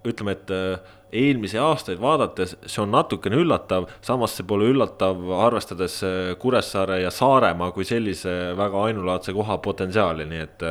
[0.08, 0.50] ütleme, et
[1.20, 5.98] eelmisi aastaid vaadates see on natukene üllatav, samas see pole üllatav, arvestades
[6.40, 10.64] Kuressaare ja Saaremaa kui sellise väga ainulaadse koha potentsiaali, nii et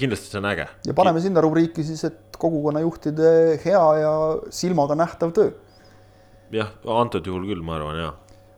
[0.00, 0.64] kindlasti see on äge.
[0.88, 3.34] ja paneme sinna rubriiki siis, et kogukonnajuhtide
[3.66, 4.14] hea ja
[4.48, 5.52] silmaga nähtav töö
[6.54, 6.70] jah,
[7.00, 8.14] antud juhul küll, ma arvan, jah.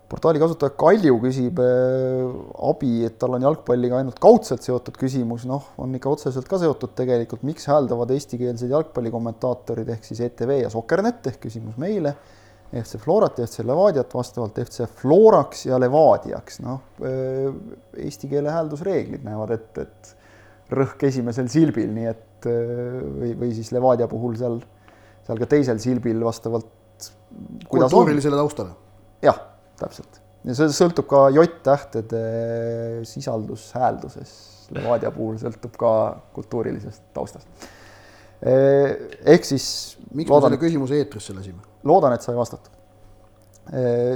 [0.07, 2.35] portaali kasutaja Kalju küsib äh,
[2.69, 6.95] abi, et tal on jalgpalliga ainult kaudselt seotud küsimus, noh, on ikka otseselt ka seotud
[6.99, 12.17] tegelikult, miks hääldavad eestikeelsed jalgpallikommentaatorid ehk siis ETV ja Soker.net ehk küsimus meile.
[12.67, 17.51] FC Florat ja FC Levadiat vastavalt FC Floraks ja Levadiaks, noh, äh,
[18.07, 23.71] eesti keele hääldusreeglid näevad ette, et rõhk esimesel silbil, nii et äh, või, või siis
[23.75, 24.59] Levadia puhul seal,
[25.27, 26.76] seal ka teisel silbil vastavalt
[27.71, 28.75] kultuurilisele taustale.
[29.25, 29.39] jah,
[29.81, 30.21] täpselt.
[30.47, 32.23] ja see sõltub ka J-tähtede
[33.09, 34.37] sisaldus häälduses.
[34.75, 35.91] Levadia puhul sõltub ka
[36.35, 37.69] kultuurilisest taustast.
[38.43, 39.69] ehk siis.
[40.13, 41.63] miks me selle küsimuse eetrisse lasime?
[41.87, 42.73] loodan, et sai vastatud.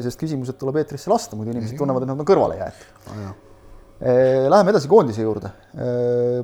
[0.05, 3.31] sest küsimused tuleb eetrisse lasta, muidu inimesed tunnevad, et nad on kõrvale jäetud ah,.
[4.01, 5.51] Läheme edasi koondise juurde.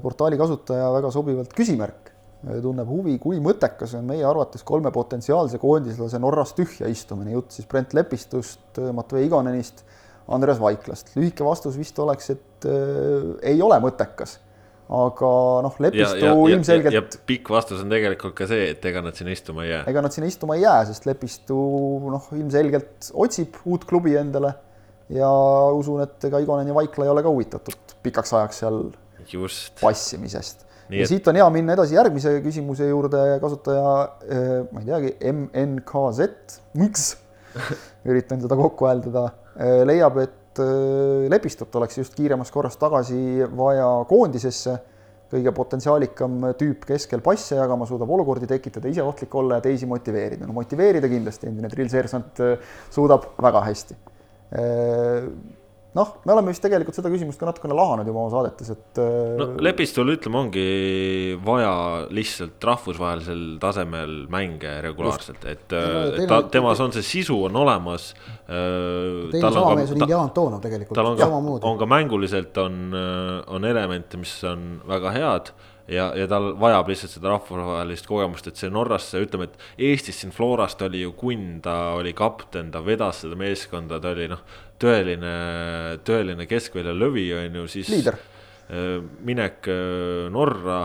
[0.03, 2.16] portaali kasutaja väga sobivalt küsimärk
[2.47, 7.69] tunneb huvi, kui mõttekas on meie arvates kolme potentsiaalse koondislase Norras tühja istumine, jutt siis
[7.71, 9.83] Brent Lepistust, Matvei Igonenist,
[10.33, 11.15] Andres Vaiklast.
[11.19, 14.41] lühike vastus vist oleks, et äh, ei ole mõttekas.
[14.87, 15.29] aga
[15.67, 16.95] noh, Lepistu ja, ja, ilmselgelt.
[16.95, 19.81] ja pikk vastus on tegelikult ka see, et ega nad sinna istuma ei jää.
[19.91, 21.57] ega nad sinna istuma ei jää, sest Lepistu
[22.13, 24.53] noh, ilmselgelt otsib uut klubi endale
[25.11, 25.33] ja
[25.75, 28.79] usun, et ega Igonen ja Vaikla ei ole ka huvitatud pikaks ajaks seal
[29.27, 29.75] Just.
[29.81, 31.11] passimisest ja et...
[31.11, 33.93] siit on hea minna edasi järgmise küsimuse juurde, kasutaja,
[34.27, 37.09] eh, ma ei teagi, MNKZ, miks
[38.09, 43.19] üritan seda kokku hääldada, eh, leiab, et eh, Lepistut oleks just kiiremas korras tagasi
[43.57, 44.83] vaja koondisesse.
[45.27, 50.47] kõige potentsiaalikam tüüp keskel passe jagama, suudab olukordi tekitada, ise ohtlik olla ja teisi motiveerida.
[50.47, 52.39] no motiveerida kindlasti endine drill seersant
[52.95, 53.97] suudab väga hästi
[55.97, 59.01] noh, me oleme vist tegelikult seda küsimust ka natukene lahanud juba oma saadetes, et.
[59.01, 60.67] no äh, Lepistul ütleme, ongi
[61.47, 61.75] vaja
[62.15, 68.11] lihtsalt rahvusvahelisel tasemel mänge regulaarselt, et no, ta, temas on see sisu on olemas.
[68.47, 70.97] Äh, teine sama mees on Ilja Antonov tegelikult.
[70.99, 71.31] tal on ka,
[71.71, 75.57] on ka mänguliselt on, äh, on elemente, mis on väga head
[75.89, 80.35] ja, ja tal vajab lihtsalt seda rahvusvahelist kogemust, et see Norrasse, ütleme, et Eestis siin
[80.35, 84.43] Florast oli ju kunn, ta oli kapten, ta vedas seda meeskonda, ta oli noh,
[84.83, 85.35] tõeline,
[86.07, 87.93] tõeline keskvälja lõvi, on ju, siis.
[88.67, 90.81] Äh, minek äh, Norra,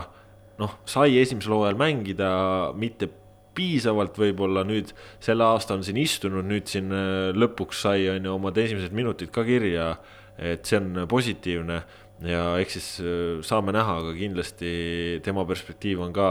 [0.62, 2.30] noh, sai esimesel hooajal mängida,
[2.78, 3.10] mitte
[3.56, 8.36] piisavalt võib-olla nüüd selle aasta on siin istunud, nüüd siin äh, lõpuks sai, on ju,
[8.38, 9.94] omad esimesed minutid ka kirja.
[10.42, 11.82] et see on positiivne
[12.24, 16.28] ja eks siis äh, saame näha, aga kindlasti tema perspektiiv on ka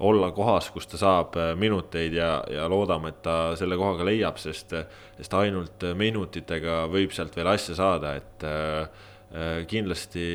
[0.00, 4.08] olla kohas, kus ta saab äh, minuteid ja, ja loodame, et ta selle koha ka
[4.08, 4.74] leiab, sest,
[5.18, 10.28] sest ainult minutitega võib sealt veel asja saada, et äh, kindlasti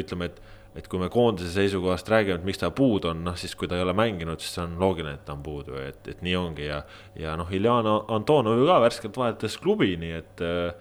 [0.00, 0.42] ütleme, et
[0.74, 3.76] et kui me koondise seisukohast räägime, et miks ta puudu on, noh siis kui ta
[3.78, 6.80] ei ole mänginud, siis on loogiline, et ta on puudu, et, et nii ongi ja,
[7.14, 10.74] ja noh, Iljana Antonov ju ka värskelt vahetas klubi, nii et äh,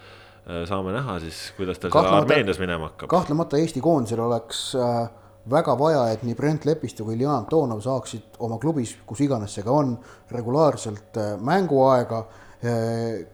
[0.43, 3.07] Äh, saame näha siis, kuidas tal seal Armeenias minema hakkab.
[3.07, 5.05] kahtlemata Eesti koondisel oleks äh,
[5.49, 9.65] väga vaja, et nii Brent Lepistu kui Iljan Antonov saaksid oma klubis, kus iganes see
[9.65, 9.97] ka on,
[10.31, 12.25] regulaarselt äh, mänguaega.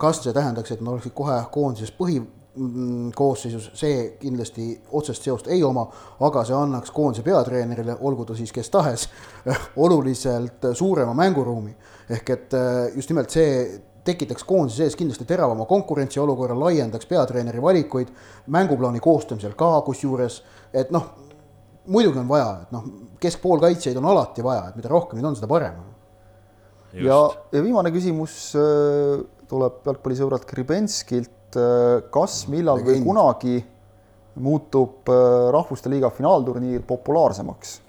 [0.01, 3.11] kas see tähendaks, et nad oleksid kohe koondises põhi mm,
[3.77, 5.83] see kindlasti otsest seost ei oma,
[6.25, 9.05] aga see annaks koondise peatreenerile, olgu ta siis kes tahes,
[9.85, 11.75] oluliselt suurema mänguruumi.
[12.09, 12.57] ehk et
[12.95, 13.53] just nimelt see
[14.03, 18.09] tekitaks koondise sees kindlasti teravama konkurentsiolukorra, laiendaks peatreeneri valikuid,
[18.47, 20.41] mänguplaani koostamisel ka kusjuures,
[20.73, 21.11] et noh,
[21.89, 22.85] muidugi on vaja, et noh,
[23.21, 25.81] keskpoolkaitsjaid on alati vaja, et mida rohkem neid on, seda parem.
[26.93, 27.19] ja,
[27.53, 31.35] ja viimane küsimus äh, tuleb jalgpallisõbralt Kribenskilt.
[31.57, 33.59] Äh, kas, millal või kunagi
[34.39, 37.79] muutub äh, Rahvuste Liiga finaalturniir populaarsemaks?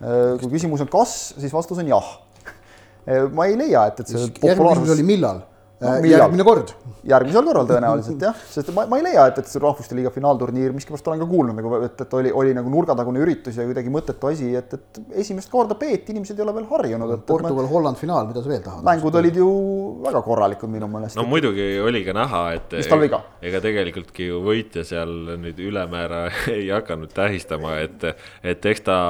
[0.00, 2.06] kui küsimus on kas, siis vastus on jah.
[3.36, 5.42] ma ei leia, et, et see järgmine küsimus oli millal
[5.80, 5.98] no,?
[6.06, 6.74] järgmine kord
[7.06, 10.72] järgmisel korral tõenäoliselt jah, sest ma, ma ei leia, et, et see Rahvuste Liiga finaalturniir,
[10.76, 14.30] miskipärast olen ka kuulnud nagu, et, et oli, oli nagu nurgatagune üritus ja kuidagi mõttetu
[14.30, 17.14] asi, et, et esimest korda peeti, inimesed ei ole veel harjunud.
[17.28, 18.84] Portugal-Holland finaal, mida sa veel tahad?
[18.86, 19.50] mängud olid ju
[20.04, 21.18] väga korralikud minu meelest.
[21.18, 23.22] no muidugi oli ka näha, et mis tal viga?
[23.44, 26.26] ega tegelikult ju võitja seal nüüd ülemäära
[26.56, 28.10] ei hakanud tähistama, et,
[28.44, 29.00] et eks ta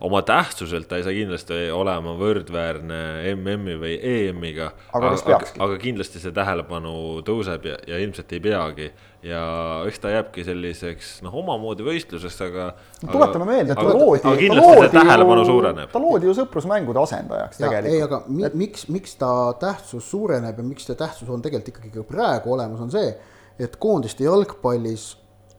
[0.00, 3.00] oma tähtsuselt ta ei saa kindlasti olema võrdväärne
[3.34, 4.70] MM-i või EM-iga.
[4.96, 8.90] aga, aga, aga kindlasti see tähelepanu tõuseb ja, ja ilmselt ei peagi.
[9.22, 9.42] ja
[9.84, 13.12] eks ta jääbki selliseks noh, omamoodi võistluseks, aga no,.
[13.12, 14.24] tuletame meelde, et ta loodi.
[14.24, 15.92] aga kindlasti see tähelepanu suureneb.
[15.92, 17.92] ta loodi ju sõprusmängude asendajaks ja, tegelikult.
[17.92, 18.58] ei, aga mi, et...
[18.64, 22.80] miks, miks ta tähtsus suureneb ja miks see tähtsus on tegelikult ikkagi ka praegu olemas,
[22.80, 23.12] on see,
[23.60, 25.10] et koondiste jalgpallis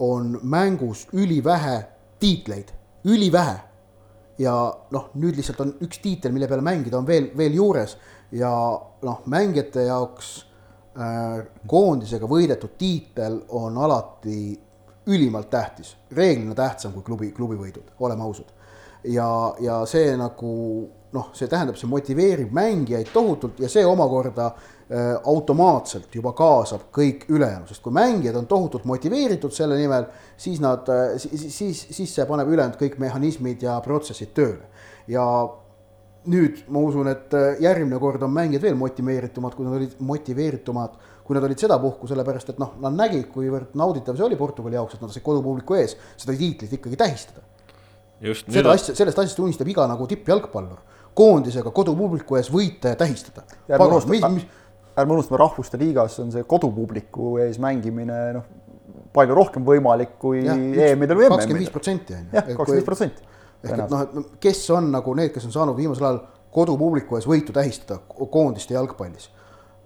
[0.02, 1.84] on mängus ülivähe
[2.22, 2.74] tiitleid,
[3.06, 3.60] ülivähe
[4.42, 4.56] ja
[4.92, 7.98] noh, nüüd lihtsalt on üks tiitel, mille peale mängida, on veel, veel juures
[8.36, 8.50] ja
[9.06, 10.40] noh, mängijate jaoks
[10.92, 14.58] Äh, koondisega võidetud tiitel on alati
[15.08, 18.50] ülimalt tähtis, reeglina tähtsam kui klubi, klubivõidud, oleme ausad.
[19.08, 19.28] ja,
[19.64, 20.50] ja see nagu
[21.16, 24.81] noh, see tähendab, see motiveerib mängijaid tohutult ja see omakorda äh,
[25.24, 30.90] automaatselt juba kaasab kõik ülejäänu, sest kui mängijad on tohutult motiveeritud selle nimel, siis nad
[30.92, 34.68] äh,, siis, siis, siis see paneb ülejäänud kõik mehhanismid ja protsessid tööle.
[35.08, 35.24] ja
[36.30, 41.00] nüüd ma usun, et äh, järgmine kord on mängijad veel motiveeritumad, kui nad olid motiveeritumad,
[41.26, 44.98] kui nad olid sedapuhku, sellepärast et noh, nad nägid, kuivõrd nauditav see oli Portugali jaoks,
[44.98, 47.46] et nad said kodupubliku ees seda tiitlit ikkagi tähistada.
[48.44, 50.84] seda asja, sellest asjast unistab iga nagu tippjalgpallur,
[51.18, 53.48] koondisega kodupubliku ees võita ja tähistada.
[55.02, 58.48] Ärme unustame, rahvuste liigas on see kodupubliku ees mängimine noh,
[59.16, 61.28] palju rohkem võimalik kui EM-idel või MM-idel.
[61.36, 62.38] kakskümmend viis protsenti on ju.
[62.38, 63.30] jah, kakskümmend viis protsenti
[63.62, 66.20] ehk et noh, et kes on nagu need, kes on saanud viimasel ajal
[66.54, 68.02] kodupubliku ees võitu tähistada
[68.32, 69.30] koondiste jalgpallis.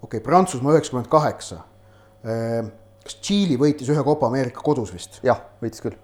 [0.01, 1.61] okei okay,, Prantsusmaa üheksakümmend kaheksa.
[2.25, 2.71] Ehm,
[3.05, 5.19] kas Tšiili võitis ühe Copa Ameerika kodus vist?
[5.23, 5.97] jah, võitis küll.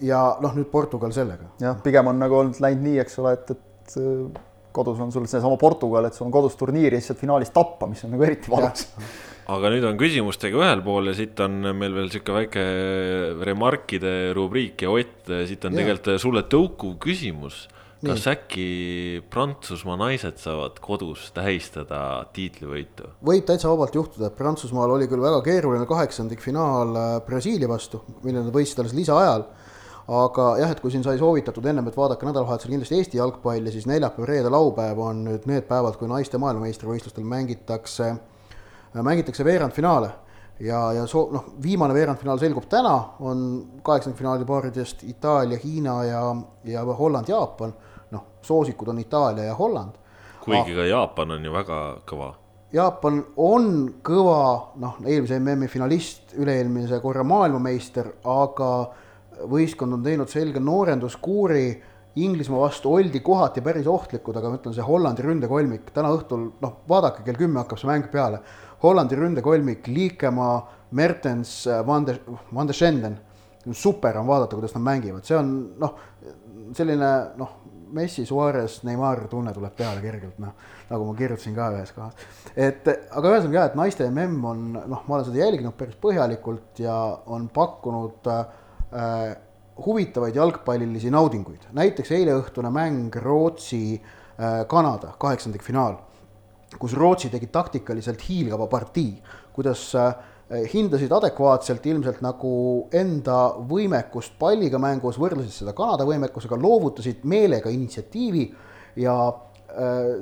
[0.00, 1.50] ja noh, nüüd Portugal sellega.
[1.60, 3.98] jah, pigem on nagu olnud läinud nii, eks ole, et, et
[4.78, 7.90] kodus on sul seesama Portugal, et sul on kodus turniir ja siis sealt finaalis tappa,
[7.90, 8.86] mis on nagu eriti valus
[9.48, 12.64] aga nüüd on küsimustega ühel pool ja siit on meil veel sihuke väike
[13.48, 15.82] remarkide rubriik ja Ott, siit on ja.
[15.82, 17.66] tegelikult sulle tõukuv küsimus.
[17.98, 18.32] kas Nii.
[18.34, 18.66] äkki
[19.32, 23.08] Prantsusmaa naised saavad kodus tähistada tiitlivõitu?
[23.24, 28.44] võib täitsa vabalt juhtuda, et Prantsusmaal oli küll väga keeruline kaheksandikfinaal äh, Brasiilia vastu, mille
[28.44, 29.48] nad võitsid alles lisaajal
[30.08, 33.86] aga jah, et kui siin sai soovitatud ennem, et vaadake nädalavahetusel kindlasti Eesti jalgpalli, siis
[33.90, 38.14] neljapäev, reede, laupäev on nüüd need päevad, kui naiste maailmameistrivõistlustel mängitakse
[39.02, 40.10] mängitakse veerandfinaale
[40.60, 43.44] ja, ja soo-, noh, viimane veerandfinaal selgub täna, on
[43.82, 46.22] kaheksandfinaali paaridest Itaalia, Hiina ja,
[46.64, 47.74] ja Holland, Jaapan.
[48.10, 49.98] noh, soosikud on Itaalia ja Holland.
[50.44, 52.32] kuigi ka Jaapan on ju väga kõva.
[52.72, 53.68] Jaapan on
[54.04, 58.72] kõva, noh, eelmise MM-i finalist, üle-eelmise korra maailmameister, aga
[59.46, 61.68] võistkond on teinud selge noorenduskuuri
[62.18, 66.80] Inglismaa vastu oldi kohati päris ohtlikud, aga ma ütlen, see Hollandi ründekolmik täna õhtul, noh,
[66.88, 68.40] vaadake, kell kümme hakkab see mäng peale
[68.82, 70.56] Hollandi ründekolmik, Liikemaa,
[70.98, 72.16] Mertens, Van de,
[72.54, 73.18] Van de Schenden.
[73.72, 75.48] super on vaadata, kuidas nad mängivad, see on
[75.78, 75.96] noh,
[76.72, 77.50] selline noh,
[77.92, 80.54] Messi, Suarez, Neimar tunne tuleb peale kergelt, noh,
[80.88, 82.14] nagu ma kirjutasin ka ühes kohas.
[82.56, 86.80] et aga ühesõnaga jah, et naiste mm on noh, ma olen seda jälginud päris põhjalikult
[86.80, 86.96] ja
[87.26, 88.44] on pakkunud äh,
[89.86, 95.98] huvitavaid jalgpallilisi naudinguid, näiteks eileõhtune mäng Rootsi-Kanada äh, kaheksandikfinaal
[96.76, 99.14] kus Rootsi tegi taktikaliselt hiilgava partii,
[99.56, 100.12] kuidas äh,
[100.72, 102.52] hindasid adekvaatselt ilmselt nagu
[102.92, 103.38] enda
[103.70, 108.44] võimekust palliga mängus, võrdlesid seda Kanada võimekusega, loovutasid meelega initsiatiivi
[109.04, 109.47] ja äh,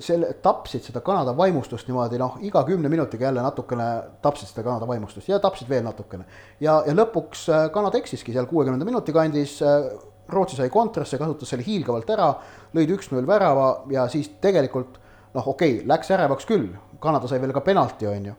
[0.04, 3.86] selle, tapsid seda Kanada vaimustust niimoodi noh, iga kümne minutiga jälle natukene
[4.22, 6.26] tapsid seda Kanada vaimustust ja tapsid veel natukene.
[6.60, 9.60] ja, ja lõpuks äh, Kanada eksiski seal kuuekümnenda minuti kandis,
[10.28, 12.32] Rootsi sai kontrasse, kasutas selle hiilgavalt ära,
[12.74, 14.98] lõid üks-null värava ja siis tegelikult
[15.36, 18.34] noh, okei okay,, läks ärevaks küll, Kanada sai veel ka penalti, on ju,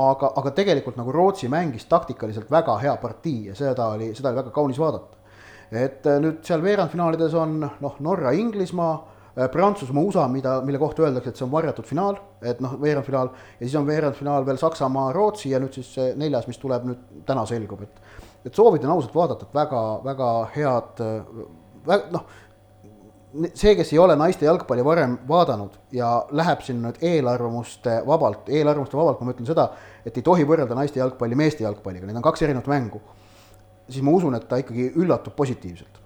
[0.00, 4.40] aga, aga tegelikult nagu Rootsi mängis taktikaliselt väga hea partii ja seda oli, seda oli
[4.44, 5.18] väga kaunis vaadata.
[5.72, 11.02] et äh, nüüd seal veerandfinaalides on noh, Norra, Inglismaa, äh, Prantsusmaa, USA, mida, mille kohta
[11.02, 15.08] öeldakse, et see on varjatud finaal, et noh, veerandfinaal ja siis on veerandfinaal veel Saksamaa,
[15.16, 18.02] Rootsi ja nüüd siis see neljas, mis tuleb nüüd täna selgub, et
[18.44, 22.26] et soovitan ausalt vaadata, et väga-väga head äh, noh,
[23.54, 28.98] see, kes ei ole naiste jalgpalli varem vaadanud ja läheb sinna nüüd eelarvamuste vabalt, eelarvamuste
[28.98, 29.68] vabalt ma mõtlen seda,
[30.06, 33.02] et ei tohi võrrelda naiste jalgpalli meeste jalgpalliga, need on kaks erinevat mängu.
[33.88, 36.00] siis ma usun, et ta ikkagi üllatub positiivselt.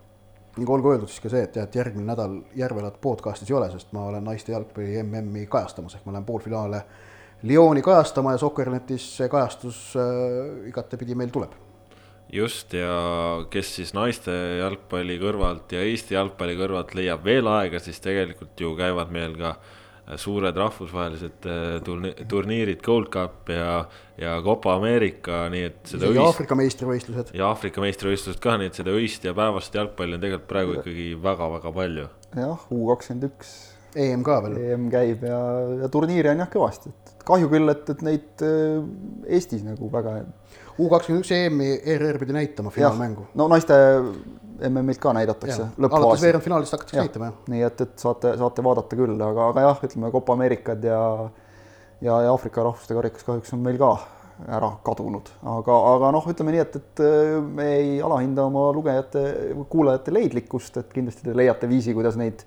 [0.58, 3.70] Ning olgu öeldud siis ka see, et jah, et järgmine nädal Järvelat podcast'is ei ole,
[3.72, 6.82] sest ma olen naiste jalgpalli MM-i kajastamas, ehk ma lähen poolfinaale
[7.46, 11.54] Lyoni kajastama ja Soccernetis see kajastus äh, igatepidi meil tuleb.
[12.32, 18.02] Just ja kes siis naiste jalgpalli kõrvalt ja Eesti jalgpalli kõrvalt leiab veel aega, siis
[18.04, 19.54] tegelikult ju käivad meil ka
[20.16, 23.82] suured rahvusvahelised äh, turniirid, Gold Cup ja,
[24.20, 26.10] ja Copa Ameerika, nii et seda.
[26.14, 27.34] ja Aafrika meistrivõistlused.
[27.36, 31.10] ja Aafrika meistrivõistlused ka, nii et seda öist ja päevast jalgpalli on tegelikult praegu ikkagi
[31.24, 32.06] väga-väga palju.
[32.38, 33.52] jah, U kakskümmend üks.
[33.98, 34.58] EM ka veel.
[34.74, 35.38] EM käib ja,
[35.82, 38.82] ja turniire on jah kõvasti, et kahju küll, et, et neid äh,
[39.36, 40.20] Eestis nagu väga.
[40.78, 43.28] U kakskümmend üks EM-i ERR pidi näitama finaalmängu.
[43.36, 43.76] no naiste
[44.68, 45.68] MM-ilt ka näidatakse.
[45.78, 47.42] alates veerandfinaalist hakatakse näitama, jah.
[47.54, 51.02] nii et, et saate, saate vaadata küll, aga, aga jah, ütleme Copa Ameerikad ja
[52.00, 53.92] ja, ja Aafrika rahvuste karikas kahjuks on meil ka
[54.54, 57.02] ära kadunud, aga, aga noh, ütleme nii, et, et
[57.58, 59.24] me ei alahinda oma lugejate,
[59.70, 62.44] kuulajate leidlikkust, et kindlasti te leiate viisi, kuidas neid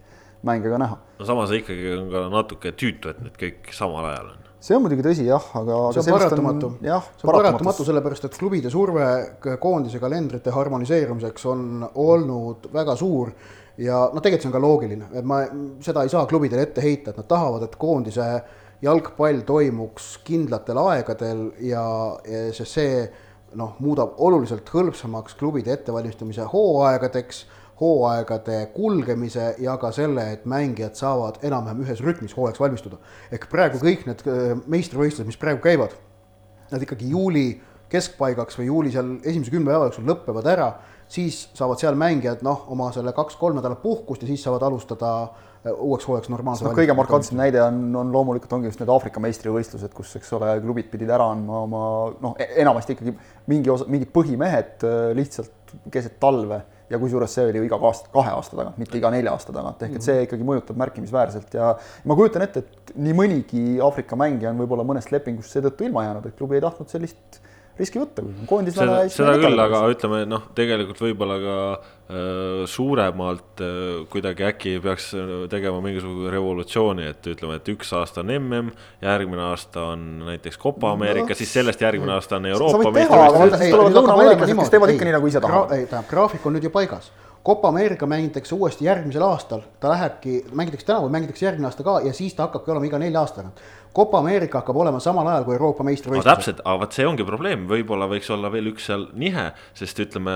[0.48, 1.00] mänge ka näha.
[1.20, 4.84] no samas ikkagi on ka natuke tüütu, et need kõik samal ajal on see on
[4.86, 5.80] muidugi tõsi jah, aga.
[5.96, 6.74] see on paratamatu.
[6.82, 9.08] see on paratamatu, sellepärast et klubide surve
[9.62, 13.34] koondise kalendrite harmoniseerumiseks on olnud väga suur
[13.82, 15.42] ja noh, tegelikult see on ka loogiline, et ma,
[15.84, 18.28] seda ei saa klubidele ette heita, et nad tahavad, et koondise
[18.82, 21.84] jalgpall toimuks kindlatel aegadel ja,
[22.28, 23.02] ja sest see
[23.58, 27.46] noh, muudab oluliselt hõlpsamaks klubide ettevalmistamise hooaegadeks
[27.82, 33.02] hooaegade kulgemise ja ka selle, et mängijad saavad enam-vähem ühes rütmis hooajaks valmistuda.
[33.32, 35.96] ehk praegu kõik need äh, meistrivõistlused, mis praegu käivad,
[36.72, 37.46] nad ikkagi juuli
[37.92, 40.72] keskpaigaks või juuli seal esimese kümne päeva jooksul lõpevad ära,
[41.12, 45.74] siis saavad seal mängijad noh, oma selle kaks-kolm nädalat puhkust ja siis saavad alustada äh,
[45.74, 49.92] uueks hooajaks normaalse no, kõige markantsem näide on, on loomulikult ongi just need Aafrika meistrivõistlused,
[49.98, 51.82] kus, eks ole, klubid pidid ära andma oma
[52.24, 53.16] noh, e-, enamasti ikkagi
[53.52, 58.34] mingi osa, mingid põhimehed äh, lihtsalt keset talve ja kusjuures see oli iga aasta, kahe
[58.36, 61.72] aasta tagant, mitte iga nelja aasta tagant, ehk et see ikkagi mõjutab märkimisväärselt ja
[62.10, 66.28] ma kujutan ette, et nii mõnigi Aafrika mängija on võib-olla mõnest lepingust seetõttu ilma jäänud,
[66.28, 67.42] et klubi ei tahtnud sellist
[67.82, 73.64] riski võtta, kui koondis seda, seda küll, aga ütleme noh, tegelikult võib-olla ka äh, suuremalt
[73.66, 73.80] äh,
[74.12, 78.72] kuidagi äkki peaks äh, tegema mingisuguse revolutsiooni, et ütleme, et üks aasta on mm,
[79.06, 84.56] järgmine aasta on näiteks Copa Ameerika no,, siis sellest järgmine aasta on Euroopa meistrivõistlused.
[84.62, 86.00] kes teevad ikka nii, nagu ise tahavad.
[86.10, 87.12] graafik on nüüd ju paigas
[87.46, 92.14] Copa Ameerika mängitakse uuesti järgmisel aastal, ta lähebki, mängitakse tänavu, mängitakse järgmine aasta ka ja
[92.14, 93.62] siis ta hakkabki olema iga nelja aasta tagant.
[93.96, 96.36] Copa Ameerika hakkab olema samal ajal kui Euroopa meistrivõistlused no,.
[96.36, 100.36] täpselt, aga vot see ongi probleem, võib-olla võiks olla veel üks seal nihe, sest ütleme,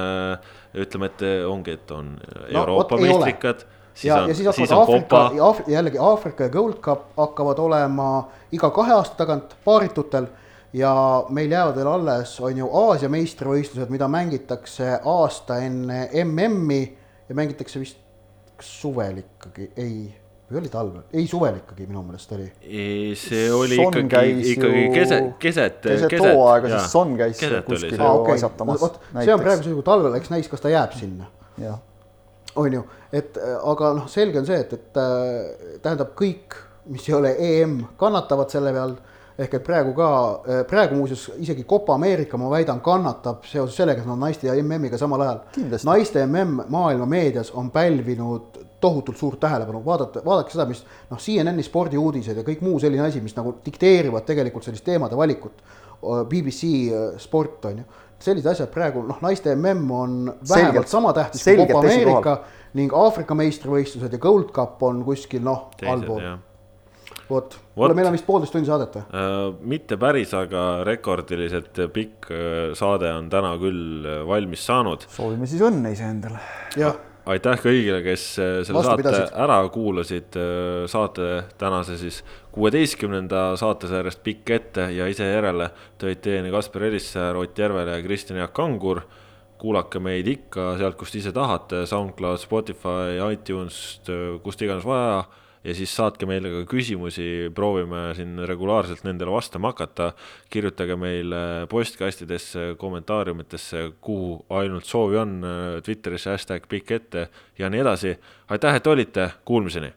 [0.73, 2.09] ütleme, et ongi, et on
[2.49, 3.67] Euroopa no, meistrikad.
[4.03, 8.09] ja, ja siis hakkavad Aafrika ja Aaf, jällegi Aafrika ja Gold Cup hakkavad olema
[8.51, 10.25] iga kahe aasta tagant paaritutel
[10.75, 10.91] ja
[11.29, 16.81] meil jäävad veel alles, on ju Aasia meistrivõistlused, mida mängitakse aasta enne MM-i
[17.29, 18.01] ja mängitakse vist
[18.61, 19.97] suvel ikkagi, ei
[20.45, 22.45] või oli talvel, ei suvel ikkagi minu meelest oli.
[23.17, 26.09] see oli son ikkagi, ikkagi keset, keset, keset.
[26.11, 28.35] keset hooaega, siis Son käis kuskil ju okay.
[28.35, 28.91] asjatamas no,.
[29.15, 31.31] see on praegu see, kui talvel, eks näis, kas ta jääb sinna.
[32.55, 32.85] on ju,
[33.15, 36.59] et aga noh, selge on see, et, et äh, tähendab kõik,
[36.93, 38.95] mis ei ole EM, kannatavad selle peal
[39.39, 40.09] ehk et praegu ka,
[40.69, 44.55] praegu muuseas isegi Copa Ameerika, ma väidan, kannatab seoses sellega, et nad on naiste ja
[44.61, 45.41] MM-iga samal ajal.
[45.87, 51.63] naiste MM maailma meedias on pälvinud tohutult suurt tähelepanu, vaadata, vaadake seda, mis noh, CNN-i
[51.65, 55.63] spordiuudised ja kõik muu selline asi, mis nagu dikteerivad tegelikult sellist teemade valikut.
[56.29, 56.91] BBC
[57.23, 57.85] sport on ju,
[58.21, 62.35] sellised asjad praegu noh, naiste mm on vähemalt selgelt, sama tähtis kui Copa Ameerika
[62.75, 66.21] ning Aafrika meistrivõistlused ja Gold Cup on kuskil noh, allpool.
[67.29, 67.57] Vot,
[67.95, 69.33] meil on vist poolteist tundi saadet või äh,?
[69.73, 75.05] mitte päris, aga rekordiliselt pikk äh, saade on täna küll äh, valmis saanud.
[75.11, 76.41] soovime siis õnne iseendale.
[77.25, 79.35] aitäh kõigile, kes selle Vastu saate pidasid.
[79.45, 80.39] ära kuulasid,
[80.91, 82.21] saate tänase siis
[82.53, 85.71] kuueteistkümnenda saatesarjast Pikk ette ja ise järele
[86.01, 89.01] tõid teieni Kaspar Elissäär, Ott Järvele ja Kristjan Jaak Kangur.
[89.57, 94.01] kuulake meid ikka sealt, kust ise tahate, SoundCloud, Spotify, iTunes,
[94.43, 95.23] kust iganes vaja
[95.65, 100.13] ja siis saatke meile ka küsimusi, proovime siin regulaarselt nendele vastama hakata.
[100.49, 105.35] kirjutage meile postkastidesse, kommentaariumitesse, kuhu ainult soovi on,
[105.83, 107.27] Twitterisse hashtag pikk ette
[107.59, 108.17] ja nii edasi.
[108.49, 109.93] aitäh, et olite, kuulmiseni